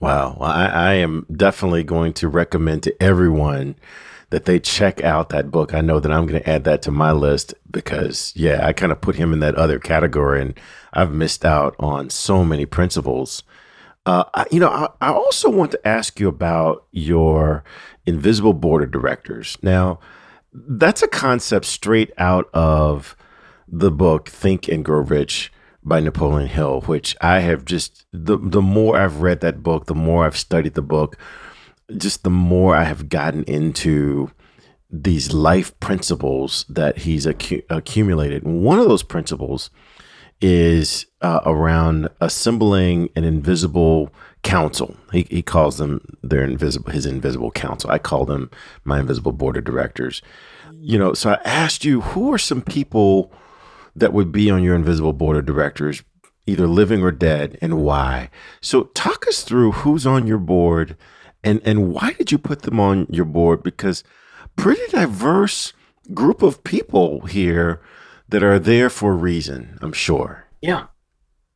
Wow, 0.00 0.36
I, 0.40 0.66
I 0.66 0.92
am 0.94 1.26
definitely 1.34 1.84
going 1.84 2.12
to 2.14 2.28
recommend 2.28 2.82
to 2.84 3.02
everyone 3.02 3.76
that 4.30 4.44
they 4.44 4.58
check 4.58 5.02
out 5.02 5.28
that 5.28 5.50
book. 5.50 5.72
I 5.72 5.80
know 5.80 6.00
that 6.00 6.10
I'm 6.10 6.26
going 6.26 6.42
to 6.42 6.48
add 6.48 6.64
that 6.64 6.82
to 6.82 6.90
my 6.90 7.12
list 7.12 7.54
because, 7.70 8.32
yeah, 8.34 8.66
I 8.66 8.72
kind 8.72 8.90
of 8.90 9.00
put 9.00 9.16
him 9.16 9.32
in 9.32 9.40
that 9.40 9.54
other 9.54 9.78
category 9.78 10.40
and 10.42 10.58
I've 10.92 11.12
missed 11.12 11.44
out 11.44 11.76
on 11.78 12.10
so 12.10 12.44
many 12.44 12.66
principles. 12.66 13.44
Uh, 14.04 14.24
I, 14.34 14.46
you 14.50 14.60
know, 14.60 14.68
I, 14.68 14.88
I 15.00 15.12
also 15.12 15.48
want 15.48 15.70
to 15.72 15.88
ask 15.88 16.18
you 16.18 16.28
about 16.28 16.86
your 16.90 17.64
invisible 18.04 18.52
board 18.52 18.82
of 18.82 18.90
directors. 18.90 19.56
Now, 19.62 20.00
that's 20.52 21.02
a 21.02 21.08
concept 21.08 21.66
straight 21.66 22.12
out 22.18 22.48
of 22.54 23.16
the 23.68 23.90
book 23.90 24.28
Think 24.28 24.68
and 24.68 24.84
Grow 24.84 25.00
Rich 25.00 25.52
by 25.82 26.00
Napoleon 26.00 26.48
Hill, 26.48 26.80
which 26.82 27.16
I 27.20 27.40
have 27.40 27.64
just 27.64 28.06
the 28.12 28.38
the 28.38 28.62
more 28.62 28.98
I've 28.98 29.20
read 29.20 29.40
that 29.40 29.62
book, 29.62 29.86
the 29.86 29.94
more 29.94 30.24
I've 30.24 30.36
studied 30.36 30.74
the 30.74 30.82
book, 30.82 31.16
just 31.96 32.24
the 32.24 32.30
more 32.30 32.74
I 32.74 32.84
have 32.84 33.08
gotten 33.08 33.44
into 33.44 34.30
these 34.90 35.32
life 35.32 35.78
principles 35.80 36.64
that 36.68 36.98
he's 36.98 37.26
accu- 37.26 37.64
accumulated. 37.68 38.44
One 38.44 38.78
of 38.78 38.88
those 38.88 39.02
principles 39.02 39.70
is 40.40 41.06
uh, 41.22 41.40
around 41.44 42.08
assembling 42.20 43.08
an 43.16 43.24
invisible 43.24 44.12
council. 44.42 44.96
He, 45.12 45.26
he 45.30 45.42
calls 45.42 45.78
them 45.78 46.00
their 46.22 46.44
invisible 46.44 46.92
his 46.92 47.06
invisible 47.06 47.50
council. 47.50 47.90
I 47.90 47.98
call 47.98 48.26
them 48.26 48.50
my 48.84 49.00
invisible 49.00 49.32
board 49.32 49.56
of 49.56 49.64
directors. 49.64 50.22
You 50.72 50.98
know, 50.98 51.14
so 51.14 51.30
I 51.30 51.40
asked 51.44 51.84
you 51.84 52.02
who 52.02 52.32
are 52.32 52.38
some 52.38 52.62
people 52.62 53.32
that 53.94 54.12
would 54.12 54.30
be 54.30 54.50
on 54.50 54.62
your 54.62 54.74
invisible 54.74 55.14
board 55.14 55.38
of 55.38 55.46
directors, 55.46 56.02
either 56.46 56.66
living 56.66 57.02
or 57.02 57.10
dead, 57.10 57.58
and 57.62 57.82
why. 57.82 58.28
So 58.60 58.84
talk 58.84 59.26
us 59.26 59.42
through 59.42 59.72
who's 59.72 60.06
on 60.06 60.26
your 60.26 60.38
board 60.38 60.96
and 61.46 61.62
and 61.64 61.92
why 61.92 62.12
did 62.12 62.32
you 62.32 62.38
put 62.38 62.62
them 62.62 62.78
on 62.80 63.06
your 63.08 63.24
board? 63.24 63.62
Because 63.62 64.02
pretty 64.56 64.82
diverse 64.90 65.72
group 66.12 66.42
of 66.42 66.64
people 66.64 67.20
here 67.22 67.80
that 68.28 68.42
are 68.42 68.58
there 68.58 68.90
for 68.90 69.12
a 69.12 69.16
reason, 69.16 69.78
I'm 69.80 69.92
sure. 69.92 70.46
Yeah. 70.60 70.86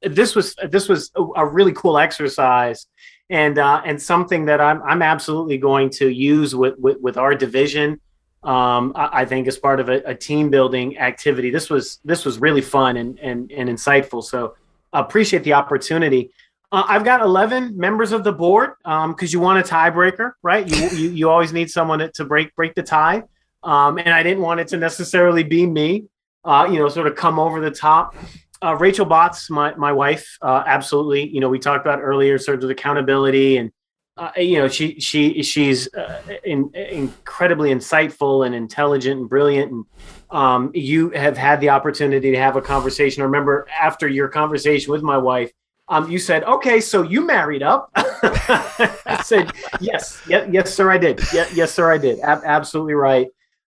This 0.02 0.34
was 0.34 0.54
this 0.70 0.88
was 0.88 1.10
a, 1.36 1.44
really 1.44 1.72
cool 1.72 1.98
exercise 1.98 2.86
and 3.28 3.58
uh, 3.58 3.82
and 3.84 4.00
something 4.00 4.46
that 4.46 4.60
I'm 4.60 4.82
I'm 4.82 5.02
absolutely 5.02 5.58
going 5.58 5.90
to 5.90 6.08
use 6.08 6.54
with 6.54 6.78
with, 6.78 6.98
with 7.00 7.16
our 7.18 7.34
division. 7.34 8.00
Um, 8.42 8.94
I, 8.96 9.26
think 9.26 9.46
as 9.48 9.58
part 9.58 9.80
of 9.80 9.90
a, 9.90 10.00
a, 10.06 10.14
team 10.14 10.48
building 10.48 10.96
activity. 10.96 11.50
This 11.50 11.68
was 11.68 12.00
this 12.06 12.24
was 12.24 12.38
really 12.38 12.62
fun 12.62 12.96
and 12.96 13.18
and, 13.18 13.52
and 13.52 13.68
insightful. 13.68 14.24
So 14.24 14.54
appreciate 14.94 15.44
the 15.44 15.52
opportunity. 15.52 16.30
Uh, 16.72 16.84
I've 16.86 17.04
got 17.04 17.20
11 17.20 17.76
members 17.76 18.12
of 18.12 18.22
the 18.22 18.32
board 18.32 18.74
because 18.84 19.04
um, 19.04 19.16
you 19.20 19.40
want 19.40 19.58
a 19.58 19.68
tiebreaker, 19.68 20.32
right? 20.42 20.68
You, 20.68 20.88
you, 20.90 21.10
you 21.10 21.30
always 21.30 21.52
need 21.52 21.70
someone 21.70 21.98
to, 21.98 22.10
to 22.12 22.24
break 22.24 22.54
break 22.54 22.74
the 22.74 22.82
tie, 22.82 23.24
um, 23.62 23.98
and 23.98 24.10
I 24.10 24.22
didn't 24.22 24.42
want 24.42 24.60
it 24.60 24.68
to 24.68 24.76
necessarily 24.76 25.42
be 25.42 25.66
me. 25.66 26.04
Uh, 26.44 26.68
you 26.70 26.78
know, 26.78 26.88
sort 26.88 27.06
of 27.06 27.16
come 27.16 27.38
over 27.38 27.60
the 27.60 27.70
top. 27.70 28.14
Uh, 28.62 28.76
Rachel 28.76 29.04
Botts, 29.04 29.50
my 29.50 29.74
my 29.74 29.92
wife, 29.92 30.38
uh, 30.42 30.62
absolutely. 30.64 31.28
You 31.28 31.40
know, 31.40 31.48
we 31.48 31.58
talked 31.58 31.84
about 31.84 32.00
earlier, 32.00 32.38
sort 32.38 32.62
of 32.62 32.70
accountability, 32.70 33.56
and 33.56 33.72
uh, 34.16 34.30
you 34.36 34.58
know, 34.58 34.68
she 34.68 35.00
she 35.00 35.42
she's 35.42 35.92
uh, 35.94 36.22
in, 36.44 36.70
incredibly 36.74 37.70
insightful 37.70 38.46
and 38.46 38.54
intelligent 38.54 39.18
and 39.20 39.28
brilliant. 39.28 39.72
And 39.72 39.84
um, 40.30 40.70
you 40.72 41.10
have 41.10 41.36
had 41.36 41.60
the 41.60 41.70
opportunity 41.70 42.30
to 42.30 42.38
have 42.38 42.54
a 42.54 42.62
conversation. 42.62 43.22
I 43.22 43.24
remember 43.24 43.66
after 43.76 44.06
your 44.06 44.28
conversation 44.28 44.92
with 44.92 45.02
my 45.02 45.18
wife 45.18 45.50
um, 45.90 46.08
you 46.08 46.18
said, 46.20 46.44
okay, 46.44 46.80
so 46.80 47.02
you 47.02 47.26
married 47.26 47.64
up. 47.64 47.90
I 47.96 49.20
said, 49.24 49.52
yes, 49.80 50.22
yes, 50.28 50.48
yes, 50.50 50.72
sir, 50.72 50.90
I 50.90 50.98
did. 50.98 51.18
Yes, 51.32 51.52
yes 51.52 51.72
sir, 51.74 51.92
I 51.92 51.98
did. 51.98 52.20
A- 52.20 52.40
absolutely 52.44 52.94
right. 52.94 53.26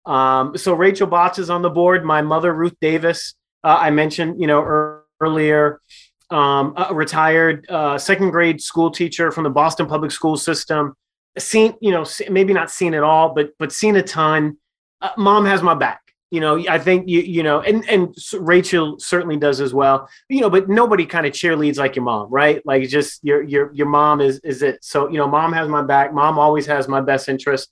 Um, 0.05 0.57
so 0.57 0.73
Rachel 0.73 1.07
Botts 1.07 1.39
is 1.39 1.49
on 1.49 1.61
the 1.61 1.69
board. 1.69 2.05
My 2.05 2.21
mother, 2.21 2.53
Ruth 2.53 2.75
Davis, 2.79 3.35
uh, 3.65 3.77
I 3.79 3.89
mentioned, 3.89 4.39
you 4.39 4.47
know, 4.47 4.61
er- 4.61 5.03
earlier, 5.19 5.81
um, 6.29 6.73
a 6.77 6.93
retired 6.93 7.69
uh, 7.69 7.97
second 7.97 8.31
grade 8.31 8.61
school 8.61 8.89
teacher 8.91 9.29
from 9.29 9.43
the 9.43 9.49
Boston 9.49 9.85
public 9.85 10.11
school 10.11 10.37
system. 10.37 10.93
Seen, 11.37 11.75
you 11.81 11.91
know, 11.91 12.05
maybe 12.29 12.53
not 12.53 12.71
seen 12.71 12.93
it 12.93 13.03
all, 13.03 13.33
but 13.33 13.49
but 13.59 13.73
seen 13.73 13.97
a 13.97 14.01
ton. 14.01 14.57
Uh, 15.01 15.09
mom 15.17 15.45
has 15.45 15.61
my 15.61 15.75
back 15.75 16.04
you 16.35 16.41
know 16.41 16.61
i 16.69 16.77
think 16.77 17.07
you 17.07 17.21
you 17.21 17.41
know 17.41 17.61
and 17.61 17.87
and 17.89 18.13
rachel 18.39 18.99
certainly 18.99 19.37
does 19.37 19.61
as 19.61 19.73
well. 19.73 20.09
You 20.29 20.41
know 20.41 20.49
but 20.49 20.67
nobody 20.67 21.05
kind 21.05 21.25
of 21.25 21.31
cheerleads 21.31 21.77
like 21.77 21.95
your 21.95 22.03
mom 22.03 22.29
right? 22.29 22.61
Like 22.65 22.87
just 22.89 23.23
your 23.23 23.41
your 23.43 23.73
your 23.73 23.87
mom 23.87 24.19
is 24.19 24.39
is 24.43 24.61
it. 24.61 24.83
So 24.83 25.09
you 25.09 25.17
know 25.17 25.27
mom 25.27 25.53
has 25.53 25.67
my 25.69 25.81
back. 25.81 26.13
Mom 26.13 26.37
always 26.37 26.65
has 26.65 26.87
my 26.87 27.01
best 27.01 27.29
interest 27.29 27.69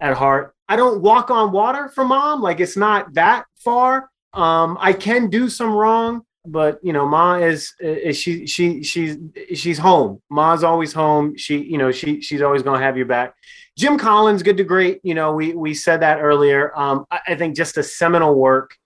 at 0.00 0.16
heart. 0.16 0.54
I 0.68 0.76
don't 0.76 1.02
walk 1.02 1.30
on 1.30 1.52
water 1.52 1.88
for 1.94 2.04
mom 2.04 2.40
like 2.40 2.60
it's 2.60 2.76
not 2.76 3.12
that 3.14 3.44
far. 3.64 4.10
Um 4.32 4.78
i 4.80 4.92
can 4.92 5.28
do 5.28 5.48
some 5.48 5.72
wrong 5.72 6.22
but 6.48 6.78
you 6.82 6.92
know 6.92 7.06
ma 7.06 7.34
is, 7.36 7.74
is 7.80 8.16
she 8.16 8.46
she 8.46 8.82
she's 8.82 9.18
she's 9.54 9.78
home. 9.78 10.22
Ma's 10.30 10.64
always 10.64 10.92
home. 10.92 11.36
She 11.36 11.58
you 11.58 11.78
know 11.78 11.90
she 11.92 12.20
she's 12.20 12.42
always 12.42 12.62
gonna 12.62 12.82
have 12.82 12.96
your 12.96 13.06
back 13.06 13.34
Jim 13.76 13.98
Collins, 13.98 14.42
good 14.42 14.56
to 14.56 14.64
great. 14.64 15.00
You 15.02 15.14
know, 15.14 15.32
we 15.32 15.52
we 15.54 15.74
said 15.74 16.00
that 16.00 16.20
earlier. 16.20 16.76
Um, 16.78 17.04
I, 17.10 17.20
I 17.28 17.34
think 17.34 17.56
just 17.56 17.76
a 17.76 17.82
seminal 17.82 18.34
work. 18.34 18.76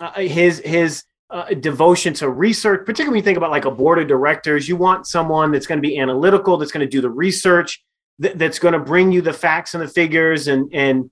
Uh, 0.00 0.12
his 0.20 0.60
his 0.64 1.04
uh, 1.28 1.52
devotion 1.54 2.14
to 2.14 2.28
research, 2.28 2.86
particularly 2.86 3.10
when 3.10 3.18
you 3.18 3.24
think 3.24 3.36
about 3.36 3.50
like 3.50 3.66
a 3.66 3.70
board 3.70 3.98
of 3.98 4.08
directors, 4.08 4.68
you 4.68 4.76
want 4.76 5.06
someone 5.06 5.52
that's 5.52 5.66
going 5.66 5.80
to 5.80 5.86
be 5.86 5.98
analytical, 5.98 6.56
that's 6.56 6.72
going 6.72 6.84
to 6.84 6.90
do 6.90 7.00
the 7.02 7.10
research, 7.10 7.82
th- 8.20 8.34
that's 8.36 8.58
going 8.58 8.72
to 8.72 8.80
bring 8.80 9.12
you 9.12 9.20
the 9.20 9.32
facts 9.32 9.74
and 9.74 9.82
the 9.82 9.88
figures, 9.88 10.48
and 10.48 10.72
and 10.72 11.10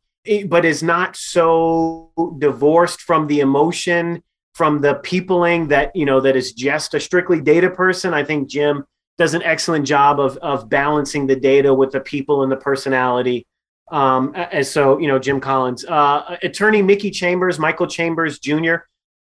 but 0.48 0.64
is 0.64 0.82
not 0.82 1.14
so 1.16 2.10
divorced 2.38 3.02
from 3.02 3.26
the 3.26 3.40
emotion, 3.40 4.22
from 4.54 4.80
the 4.80 4.94
peopling 4.96 5.68
that 5.68 5.94
you 5.94 6.06
know 6.06 6.20
that 6.20 6.34
is 6.34 6.52
just 6.52 6.94
a 6.94 7.00
strictly 7.00 7.42
data 7.42 7.68
person. 7.68 8.14
I 8.14 8.24
think 8.24 8.48
Jim 8.48 8.84
does 9.18 9.34
an 9.34 9.42
excellent 9.42 9.86
job 9.86 10.20
of 10.20 10.36
of 10.38 10.68
balancing 10.68 11.26
the 11.26 11.36
data 11.36 11.72
with 11.74 11.90
the 11.90 12.00
people 12.00 12.42
and 12.42 12.50
the 12.50 12.56
personality. 12.56 13.46
Um, 13.90 14.32
and 14.34 14.66
so, 14.66 14.98
you 14.98 15.08
know, 15.08 15.18
Jim 15.18 15.40
Collins, 15.40 15.84
uh, 15.86 16.36
attorney 16.42 16.82
Mickey 16.82 17.10
Chambers, 17.10 17.58
Michael 17.58 17.86
Chambers 17.86 18.38
Jr., 18.38 18.76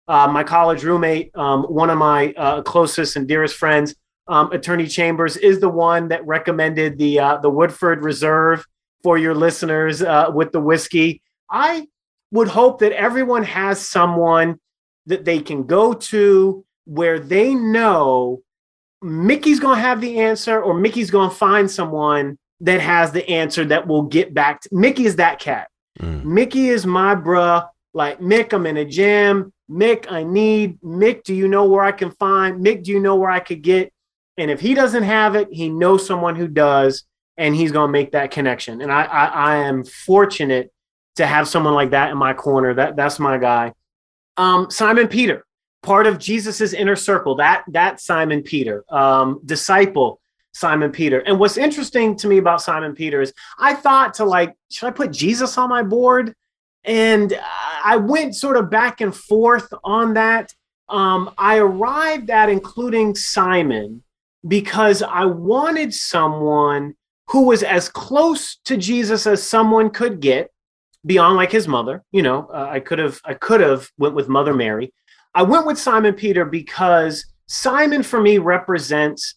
uh, 0.07 0.27
my 0.27 0.43
college 0.43 0.83
roommate, 0.83 1.35
um, 1.35 1.63
one 1.63 1.89
of 1.89 1.97
my 1.97 2.31
uh, 2.37 2.61
closest 2.61 3.15
and 3.15 3.27
dearest 3.27 3.55
friends, 3.55 3.95
um, 4.27 4.51
attorney 4.51 4.87
Chambers 4.87 5.37
is 5.37 5.59
the 5.59 5.69
one 5.69 6.07
that 6.07 6.25
recommended 6.25 6.97
the 6.97 7.19
uh, 7.19 7.37
the 7.37 7.49
Woodford 7.49 8.03
Reserve 8.03 8.65
for 9.03 9.17
your 9.17 9.35
listeners 9.35 10.01
uh, 10.01 10.31
with 10.33 10.51
the 10.51 10.59
whiskey. 10.59 11.21
I 11.49 11.87
would 12.31 12.47
hope 12.47 12.79
that 12.79 12.91
everyone 12.91 13.43
has 13.43 13.79
someone 13.79 14.59
that 15.05 15.25
they 15.25 15.39
can 15.39 15.63
go 15.63 15.93
to 15.93 16.65
where 16.85 17.19
they 17.19 17.53
know 17.53 18.41
Mickey's 19.05 19.59
going 19.59 19.75
to 19.75 19.81
have 19.81 20.01
the 20.01 20.19
answer 20.19 20.61
or 20.61 20.73
Mickey's 20.73 21.11
going 21.11 21.29
to 21.29 21.35
find 21.35 21.69
someone 21.69 22.39
that 22.61 22.81
has 22.81 23.11
the 23.11 23.27
answer 23.29 23.63
that 23.65 23.85
will 23.85 24.01
get 24.01 24.33
back 24.33 24.61
to 24.61 24.69
Mickey 24.71 25.05
is 25.05 25.17
that 25.17 25.39
cat. 25.39 25.67
Mm. 25.99 26.23
Mickey 26.23 26.69
is 26.69 26.85
my 26.85 27.13
bruh. 27.15 27.67
Like 27.93 28.19
Mick, 28.19 28.51
I'm 28.51 28.65
in 28.65 28.77
a 28.77 28.85
jam. 28.85 29.53
Mick, 29.69 30.11
I 30.11 30.23
need 30.23 30.81
Mick. 30.81 31.23
Do 31.23 31.35
you 31.35 31.47
know 31.47 31.65
where 31.65 31.83
I 31.83 31.91
can 31.91 32.11
find 32.11 32.65
Mick? 32.65 32.83
Do 32.83 32.91
you 32.91 32.99
know 32.99 33.15
where 33.15 33.29
I 33.29 33.39
could 33.39 33.61
get? 33.61 33.93
And 34.37 34.49
if 34.49 34.59
he 34.59 34.73
doesn't 34.73 35.03
have 35.03 35.35
it, 35.35 35.49
he 35.51 35.69
knows 35.69 36.05
someone 36.05 36.35
who 36.35 36.47
does, 36.47 37.03
and 37.37 37.55
he's 37.55 37.71
going 37.71 37.87
to 37.87 37.91
make 37.91 38.11
that 38.11 38.31
connection. 38.31 38.81
And 38.81 38.91
I, 38.91 39.03
I, 39.03 39.25
I 39.25 39.55
am 39.57 39.85
fortunate 39.85 40.71
to 41.15 41.25
have 41.25 41.47
someone 41.47 41.73
like 41.73 41.91
that 41.91 42.11
in 42.11 42.17
my 42.17 42.33
corner. 42.33 42.73
That 42.73 42.95
that's 42.95 43.19
my 43.19 43.37
guy. 43.37 43.71
Um, 44.35 44.69
Simon 44.69 45.07
Peter 45.07 45.45
part 45.85 46.07
of 46.07 46.19
Jesus's 46.19 46.73
inner 46.73 46.95
circle. 46.95 47.35
That 47.35 47.63
that 47.69 48.01
Simon 48.01 48.41
Peter, 48.41 48.83
um, 48.89 49.39
disciple 49.45 50.19
Simon 50.53 50.91
Peter. 50.91 51.19
And 51.19 51.39
what's 51.39 51.57
interesting 51.57 52.15
to 52.17 52.27
me 52.27 52.37
about 52.37 52.61
Simon 52.61 52.95
Peter 52.95 53.21
is 53.21 53.33
I 53.59 53.75
thought 53.75 54.15
to 54.15 54.25
like, 54.25 54.55
should 54.71 54.87
I 54.87 54.91
put 54.91 55.11
Jesus 55.11 55.57
on 55.57 55.69
my 55.69 55.83
board? 55.83 56.33
And 56.83 57.37
I 57.83 57.97
went 57.97 58.35
sort 58.35 58.57
of 58.57 58.69
back 58.69 59.01
and 59.01 59.15
forth 59.15 59.73
on 59.83 60.13
that. 60.15 60.53
Um, 60.87 61.33
I 61.37 61.57
arrived 61.57 62.29
at 62.29 62.49
including 62.49 63.15
Simon 63.15 64.03
because 64.47 65.01
I 65.01 65.25
wanted 65.25 65.93
someone 65.93 66.95
who 67.29 67.47
was 67.47 67.63
as 67.63 67.89
close 67.89 68.57
to 68.65 68.77
Jesus 68.77 69.25
as 69.25 69.41
someone 69.41 69.89
could 69.89 70.19
get 70.19 70.51
beyond 71.05 71.35
like 71.35 71.51
his 71.51 71.67
mother 71.67 72.03
you 72.11 72.21
know 72.21 72.47
uh, 72.51 72.67
i 72.71 72.79
could 72.79 72.99
have 72.99 73.19
i 73.25 73.33
could 73.33 73.61
have 73.61 73.89
went 73.97 74.15
with 74.15 74.27
mother 74.27 74.53
mary 74.53 74.91
I 75.35 75.43
went 75.43 75.65
with 75.65 75.77
Simon 75.77 76.13
Peter 76.13 76.45
because 76.45 77.25
Simon 77.45 78.03
for 78.03 78.21
me 78.21 78.37
represents 78.37 79.35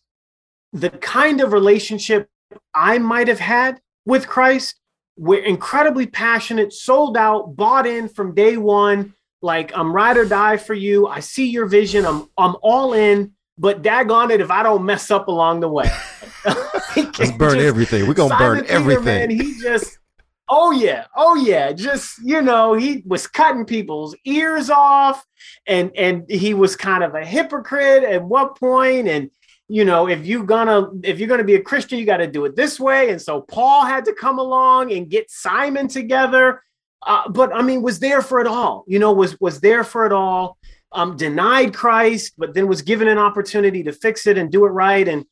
the 0.73 0.91
kind 0.91 1.41
of 1.41 1.53
relationship 1.53 2.29
I 2.73 2.99
might 2.99 3.27
have 3.27 3.41
had 3.41 3.81
with 4.07 4.29
Christ. 4.29 4.77
We're 5.17 5.43
incredibly 5.43 6.07
passionate, 6.07 6.73
sold 6.73 7.17
out, 7.17 7.57
bought 7.57 7.85
in 7.85 8.09
from 8.09 8.33
day 8.33 8.57
one. 8.57 9.15
Like 9.43 9.77
I'm 9.77 9.93
ride 9.93 10.17
or 10.17 10.25
die 10.25 10.57
for 10.57 10.75
you. 10.75 11.09
I 11.09 11.19
see 11.19 11.49
your 11.49 11.67
vision. 11.67 12.07
I'm 12.07 12.29
I'm 12.39 12.55
all 12.63 12.93
in. 12.93 13.33
But 13.61 13.83
daggone 13.83 14.31
it 14.31 14.41
if 14.41 14.53
I 14.53 14.63
don't 14.63 14.85
mess 14.85 15.11
up 15.11 15.27
along 15.27 15.61
the 15.61 15.69
way. 15.69 15.91
Let's 16.45 17.33
burn 17.33 17.55
just, 17.55 17.57
everything. 17.59 18.07
We're 18.07 18.15
gonna 18.15 18.29
Simon 18.29 18.47
burn 18.47 18.61
Peter, 18.63 18.73
everything. 18.73 19.05
Man, 19.05 19.31
he 19.31 19.61
just 19.61 19.98
Oh 20.51 20.71
yeah, 20.71 21.07
oh 21.15 21.35
yeah. 21.35 21.73
Just 21.73 22.19
you 22.25 22.41
know, 22.41 22.75
he 22.75 23.03
was 23.07 23.27
cutting 23.27 23.65
people's 23.65 24.17
ears 24.25 24.71
off, 24.71 25.25
and 25.67 25.91
and 25.97 26.25
he 26.29 26.55
was 26.55 26.77
kind 26.77 27.05
of 27.05 27.15
a 27.15 27.25
hypocrite 27.25 28.05
at 28.05 28.25
one 28.25 28.55
point. 28.55 29.09
And 29.09 29.31
you 29.69 29.85
know, 29.85 30.09
if 30.09 30.25
you're 30.25 30.45
gonna 30.45 30.91
if 31.03 31.19
you're 31.19 31.29
gonna 31.29 31.45
be 31.45 31.57
a 31.57 31.63
Christian, 31.63 31.99
you 31.99 32.07
got 32.07 32.19
to 32.19 32.27
do 32.27 32.47
it 32.47 32.57
this 32.57 32.81
way. 32.81 33.11
And 33.11 33.21
so 33.21 33.43
Paul 33.43 33.85
had 33.85 34.07
to 34.07 34.15
come 34.15 34.39
along 34.39 34.93
and 34.93 35.11
get 35.11 35.31
Simon 35.31 35.89
together. 35.89 36.63
Uh, 37.03 37.29
but 37.29 37.55
I 37.55 37.63
mean, 37.63 37.83
was 37.83 37.99
there 37.99 38.23
for 38.23 38.41
it 38.41 38.47
all. 38.47 38.85
You 38.89 38.99
know, 38.99 39.13
was 39.13 39.39
was 39.41 39.61
there 39.61 39.85
for 39.85 40.07
it 40.07 40.13
all. 40.13 40.57
Um, 40.91 41.19
denied 41.19 41.75
Christ, 41.75 42.33
but 42.39 42.55
then 42.55 42.67
was 42.67 42.81
given 42.81 43.09
an 43.09 43.19
opportunity 43.19 43.83
to 43.83 43.93
fix 43.93 44.27
it 44.27 44.39
and 44.39 44.51
do 44.51 44.65
it 44.65 44.71
right. 44.71 45.07
And 45.07 45.27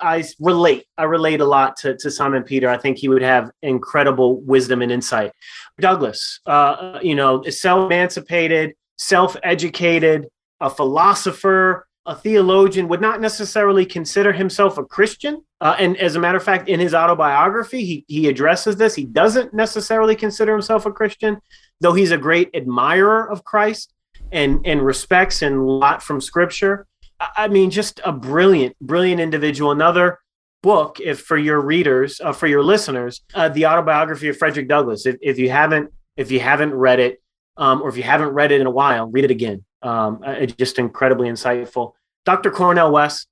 I 0.00 0.24
relate. 0.40 0.86
I 0.96 1.04
relate 1.04 1.40
a 1.40 1.44
lot 1.44 1.76
to, 1.78 1.96
to 1.96 2.10
Simon 2.10 2.42
Peter. 2.42 2.68
I 2.68 2.78
think 2.78 2.98
he 2.98 3.08
would 3.08 3.22
have 3.22 3.50
incredible 3.62 4.40
wisdom 4.40 4.82
and 4.82 4.90
insight. 4.92 5.32
Douglass, 5.80 6.40
uh, 6.46 6.98
you 7.02 7.14
know, 7.14 7.42
self-emancipated, 7.42 8.74
self-educated, 8.96 10.26
a 10.60 10.70
philosopher, 10.70 11.86
a 12.06 12.14
theologian, 12.14 12.88
would 12.88 13.00
not 13.00 13.20
necessarily 13.20 13.84
consider 13.84 14.32
himself 14.32 14.78
a 14.78 14.84
Christian. 14.84 15.44
Uh, 15.60 15.76
and 15.78 15.96
as 15.98 16.16
a 16.16 16.18
matter 16.18 16.38
of 16.38 16.44
fact, 16.44 16.68
in 16.68 16.80
his 16.80 16.94
autobiography, 16.94 17.84
he, 17.84 18.04
he 18.08 18.28
addresses 18.28 18.76
this. 18.76 18.94
He 18.94 19.04
doesn't 19.04 19.52
necessarily 19.52 20.16
consider 20.16 20.52
himself 20.52 20.86
a 20.86 20.92
Christian, 20.92 21.38
though 21.80 21.92
he's 21.92 22.10
a 22.10 22.18
great 22.18 22.50
admirer 22.54 23.30
of 23.30 23.44
Christ 23.44 23.92
and, 24.32 24.66
and 24.66 24.82
respects 24.82 25.42
and 25.42 25.64
lot 25.64 26.02
from 26.02 26.20
scripture. 26.20 26.87
I 27.20 27.48
mean, 27.48 27.70
just 27.70 28.00
a 28.04 28.12
brilliant, 28.12 28.78
brilliant 28.80 29.20
individual. 29.20 29.72
Another 29.72 30.20
book, 30.62 31.00
if 31.00 31.20
for 31.20 31.36
your 31.36 31.60
readers, 31.60 32.20
uh, 32.20 32.32
for 32.32 32.46
your 32.46 32.62
listeners, 32.62 33.22
uh, 33.34 33.48
the 33.48 33.66
autobiography 33.66 34.28
of 34.28 34.36
Frederick 34.36 34.68
Douglass. 34.68 35.06
If, 35.06 35.16
if 35.20 35.38
you 35.38 35.50
haven't, 35.50 35.92
if 36.16 36.30
you 36.30 36.40
haven't 36.40 36.74
read 36.74 37.00
it, 37.00 37.22
um, 37.56 37.82
or 37.82 37.88
if 37.88 37.96
you 37.96 38.04
haven't 38.04 38.30
read 38.30 38.52
it 38.52 38.60
in 38.60 38.66
a 38.66 38.70
while, 38.70 39.06
read 39.06 39.24
it 39.24 39.30
again. 39.30 39.64
Um, 39.82 40.20
it's 40.24 40.54
just 40.54 40.78
incredibly 40.78 41.28
insightful. 41.28 41.92
Dr. 42.24 42.50
Cornel 42.50 42.92
West, 42.92 43.26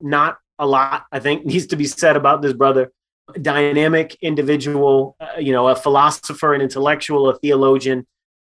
not 0.00 0.38
a 0.58 0.66
lot, 0.66 1.06
I 1.10 1.18
think, 1.18 1.44
needs 1.46 1.66
to 1.68 1.76
be 1.76 1.86
said 1.86 2.16
about 2.16 2.42
this 2.42 2.52
brother. 2.52 2.92
Dynamic 3.40 4.16
individual, 4.20 5.16
uh, 5.18 5.38
you 5.38 5.52
know, 5.52 5.68
a 5.68 5.76
philosopher, 5.76 6.54
an 6.54 6.60
intellectual, 6.60 7.28
a 7.30 7.38
theologian, 7.38 8.06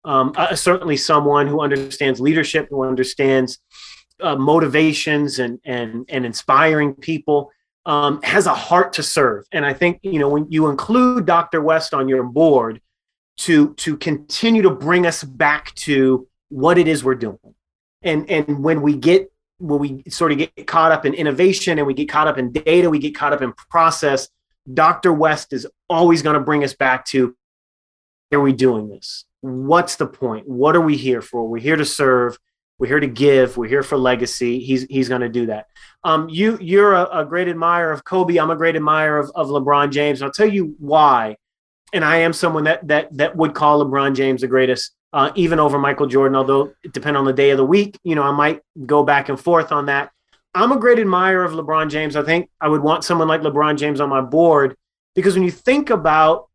um, 0.05 0.33
uh, 0.37 0.55
certainly 0.55 0.95
someone 0.95 1.47
who 1.47 1.61
understands 1.61 2.21
leadership, 2.21 2.67
who 2.69 2.83
understands 2.83 3.59
uh, 4.21 4.35
motivations 4.35 5.39
and 5.39 5.59
and 5.65 6.05
and 6.09 6.25
inspiring 6.25 6.93
people. 6.95 7.51
Um, 7.85 8.21
has 8.21 8.45
a 8.45 8.53
heart 8.53 8.93
to 8.93 9.03
serve, 9.03 9.45
and 9.51 9.65
I 9.65 9.73
think 9.73 9.99
you 10.03 10.19
know 10.19 10.29
when 10.29 10.51
you 10.51 10.69
include 10.69 11.25
Dr. 11.25 11.61
West 11.61 11.93
on 11.93 12.07
your 12.07 12.23
board 12.23 12.81
to 13.37 13.73
to 13.75 13.97
continue 13.97 14.61
to 14.61 14.69
bring 14.69 15.07
us 15.07 15.23
back 15.23 15.73
to 15.75 16.27
what 16.49 16.77
it 16.77 16.87
is 16.87 17.03
we're 17.03 17.15
doing, 17.15 17.39
and 18.03 18.29
and 18.29 18.63
when 18.63 18.81
we 18.81 18.95
get 18.95 19.31
when 19.59 19.79
we 19.79 20.03
sort 20.09 20.31
of 20.31 20.37
get 20.37 20.67
caught 20.67 20.91
up 20.91 21.05
in 21.05 21.13
innovation 21.13 21.77
and 21.77 21.87
we 21.87 21.93
get 21.93 22.09
caught 22.09 22.27
up 22.27 22.37
in 22.37 22.51
data, 22.51 22.89
we 22.89 22.99
get 22.99 23.15
caught 23.15 23.33
up 23.33 23.41
in 23.41 23.53
process. 23.69 24.29
Dr. 24.73 25.11
West 25.13 25.53
is 25.53 25.67
always 25.89 26.21
going 26.21 26.35
to 26.35 26.39
bring 26.39 26.63
us 26.63 26.73
back 26.73 27.05
to 27.05 27.35
are 28.31 28.39
we 28.39 28.53
doing 28.53 28.89
this? 28.89 29.25
What's 29.41 29.95
the 29.95 30.05
point? 30.05 30.47
What 30.47 30.75
are 30.75 30.81
we 30.81 30.97
here 30.97 31.21
for? 31.21 31.47
We're 31.47 31.59
here 31.59 31.75
to 31.75 31.85
serve. 31.85 32.37
We're 32.79 32.87
here 32.87 32.99
to 33.01 33.07
give. 33.07 33.57
We're 33.57 33.67
here 33.67 33.83
for 33.83 33.97
legacy. 33.97 34.59
He's 34.59 34.83
he's 34.83 35.09
going 35.09 35.21
to 35.21 35.29
do 35.29 35.47
that. 35.47 35.67
Um, 36.03 36.29
you 36.29 36.57
you're 36.61 36.93
a, 36.93 37.19
a, 37.19 37.25
great 37.25 37.49
admirer 37.49 37.91
of 37.91 38.05
Kobe. 38.05 38.37
I'm 38.37 38.51
a 38.51 38.55
great 38.55 38.77
admirer 38.77 39.19
of, 39.19 39.31
of 39.35 39.49
LeBron 39.49 39.91
James. 39.91 40.21
I'll 40.21 40.31
tell 40.31 40.47
you 40.47 40.75
why. 40.79 41.35
And 41.91 42.05
I 42.05 42.17
am 42.17 42.31
someone 42.31 42.63
that 42.63 42.87
that 42.87 43.15
that 43.17 43.35
would 43.35 43.53
call 43.53 43.83
LeBron 43.83 44.15
James 44.15 44.41
the 44.41 44.47
greatest 44.47 44.95
uh, 45.11 45.31
even 45.35 45.59
over 45.59 45.77
Michael 45.77 46.07
Jordan. 46.07 46.37
Although 46.37 46.73
it 46.83 46.93
depends 46.93 47.17
on 47.17 47.25
the 47.25 47.33
day 47.33 47.49
of 47.49 47.57
the 47.57 47.65
week, 47.65 47.99
you 48.03 48.15
know, 48.15 48.23
I 48.23 48.31
might 48.31 48.61
go 48.85 49.03
back 49.03 49.27
and 49.27 49.37
forth 49.37 49.73
on 49.73 49.87
that. 49.87 50.11
I'm 50.55 50.71
a 50.71 50.79
great 50.79 50.99
admirer 50.99 51.43
of 51.43 51.51
LeBron 51.51 51.89
James. 51.89 52.15
I 52.15 52.23
think 52.23 52.49
I 52.61 52.69
would 52.69 52.81
want 52.81 53.03
someone 53.03 53.27
like 53.27 53.41
LeBron 53.41 53.77
James 53.77 53.99
on 53.99 54.09
my 54.09 54.21
board 54.21 54.77
because 55.15 55.33
when 55.33 55.43
you 55.43 55.51
think 55.51 55.89
about 55.89 56.47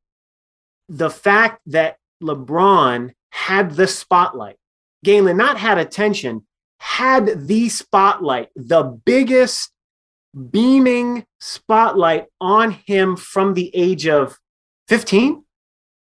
the 0.89 1.11
fact 1.11 1.61
that 1.67 1.99
LeBron 2.23 3.13
had 3.31 3.73
the 3.73 3.87
spotlight, 3.87 4.57
Galen 5.05 5.37
not 5.37 5.59
had 5.59 5.79
attention, 5.79 6.45
had 6.81 7.47
the 7.47 7.69
spotlight, 7.69 8.49
the 8.57 8.83
biggest 8.83 9.71
beaming 10.51 11.25
spotlight 11.39 12.27
on 12.41 12.73
him 12.73 13.17
from 13.17 13.55
the 13.55 13.71
age 13.75 14.09
of 14.09 14.39
15 14.89 15.45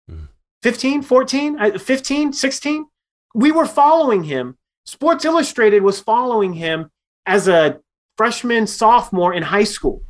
hmm. 0.09 0.24
15, 0.62 1.02
14, 1.02 1.59
uh, 1.61 1.78
15, 1.78 2.32
16. 2.32 2.87
We 3.35 3.52
were 3.52 3.66
following 3.66 4.24
him. 4.24 4.59
Sports 4.85 5.24
Illustrated 5.24 5.82
was 5.82 6.00
following 6.00 6.54
him 6.54 6.90
as 7.24 7.46
a 7.48 7.80
freshman, 8.16 8.66
sophomore 8.66 9.35
in 9.35 9.42
high 9.42 9.64
school. 9.64 10.02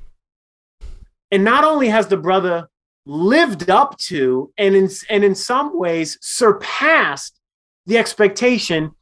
And 1.31 1.44
not 1.44 1.64
only 1.64 1.88
has 1.88 2.07
the 2.07 2.16
brother 2.16 2.68
lived 3.05 3.68
up 3.68 3.99
to 3.99 4.53
and 4.57 4.75
in, 4.75 4.88
and 5.09 5.25
in 5.25 5.35
some 5.35 5.77
ways 5.77 6.18
surpassed 6.20 7.36
the 7.87 7.99
expectation, 7.99 8.92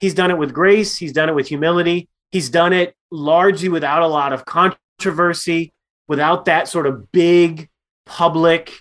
he's 0.00 0.14
done 0.14 0.30
it 0.30 0.38
with 0.38 0.52
grace, 0.52 0.96
he's 0.96 1.12
done 1.12 1.28
it 1.28 1.34
with 1.34 1.48
humility, 1.48 2.08
he's 2.30 2.50
done 2.50 2.72
it 2.72 2.94
largely 3.10 3.68
without 3.68 4.02
a 4.02 4.06
lot 4.06 4.32
of 4.32 4.44
controversy, 4.44 5.72
without 6.08 6.44
that 6.46 6.68
sort 6.68 6.86
of 6.86 7.10
big 7.12 7.68
public 8.04 8.72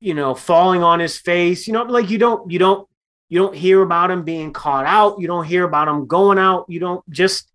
you 0.00 0.14
know, 0.14 0.34
falling 0.34 0.82
on 0.82 0.98
his 0.98 1.18
face. 1.18 1.66
You 1.66 1.74
know, 1.74 1.82
like 1.82 2.10
you 2.10 2.18
don't 2.18 2.50
you 2.50 2.58
don't 2.58 2.88
you 3.28 3.38
don't 3.38 3.54
hear 3.54 3.82
about 3.82 4.10
him 4.10 4.24
being 4.24 4.52
caught 4.52 4.86
out. 4.86 5.20
You 5.20 5.28
don't 5.28 5.44
hear 5.44 5.64
about 5.64 5.88
him 5.88 6.06
going 6.06 6.38
out. 6.38 6.64
You 6.68 6.80
don't 6.80 7.08
just 7.10 7.48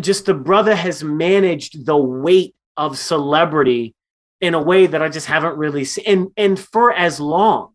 just 0.00 0.26
the 0.26 0.34
brother 0.34 0.74
has 0.74 1.04
managed 1.04 1.86
the 1.86 1.96
weight 1.96 2.54
of 2.76 2.98
celebrity 2.98 3.94
in 4.40 4.54
a 4.54 4.62
way 4.62 4.86
that 4.86 5.02
I 5.02 5.08
just 5.08 5.26
haven't 5.26 5.56
really 5.56 5.84
seen 5.84 6.04
and 6.06 6.28
and 6.36 6.58
for 6.58 6.92
as 6.92 7.20
long 7.20 7.71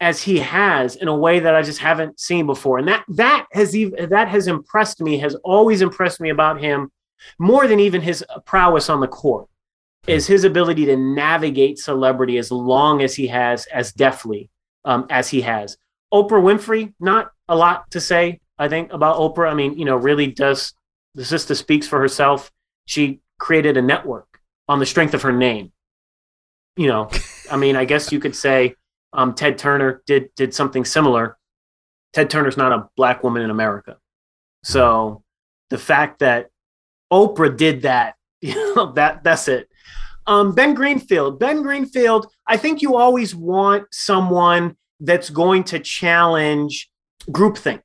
as 0.00 0.22
he 0.22 0.38
has 0.38 0.96
in 0.96 1.08
a 1.08 1.16
way 1.16 1.40
that 1.40 1.54
I 1.54 1.62
just 1.62 1.78
haven't 1.78 2.18
seen 2.18 2.46
before. 2.46 2.78
And 2.78 2.88
that 2.88 3.04
that 3.08 3.46
has 3.52 3.76
even 3.76 4.08
that 4.10 4.28
has 4.28 4.46
impressed 4.46 5.00
me, 5.00 5.18
has 5.18 5.34
always 5.44 5.82
impressed 5.82 6.20
me 6.20 6.30
about 6.30 6.60
him 6.60 6.90
more 7.38 7.66
than 7.66 7.80
even 7.80 8.00
his 8.00 8.24
prowess 8.46 8.88
on 8.88 9.00
the 9.00 9.08
court 9.08 9.46
is 10.06 10.26
his 10.26 10.44
ability 10.44 10.86
to 10.86 10.96
navigate 10.96 11.78
celebrity 11.78 12.38
as 12.38 12.50
long 12.50 13.02
as 13.02 13.14
he 13.14 13.26
has, 13.26 13.66
as 13.66 13.92
deftly 13.92 14.48
um, 14.84 15.06
as 15.10 15.28
he 15.28 15.42
has. 15.42 15.76
Oprah 16.12 16.42
Winfrey, 16.42 16.94
not 16.98 17.30
a 17.48 17.54
lot 17.54 17.90
to 17.90 18.00
say, 18.00 18.40
I 18.58 18.68
think, 18.68 18.92
about 18.92 19.16
Oprah. 19.16 19.50
I 19.50 19.54
mean, 19.54 19.78
you 19.78 19.84
know, 19.84 19.96
really 19.96 20.28
does 20.28 20.72
the 21.14 21.24
sister 21.24 21.54
speaks 21.54 21.86
for 21.86 22.00
herself. 22.00 22.50
She 22.86 23.20
created 23.38 23.76
a 23.76 23.82
network 23.82 24.40
on 24.68 24.78
the 24.78 24.86
strength 24.86 25.14
of 25.14 25.22
her 25.22 25.32
name. 25.32 25.72
You 26.76 26.88
know, 26.88 27.10
I 27.50 27.56
mean, 27.56 27.76
I 27.76 27.84
guess 27.84 28.10
you 28.10 28.20
could 28.20 28.34
say 28.34 28.74
um, 29.12 29.34
Ted 29.34 29.58
Turner 29.58 30.02
did 30.06 30.30
did 30.36 30.54
something 30.54 30.84
similar. 30.84 31.36
Ted 32.12 32.30
Turner's 32.30 32.56
not 32.56 32.72
a 32.72 32.88
black 32.96 33.22
woman 33.22 33.42
in 33.42 33.50
America, 33.50 33.96
so 34.64 35.22
the 35.70 35.78
fact 35.78 36.20
that 36.20 36.50
Oprah 37.12 37.56
did 37.56 37.82
that, 37.82 38.14
you 38.40 38.54
know, 38.74 38.92
that 38.92 39.24
that's 39.24 39.48
it. 39.48 39.68
Um, 40.26 40.54
ben 40.54 40.74
Greenfield. 40.74 41.40
Ben 41.40 41.62
Greenfield, 41.62 42.26
I 42.46 42.56
think 42.56 42.82
you 42.82 42.96
always 42.96 43.34
want 43.34 43.86
someone 43.90 44.76
that's 45.00 45.30
going 45.30 45.64
to 45.64 45.80
challenge 45.80 46.90
groupthink. 47.30 47.82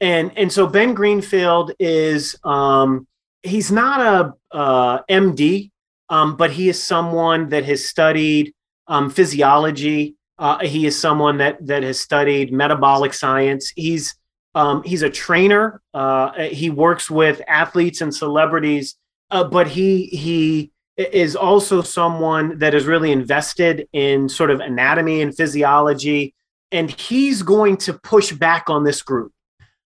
And, 0.00 0.36
and 0.36 0.52
so 0.52 0.66
Ben 0.66 0.94
Greenfield 0.94 1.72
is, 1.78 2.36
um, 2.44 3.06
he's 3.42 3.70
not 3.70 4.00
a 4.00 4.56
uh, 4.56 5.02
MD, 5.10 5.70
um, 6.08 6.36
but 6.36 6.50
he 6.50 6.68
is 6.68 6.82
someone 6.82 7.50
that 7.50 7.64
has 7.64 7.86
studied 7.86 8.52
um, 8.88 9.10
physiology. 9.10 10.16
Uh, 10.40 10.58
he 10.60 10.86
is 10.86 10.98
someone 10.98 11.36
that, 11.36 11.64
that 11.64 11.82
has 11.82 12.00
studied 12.00 12.52
metabolic 12.52 13.12
science. 13.14 13.70
He's, 13.76 14.16
um, 14.54 14.82
he's 14.82 15.02
a 15.02 15.10
trainer. 15.10 15.82
Uh, 15.94 16.32
he 16.44 16.70
works 16.70 17.10
with 17.10 17.42
athletes 17.46 18.00
and 18.00 18.12
celebrities, 18.12 18.96
uh, 19.30 19.44
but 19.44 19.68
he, 19.68 20.06
he, 20.06 20.72
is 20.96 21.34
also 21.34 21.80
someone 21.80 22.58
that 22.58 22.74
is 22.74 22.84
really 22.84 23.10
invested 23.10 23.88
in 23.92 24.28
sort 24.28 24.50
of 24.50 24.60
anatomy 24.60 25.22
and 25.22 25.34
physiology, 25.34 26.34
and 26.72 26.90
he's 26.90 27.42
going 27.42 27.76
to 27.78 27.94
push 27.94 28.32
back 28.32 28.68
on 28.68 28.84
this 28.84 29.00
group. 29.00 29.32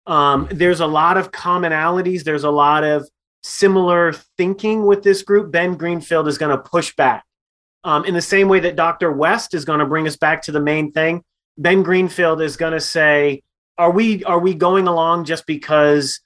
Um, 0.07 0.47
there's 0.49 0.79
a 0.79 0.87
lot 0.87 1.17
of 1.17 1.31
commonalities, 1.31 2.23
there's 2.23 2.43
a 2.43 2.49
lot 2.49 2.83
of 2.83 3.07
similar 3.43 4.13
thinking 4.37 4.85
with 4.85 5.03
this 5.03 5.21
group. 5.21 5.51
Ben 5.51 5.75
Greenfield 5.75 6.27
is 6.27 6.37
going 6.37 6.55
to 6.55 6.63
push 6.63 6.95
back. 6.95 7.23
Um, 7.85 8.05
in 8.05 8.13
the 8.13 8.21
same 8.21 8.47
way 8.47 8.61
that 8.61 8.75
Dr. 8.75 9.11
West 9.11 9.53
is 9.53 9.65
going 9.65 9.79
to 9.79 9.85
bring 9.85 10.07
us 10.07 10.15
back 10.15 10.41
to 10.43 10.51
the 10.51 10.61
main 10.61 10.91
thing, 10.91 11.21
Ben 11.57 11.83
Greenfield 11.83 12.41
is 12.41 12.55
going 12.55 12.73
to 12.73 12.79
say, 12.79 13.43
are 13.77 13.91
we 13.91 14.23
are 14.25 14.39
we 14.39 14.53
going 14.53 14.87
along 14.87 15.25
just 15.25 15.45
because 15.45 16.19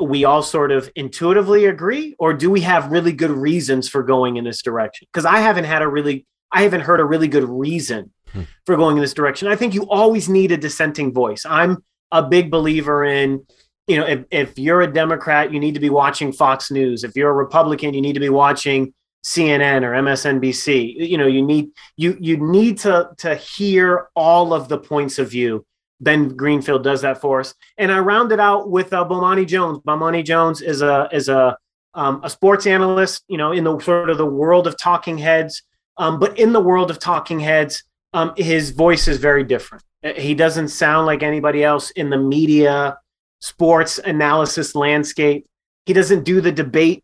we 0.00 0.24
all 0.24 0.42
sort 0.42 0.70
of 0.70 0.90
intuitively 0.94 1.64
agree 1.66 2.14
or 2.18 2.32
do 2.32 2.50
we 2.50 2.60
have 2.60 2.92
really 2.92 3.12
good 3.12 3.30
reasons 3.30 3.88
for 3.88 4.02
going 4.02 4.36
in 4.36 4.44
this 4.44 4.62
direction 4.62 5.06
because 5.12 5.24
i 5.24 5.38
haven't 5.38 5.64
had 5.64 5.82
a 5.82 5.88
really 5.88 6.26
i 6.52 6.62
haven't 6.62 6.82
heard 6.82 7.00
a 7.00 7.04
really 7.04 7.28
good 7.28 7.44
reason 7.44 8.12
hmm. 8.32 8.42
for 8.64 8.76
going 8.76 8.96
in 8.96 9.02
this 9.02 9.14
direction 9.14 9.48
i 9.48 9.56
think 9.56 9.74
you 9.74 9.88
always 9.88 10.28
need 10.28 10.52
a 10.52 10.56
dissenting 10.56 11.12
voice 11.12 11.44
i'm 11.46 11.78
a 12.12 12.22
big 12.22 12.50
believer 12.50 13.04
in 13.04 13.44
you 13.86 13.96
know 13.96 14.06
if, 14.06 14.24
if 14.30 14.58
you're 14.58 14.82
a 14.82 14.92
democrat 14.92 15.52
you 15.52 15.58
need 15.58 15.74
to 15.74 15.80
be 15.80 15.90
watching 15.90 16.32
fox 16.32 16.70
news 16.70 17.02
if 17.04 17.16
you're 17.16 17.30
a 17.30 17.34
republican 17.34 17.94
you 17.94 18.00
need 18.00 18.14
to 18.14 18.20
be 18.20 18.28
watching 18.28 18.92
cnn 19.34 19.82
or 19.82 19.92
msnbc 20.08 20.94
you 21.12 21.18
know 21.18 21.26
you 21.26 21.44
need 21.44 21.70
you 21.96 22.16
you 22.20 22.36
need 22.36 22.78
to 22.78 23.08
to 23.16 23.34
hear 23.34 24.08
all 24.14 24.54
of 24.54 24.68
the 24.68 24.78
points 24.78 25.18
of 25.18 25.30
view 25.30 25.64
Ben 26.00 26.28
Greenfield 26.28 26.84
does 26.84 27.02
that 27.02 27.20
for 27.20 27.40
us. 27.40 27.54
And 27.76 27.90
I 27.90 27.98
round 27.98 28.32
it 28.32 28.40
out 28.40 28.70
with 28.70 28.92
uh, 28.92 29.04
Bomani 29.04 29.46
Jones. 29.46 29.78
Bomani 29.80 30.24
Jones 30.24 30.62
is 30.62 30.82
a 30.82 31.08
is 31.12 31.28
a 31.28 31.56
um, 31.94 32.20
a 32.22 32.30
sports 32.30 32.66
analyst, 32.66 33.24
you 33.28 33.36
know, 33.36 33.52
in 33.52 33.64
the 33.64 33.78
sort 33.80 34.10
of 34.10 34.18
the 34.18 34.26
world 34.26 34.66
of 34.66 34.78
talking 34.78 35.18
heads. 35.18 35.62
Um, 35.96 36.20
but 36.20 36.38
in 36.38 36.52
the 36.52 36.60
world 36.60 36.90
of 36.90 37.00
talking 37.00 37.40
heads, 37.40 37.82
um, 38.12 38.32
his 38.36 38.70
voice 38.70 39.08
is 39.08 39.18
very 39.18 39.42
different. 39.42 39.82
Uh, 40.04 40.12
he 40.12 40.34
doesn't 40.34 40.68
sound 40.68 41.06
like 41.06 41.22
anybody 41.22 41.64
else 41.64 41.90
in 41.90 42.10
the 42.10 42.16
media, 42.16 42.96
sports 43.40 43.98
analysis 43.98 44.76
landscape. 44.76 45.46
He 45.86 45.92
doesn't 45.92 46.24
do 46.24 46.40
the 46.40 46.52
debate 46.52 47.02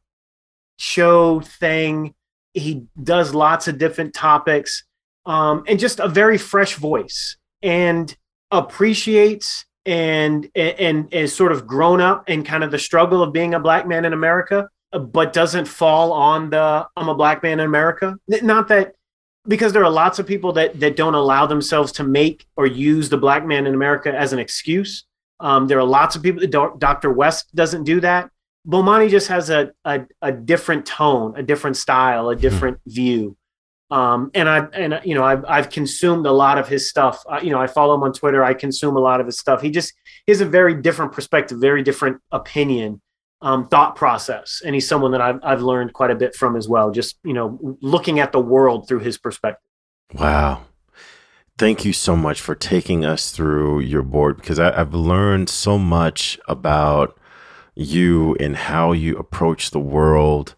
show 0.79 1.41
thing. 1.41 2.15
He 2.53 2.87
does 3.03 3.35
lots 3.35 3.69
of 3.69 3.79
different 3.79 4.15
topics 4.15 4.85
um, 5.27 5.65
and 5.67 5.79
just 5.79 6.01
a 6.01 6.09
very 6.09 6.39
fresh 6.39 6.75
voice. 6.75 7.37
And 7.63 8.15
appreciates 8.55 9.65
and 9.87 10.49
and 10.55 11.13
is 11.13 11.35
sort 11.35 11.53
of 11.53 11.67
grown 11.67 12.01
up 12.01 12.29
in 12.29 12.43
kind 12.43 12.65
of 12.65 12.71
the 12.71 12.79
struggle 12.79 13.23
of 13.23 13.33
being 13.33 13.55
a 13.55 13.61
black 13.61 13.87
man 13.87 14.05
in 14.05 14.13
America, 14.13 14.69
but 14.93 15.33
doesn't 15.33 15.67
fall 15.67 16.13
on 16.13 16.51
the 16.51 16.87
I'm 16.97 17.09
a 17.09 17.15
black 17.15 17.43
man 17.43 17.61
in 17.61 17.67
America. 17.67 18.17
Not 18.29 18.69
that 18.69 18.95
because 19.47 19.75
there 19.75 19.85
are 19.85 19.91
lots 19.91 20.19
of 20.19 20.27
people 20.27 20.53
that 20.55 20.81
that 20.81 20.97
don't 20.97 21.15
allow 21.15 21.47
themselves 21.47 21.93
to 21.93 22.05
make 22.05 22.47
or 22.57 22.67
use 22.67 23.09
the 23.09 23.19
black 23.19 23.45
man 23.45 23.67
in 23.67 23.75
America 23.75 24.15
as 24.15 24.33
an 24.33 24.39
excuse. 24.39 25.05
Um, 25.41 25.67
there 25.67 25.79
are 25.79 25.85
lots 25.85 26.17
of 26.17 26.23
people 26.23 26.41
that. 26.41 26.79
Dr. 26.79 27.13
West 27.13 27.55
doesn't 27.55 27.85
do 27.85 28.01
that. 28.01 28.31
Bomani 28.67 29.11
just 29.11 29.29
has 29.29 29.51
a, 29.51 29.73
a, 29.85 30.07
a 30.23 30.33
different 30.33 30.87
tone, 30.87 31.35
a 31.37 31.43
different 31.43 31.77
style, 31.77 32.31
a 32.31 32.37
different 32.37 32.79
mm-hmm. 32.79 32.91
view. 32.91 33.37
Um, 33.91 34.31
and 34.35 34.49
I 34.49 34.61
and 34.73 35.01
you 35.05 35.15
know 35.15 35.23
I've 35.23 35.45
I've 35.47 35.71
consumed 35.71 36.27
a 36.27 36.33
lot 36.33 36.59
of 36.59 36.67
his 36.67 36.89
stuff. 36.89 37.23
Uh, 37.31 37.41
you 37.43 37.51
know 37.51 37.61
I 37.61 37.67
follow 37.67 37.95
him 37.95 38.03
on 38.03 38.13
Twitter. 38.13 38.43
I 38.43 38.55
consume 38.55 38.97
a 38.97 39.01
lot 39.01 39.21
of 39.21 39.27
his 39.27 39.39
stuff. 39.39 39.61
He 39.61 39.71
just 39.71 39.93
he 40.27 40.33
has 40.33 40.41
a 40.41 40.47
very 40.47 40.75
different 40.75 41.13
perspective, 41.13 41.59
very 41.59 41.83
different 41.83 42.21
opinion, 42.33 43.03
um, 43.43 43.69
thought 43.69 43.95
process, 43.95 44.63
and 44.65 44.75
he's 44.75 44.89
someone 44.89 45.13
that 45.13 45.21
I've 45.21 45.39
I've 45.43 45.63
learned 45.63 45.93
quite 45.93 46.11
a 46.11 46.15
bit 46.15 46.35
from 46.35 46.57
as 46.57 46.67
well. 46.67 46.91
Just 46.91 47.19
you 47.25 47.35
know 47.35 47.77
looking 47.83 48.21
at 48.21 48.33
the 48.33 48.41
world 48.41 48.89
through 48.89 49.01
his 49.01 49.19
perspective. 49.19 49.71
Wow, 50.15 50.63
thank 51.59 51.85
you 51.85 51.93
so 51.93 52.17
much 52.17 52.41
for 52.41 52.55
taking 52.55 53.05
us 53.05 53.31
through 53.31 53.81
your 53.81 54.03
board 54.03 54.39
because 54.39 54.59
I, 54.59 54.81
I've 54.81 54.95
learned 54.95 55.51
so 55.51 55.79
much 55.79 56.39
about 56.49 57.21
you 57.75 58.37
and 58.41 58.57
how 58.57 58.93
you 58.93 59.17
approach 59.17 59.71
the 59.71 59.81
world 59.81 60.55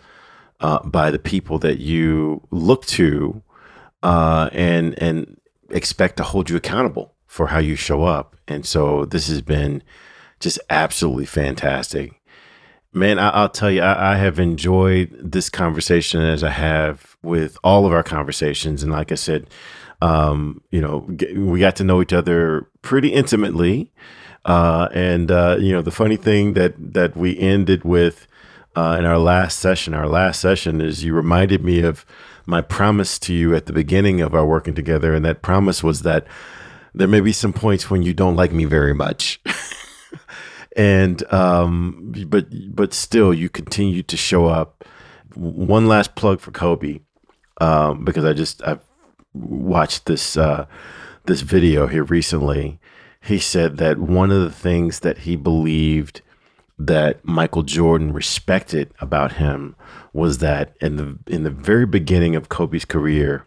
uh, 0.61 0.81
by 0.87 1.11
the 1.11 1.19
people 1.19 1.59
that 1.59 1.79
you 1.79 2.47
look 2.51 2.87
to 2.87 3.43
uh, 4.03 4.49
and 4.53 5.01
and 5.03 5.41
expect 5.71 6.17
to 6.17 6.23
hold 6.23 6.49
you 6.49 6.57
accountable 6.57 7.15
for 7.27 7.49
how 7.49 7.59
you 7.59 7.77
show 7.77 8.05
up. 8.05 8.37
And 8.49 8.65
so 8.65 9.05
this 9.05 9.29
has 9.29 9.43
been 9.43 9.83
just 10.41 10.59
absolutely 10.71 11.27
fantastic. 11.27 12.21
Man, 12.93 13.19
I, 13.19 13.43
will 13.43 13.49
tell 13.51 13.71
you, 13.71 13.83
I, 13.83 14.13
I, 14.13 14.17
have 14.17 14.39
enjoyed 14.39 15.15
this 15.21 15.51
conversation 15.51 16.23
as 16.23 16.43
I 16.43 16.51
have 16.51 17.17
with 17.23 17.59
all 17.63 17.85
of 17.85 17.93
our 17.93 18.03
conversations. 18.03 18.83
And 18.83 18.91
like 18.91 19.13
I 19.13 19.17
said, 19.17 19.49
um, 20.01 20.63
you 20.71 20.81
know, 20.81 21.07
we 21.35 21.61
got 21.61 21.77
to 21.77 21.85
know 21.85 22.01
each 22.01 22.15
other 22.15 22.71
pretty 22.81 23.09
intimately. 23.09 23.93
Uh, 24.47 24.89
and 24.95 25.31
uh, 25.31 25.57
you 25.59 25.73
know, 25.73 25.83
the 25.83 25.91
funny 25.91 26.17
thing 26.17 26.55
that 26.55 26.75
that 26.79 27.17
we 27.17 27.37
ended 27.39 27.85
with 27.85 28.29
uh, 28.77 28.97
in 28.99 29.05
our 29.05 29.19
last 29.19 29.59
session, 29.59 29.93
our 29.93 30.09
last 30.09 30.41
session 30.41 30.81
is 30.81 31.03
you 31.03 31.13
reminded 31.13 31.65
me 31.65 31.81
of 31.81 32.07
my 32.47 32.61
promise 32.61 33.19
to 33.19 33.35
you 33.35 33.57
at 33.57 33.67
the 33.67 33.73
beginning 33.73 34.21
of 34.21 34.35
our 34.35 34.47
working 34.47 34.75
together, 34.75 35.13
and 35.15 35.25
that 35.25 35.43
promise 35.43 35.83
was 35.83 36.03
that 36.03 36.27
there 36.95 37.09
may 37.09 37.21
be 37.21 37.33
some 37.33 37.53
points 37.53 37.91
when 37.91 38.03
you 38.03 38.15
don't 38.15 38.37
like 38.37 38.53
me 38.53 38.65
very 38.65 38.95
much. 38.95 39.41
and 40.77 41.25
um, 41.33 42.13
but 42.29 42.47
but 42.73 42.95
still 42.95 43.35
you 43.35 43.49
continue 43.49 44.05
to 44.05 44.17
show 44.17 44.47
up. 44.47 44.85
One 45.35 45.89
last 45.89 46.15
plug 46.15 46.39
for 46.39 46.53
Kobe, 46.53 47.01
um, 47.61 48.05
because 48.05 48.25
I 48.25 48.33
just 48.33 48.63
I've 48.63 48.85
watched 49.35 50.07
this 50.07 50.37
uh, 50.37 50.67
this 51.25 51.41
video 51.41 51.89
here 51.89 52.05
recently, 52.05 52.79
he 53.27 53.39
said 53.39 53.79
that 53.79 53.99
one 53.99 54.31
of 54.31 54.41
the 54.41 54.51
things 54.51 55.01
that 55.01 55.19
he 55.19 55.37
believed 55.37 56.21
that 56.79 57.25
Michael 57.25 57.63
Jordan 57.63 58.13
respected 58.13 58.93
about 59.01 59.33
him 59.33 59.75
was 60.13 60.39
that 60.39 60.77
in 60.81 60.97
the 60.97 61.19
in 61.27 61.43
the 61.43 61.51
very 61.51 61.87
beginning 61.87 62.37
of 62.37 62.49
Kobe's 62.49 62.85
career, 62.85 63.47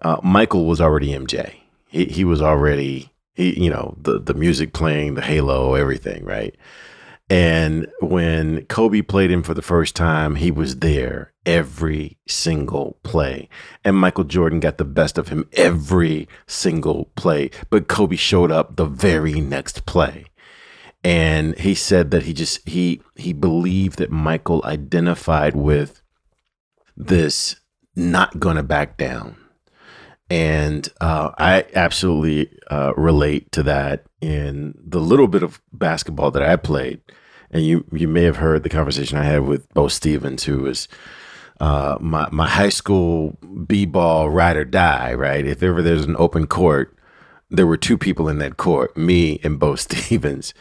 uh, 0.00 0.18
Michael 0.22 0.66
was 0.66 0.80
already 0.80 1.08
MJ. 1.08 1.56
He 1.86 2.06
he 2.06 2.24
was 2.24 2.42
already 2.42 3.12
he 3.34 3.62
you 3.62 3.70
know 3.70 3.94
the 4.00 4.18
the 4.18 4.34
music 4.34 4.72
playing, 4.72 5.14
the 5.14 5.22
halo, 5.22 5.74
everything, 5.74 6.24
right? 6.24 6.54
And 7.28 7.88
when 8.00 8.64
Kobe 8.66 9.02
played 9.02 9.30
him 9.30 9.42
for 9.42 9.54
the 9.54 9.62
first 9.62 9.96
time, 9.96 10.36
he 10.36 10.50
was 10.50 10.76
there 10.76 11.32
every 11.46 12.18
single 12.26 12.98
play. 13.02 13.48
And 13.84 13.96
Michael 13.96 14.24
Jordan 14.24 14.60
got 14.60 14.78
the 14.78 14.84
best 14.84 15.16
of 15.16 15.28
him 15.28 15.48
every 15.52 16.28
single 16.46 17.06
play. 17.16 17.50
But 17.70 17.88
Kobe 17.88 18.16
showed 18.16 18.50
up 18.50 18.76
the 18.76 18.84
very 18.84 19.40
next 19.40 19.86
play. 19.86 20.26
And 21.04 21.56
he 21.58 21.74
said 21.74 22.10
that 22.10 22.24
he 22.24 22.32
just 22.32 22.68
he 22.68 23.00
he 23.14 23.32
believed 23.32 23.98
that 23.98 24.10
Michael 24.10 24.60
identified 24.64 25.54
with 25.54 26.02
this 26.96 27.56
not 27.94 28.40
gonna 28.40 28.64
back 28.64 28.96
down. 28.96 29.36
And 30.28 30.88
uh, 31.00 31.30
I 31.38 31.66
absolutely 31.74 32.50
uh, 32.68 32.92
relate 32.96 33.52
to 33.52 33.62
that 33.62 34.04
in 34.20 34.74
the 34.84 34.98
little 34.98 35.28
bit 35.28 35.44
of 35.44 35.62
basketball 35.72 36.32
that 36.32 36.42
I 36.42 36.56
played 36.56 37.00
and 37.50 37.64
you 37.64 37.84
you 37.92 38.08
may 38.08 38.22
have 38.24 38.36
heard 38.36 38.62
the 38.62 38.68
conversation 38.68 39.18
I 39.18 39.24
had 39.24 39.44
with 39.44 39.72
Bo 39.72 39.88
Stevens, 39.88 40.44
who 40.44 40.60
was 40.60 40.88
uh, 41.60 41.96
my 42.00 42.28
my 42.30 42.48
high 42.48 42.68
school 42.68 43.38
b 43.66 43.86
ball 43.86 44.30
ride 44.30 44.56
or 44.56 44.64
die. 44.64 45.14
Right, 45.14 45.46
if 45.46 45.62
ever 45.62 45.82
there's 45.82 46.04
an 46.04 46.16
open 46.18 46.46
court, 46.46 46.96
there 47.50 47.66
were 47.66 47.76
two 47.76 47.98
people 47.98 48.28
in 48.28 48.38
that 48.38 48.56
court, 48.56 48.96
me 48.96 49.40
and 49.42 49.58
Bo 49.58 49.74
Stevens, 49.76 50.54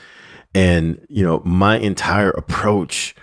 and 0.54 1.06
you 1.10 1.24
know 1.24 1.42
my 1.46 1.78
entire 1.78 2.32
approach 2.32 3.16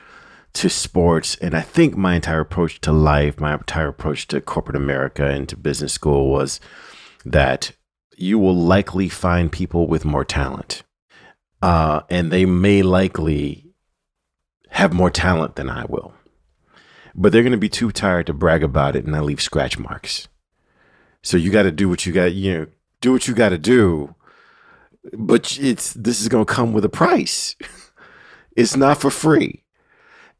to 0.54 0.68
sports, 0.68 1.36
and 1.36 1.54
I 1.54 1.62
think 1.62 1.96
my 1.96 2.14
entire 2.14 2.40
approach 2.40 2.80
to 2.82 2.92
life, 2.92 3.40
my 3.40 3.54
entire 3.54 3.88
approach 3.88 4.28
to 4.28 4.40
corporate 4.40 4.76
America 4.76 5.26
and 5.26 5.48
to 5.48 5.56
business 5.56 5.94
school 5.94 6.30
was 6.30 6.60
that 7.24 7.72
you 8.18 8.38
will 8.38 8.54
likely 8.54 9.08
find 9.08 9.50
people 9.50 9.86
with 9.86 10.04
more 10.04 10.24
talent 10.24 10.82
uh, 11.62 12.00
and 12.10 12.30
they 12.30 12.44
may 12.44 12.82
likely 12.82 13.72
have 14.70 14.92
more 14.92 15.10
talent 15.10 15.54
than 15.54 15.70
I 15.70 15.84
will. 15.84 16.12
But 17.14 17.32
they're 17.32 17.42
going 17.42 17.52
to 17.52 17.58
be 17.58 17.68
too 17.68 17.90
tired 17.90 18.26
to 18.26 18.32
brag 18.32 18.62
about 18.62 18.96
it 18.96 19.04
and 19.04 19.12
not 19.12 19.24
leave 19.24 19.40
scratch 19.40 19.78
marks. 19.78 20.28
So 21.22 21.36
you 21.36 21.50
got 21.50 21.62
to 21.62 21.70
do 21.70 21.88
what 21.88 22.06
you 22.06 22.12
got, 22.12 22.32
you 22.32 22.54
know, 22.54 22.66
do 23.00 23.12
what 23.12 23.28
you 23.28 23.34
got 23.34 23.50
to 23.50 23.58
do. 23.58 24.14
But 25.12 25.58
it's 25.60 25.92
this 25.94 26.20
is 26.20 26.28
going 26.28 26.46
to 26.46 26.52
come 26.52 26.72
with 26.72 26.84
a 26.84 26.88
price. 26.88 27.56
it's 28.56 28.76
not 28.76 29.00
for 29.00 29.10
free. 29.10 29.62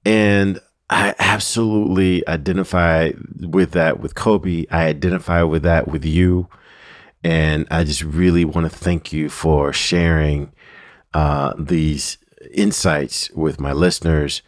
And 0.04 0.60
I 0.90 1.14
absolutely 1.18 2.26
identify 2.28 3.12
with 3.40 3.72
that 3.72 4.00
with 4.00 4.14
Kobe. 4.14 4.66
I 4.70 4.86
identify 4.86 5.42
with 5.42 5.62
that 5.62 5.88
with 5.88 6.04
you. 6.04 6.48
And 7.24 7.66
I 7.70 7.84
just 7.84 8.02
really 8.02 8.44
want 8.44 8.70
to 8.70 8.76
thank 8.76 9.12
you 9.12 9.28
for 9.28 9.72
sharing 9.72 10.52
uh, 11.14 11.54
these 11.58 12.18
insights 12.52 13.30
with 13.30 13.60
my 13.60 13.72
listeners. 13.72 14.42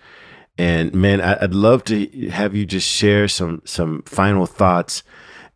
And 0.57 0.95
man, 0.95 1.21
I'd 1.21 1.55
love 1.55 1.85
to 1.85 2.29
have 2.31 2.55
you 2.55 2.65
just 2.65 2.89
share 2.89 3.27
some 3.27 3.63
some 3.65 4.03
final 4.03 4.47
thoughts. 4.47 5.03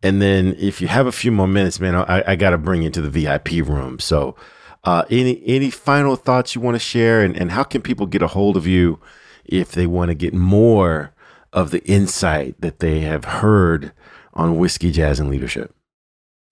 And 0.03 0.21
then 0.21 0.55
if 0.57 0.81
you 0.81 0.87
have 0.87 1.07
a 1.07 1.11
few 1.11 1.31
more 1.31 1.47
minutes, 1.47 1.79
man, 1.79 1.95
I, 1.95 2.23
I 2.31 2.35
got 2.35 2.51
to 2.51 2.57
bring 2.57 2.83
you 2.83 2.89
to 2.89 3.01
the 3.01 3.09
VIP 3.09 3.67
room. 3.67 3.99
So, 3.99 4.35
uh, 4.83 5.03
any 5.09 5.41
any 5.45 5.69
final 5.69 6.15
thoughts 6.15 6.55
you 6.55 6.61
want 6.61 6.75
to 6.75 6.79
share, 6.79 7.21
and, 7.21 7.35
and 7.35 7.51
how 7.51 7.63
can 7.63 7.81
people 7.81 8.05
get 8.05 8.21
a 8.21 8.27
hold 8.27 8.57
of 8.57 8.67
you 8.67 8.99
if 9.45 9.71
they 9.71 9.87
want 9.87 10.09
to 10.09 10.15
get 10.15 10.33
more 10.33 11.13
of 11.51 11.71
the 11.71 11.83
insight 11.85 12.59
that 12.61 12.79
they 12.79 13.01
have 13.01 13.25
heard 13.25 13.91
on 14.33 14.57
whiskey, 14.57 14.91
jazz, 14.91 15.19
and 15.19 15.29
leadership? 15.29 15.73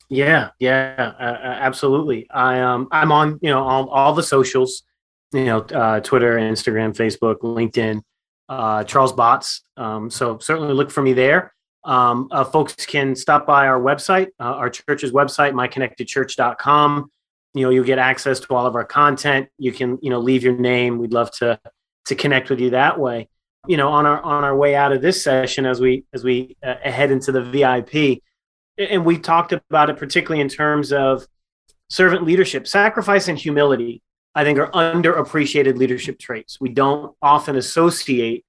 Yeah, 0.09 0.49
yeah, 0.59 1.13
uh, 1.19 1.23
absolutely. 1.43 2.29
I 2.29 2.61
um 2.61 2.87
I'm 2.91 3.11
on 3.11 3.39
you 3.41 3.49
know 3.49 3.63
all, 3.63 3.89
all 3.89 4.13
the 4.13 4.23
socials, 4.23 4.83
you 5.33 5.45
know 5.45 5.59
uh, 5.59 5.99
Twitter, 5.99 6.37
Instagram, 6.37 6.95
Facebook, 6.95 7.39
LinkedIn, 7.39 8.01
uh, 8.49 8.83
Charles 8.83 9.13
Botts. 9.13 9.61
Um, 9.75 10.09
so 10.09 10.37
certainly 10.39 10.73
look 10.73 10.91
for 10.91 11.01
me 11.01 11.13
there. 11.13 11.53
Um, 11.83 12.27
uh, 12.31 12.43
folks 12.43 12.85
can 12.85 13.15
stop 13.15 13.47
by 13.47 13.67
our 13.67 13.79
website, 13.79 14.27
uh, 14.39 14.43
our 14.43 14.69
church's 14.69 15.11
website, 15.11 15.53
myconnectedchurch.com. 15.53 17.11
You 17.53 17.63
know, 17.63 17.69
you'll 17.69 17.85
get 17.85 17.97
access 17.97 18.39
to 18.41 18.53
all 18.53 18.65
of 18.65 18.75
our 18.75 18.83
content. 18.83 19.47
You 19.57 19.71
can, 19.71 19.97
you 20.01 20.09
know, 20.09 20.19
leave 20.19 20.43
your 20.43 20.57
name. 20.57 20.97
We'd 20.97 21.13
love 21.13 21.31
to 21.39 21.59
to 22.05 22.15
connect 22.15 22.49
with 22.49 22.59
you 22.59 22.71
that 22.71 22.99
way. 22.99 23.29
You 23.67 23.77
know, 23.77 23.89
on 23.89 24.05
our 24.05 24.21
on 24.21 24.43
our 24.43 24.55
way 24.55 24.75
out 24.75 24.91
of 24.91 25.01
this 25.01 25.23
session, 25.23 25.65
as 25.65 25.79
we 25.79 26.05
as 26.13 26.23
we 26.23 26.57
uh, 26.61 26.75
head 26.83 27.09
into 27.09 27.31
the 27.31 27.41
VIP, 27.41 28.21
and 28.77 29.05
we 29.05 29.17
talked 29.17 29.53
about 29.53 29.89
it 29.89 29.97
particularly 29.97 30.41
in 30.41 30.49
terms 30.49 30.91
of 30.91 31.25
servant 31.89 32.23
leadership, 32.23 32.67
sacrifice 32.67 33.27
and 33.27 33.37
humility. 33.37 34.01
I 34.37 34.43
think 34.43 34.59
are 34.59 34.69
underappreciated 34.69 35.77
leadership 35.77 36.19
traits. 36.19 36.61
We 36.61 36.69
don't 36.69 37.15
often 37.23 37.55
associate 37.55 38.45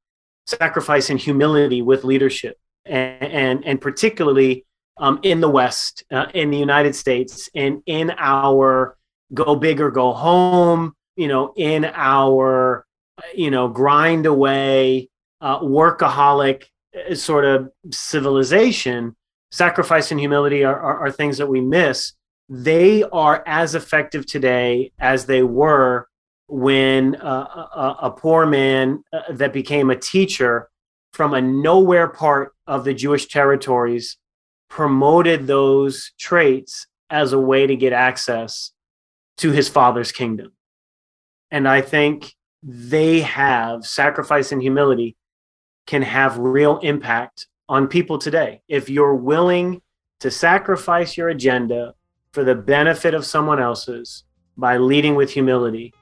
sacrifice 0.47 1.09
and 1.09 1.19
humility 1.19 1.81
with 1.81 2.05
leadership, 2.05 2.59
and 2.85 3.23
and, 3.23 3.65
and 3.65 3.81
particularly 3.81 4.67
um, 4.99 5.19
in 5.23 5.41
the 5.41 5.49
West, 5.49 6.05
uh, 6.13 6.27
in 6.35 6.51
the 6.51 6.59
United 6.59 6.95
States, 6.95 7.49
and 7.55 7.83
in 7.87 8.13
our 8.19 8.99
go 9.33 9.57
big 9.57 9.81
or 9.81 9.91
go 9.91 10.13
home, 10.13 10.93
you 11.17 11.27
know, 11.27 11.55
in 11.57 11.87
our 11.87 12.85
you 13.35 13.51
know 13.51 13.69
grind 13.69 14.27
away, 14.27 15.09
uh, 15.41 15.61
workaholic 15.61 16.65
uh, 17.11 17.15
sort 17.15 17.47
of 17.47 17.71
civilization 17.91 19.17
sacrifice 19.51 20.11
and 20.11 20.21
humility 20.21 20.65
are, 20.65 20.79
are, 20.79 21.07
are 21.07 21.11
things 21.11 21.39
that 21.39 21.47
we 21.47 21.63
miss. 21.63 22.13
They 22.49 23.03
are 23.03 23.43
as 23.47 23.75
effective 23.75 24.27
today 24.27 24.93
as 24.99 25.27
they 25.27 25.43
were 25.43 26.09
when 26.47 27.17
uh, 27.17 27.67
a, 27.75 27.97
a, 28.07 28.11
poor 28.11 28.47
man 28.47 29.05
uh, 29.13 29.21
that 29.33 29.53
became 29.53 29.91
a 29.91 29.97
teacher 29.97 30.71
from 31.13 31.35
a 31.35 31.43
nowhere 31.43 32.09
part 32.09 32.55
of 32.67 32.85
the 32.85 32.95
Jewish 32.95 33.27
territories 33.27 34.17
promoted 34.71 35.47
those 35.47 36.13
traits 36.19 36.87
as 37.11 37.35
a 37.35 37.39
way 37.39 37.67
to 37.67 37.77
get 37.77 37.93
access 37.93 38.73
to 39.39 39.51
his 39.51 39.69
father's 39.69 40.11
kingdom. 40.11 40.53
And 41.51 41.69
I 41.69 41.83
think 41.83 42.35
they 42.63 43.21
have 43.21 43.87
sacrifice 43.87 44.51
and 44.51 44.61
humility 44.61 45.17
can 45.87 46.03
have 46.03 46.39
real 46.39 46.79
impact 46.79 47.47
on 47.69 47.89
people 47.89 48.19
today. 48.19 48.63
If 48.69 48.89
you're 48.89 49.15
willing 49.15 49.81
to 50.21 50.31
sacrifice 50.31 51.17
your 51.17 51.29
agenda 51.29 51.95
for 52.33 52.45
the 52.45 52.55
benefit 52.55 53.15
of 53.15 53.25
someone 53.25 53.61
else's 53.61 54.25
by 54.57 54.77
leading 54.77 55.15
with 55.15 55.31
humility, 55.31 55.95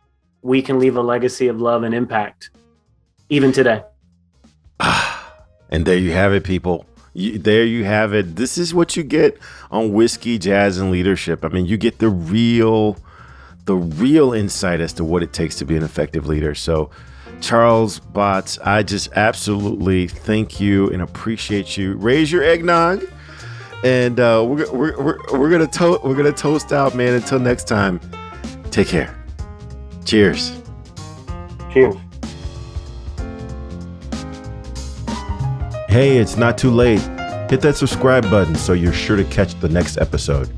we 0.42 0.62
can 0.62 0.78
leave 0.78 0.96
a 0.96 1.02
legacy 1.02 1.48
of 1.48 1.60
love 1.60 1.82
and 1.82 1.94
impact 1.94 2.50
even 3.28 3.52
today. 3.52 3.82
and 5.70 5.84
there 5.84 5.98
you 5.98 6.12
have 6.12 6.32
it, 6.32 6.44
people. 6.44 6.86
You, 7.12 7.38
there 7.38 7.64
you 7.64 7.84
have 7.84 8.12
it. 8.12 8.36
This 8.36 8.58
is 8.58 8.74
what 8.74 8.96
you 8.96 9.02
get 9.02 9.38
on 9.70 9.92
whiskey, 9.92 10.38
jazz, 10.38 10.78
and 10.78 10.90
leadership. 10.90 11.44
I 11.44 11.48
mean, 11.48 11.66
you 11.66 11.76
get 11.76 11.98
the 11.98 12.10
real, 12.10 12.96
the 13.64 13.74
real 13.74 14.32
insight 14.32 14.80
as 14.80 14.92
to 14.94 15.04
what 15.04 15.22
it 15.22 15.32
takes 15.32 15.56
to 15.56 15.64
be 15.64 15.76
an 15.76 15.82
effective 15.82 16.26
leader. 16.26 16.54
So, 16.54 16.90
Charles 17.40 18.00
Botts, 18.00 18.58
I 18.64 18.82
just 18.82 19.10
absolutely 19.14 20.08
thank 20.08 20.60
you 20.60 20.88
and 20.90 21.02
appreciate 21.02 21.76
you. 21.76 21.94
Raise 21.94 22.30
your 22.30 22.42
eggnog, 22.42 23.04
and 23.84 24.18
uh, 24.20 24.44
we're, 24.46 24.70
we're, 24.72 25.02
we're, 25.02 25.18
we're 25.38 25.50
gonna 25.50 25.66
to- 25.66 26.00
we're 26.02 26.14
gonna 26.14 26.32
toast 26.32 26.72
out, 26.72 26.94
man. 26.94 27.14
Until 27.14 27.38
next 27.38 27.64
time, 27.68 28.00
take 28.70 28.88
care. 28.88 29.14
Cheers. 30.04 30.52
Cheers. 31.72 31.94
Hey, 35.88 36.18
it's 36.18 36.36
not 36.36 36.58
too 36.58 36.70
late. 36.70 37.00
Hit 37.50 37.60
that 37.62 37.74
subscribe 37.76 38.28
button 38.30 38.54
so 38.54 38.72
you're 38.72 38.92
sure 38.92 39.16
to 39.16 39.24
catch 39.24 39.58
the 39.60 39.68
next 39.68 39.98
episode. 39.98 40.50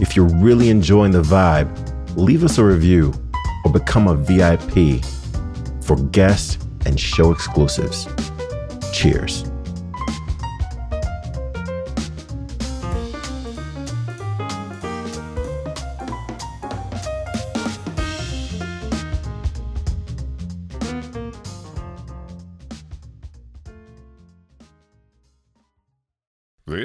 If 0.00 0.14
you're 0.14 0.28
really 0.36 0.68
enjoying 0.70 1.10
the 1.12 1.22
vibe, 1.22 1.68
leave 2.16 2.44
us 2.44 2.58
a 2.58 2.64
review 2.64 3.12
or 3.64 3.72
become 3.72 4.06
a 4.06 4.14
VIP 4.14 5.02
for 5.82 5.96
guest 6.10 6.62
and 6.84 7.00
show 7.00 7.32
exclusives. 7.32 8.06
Cheers. 8.92 9.44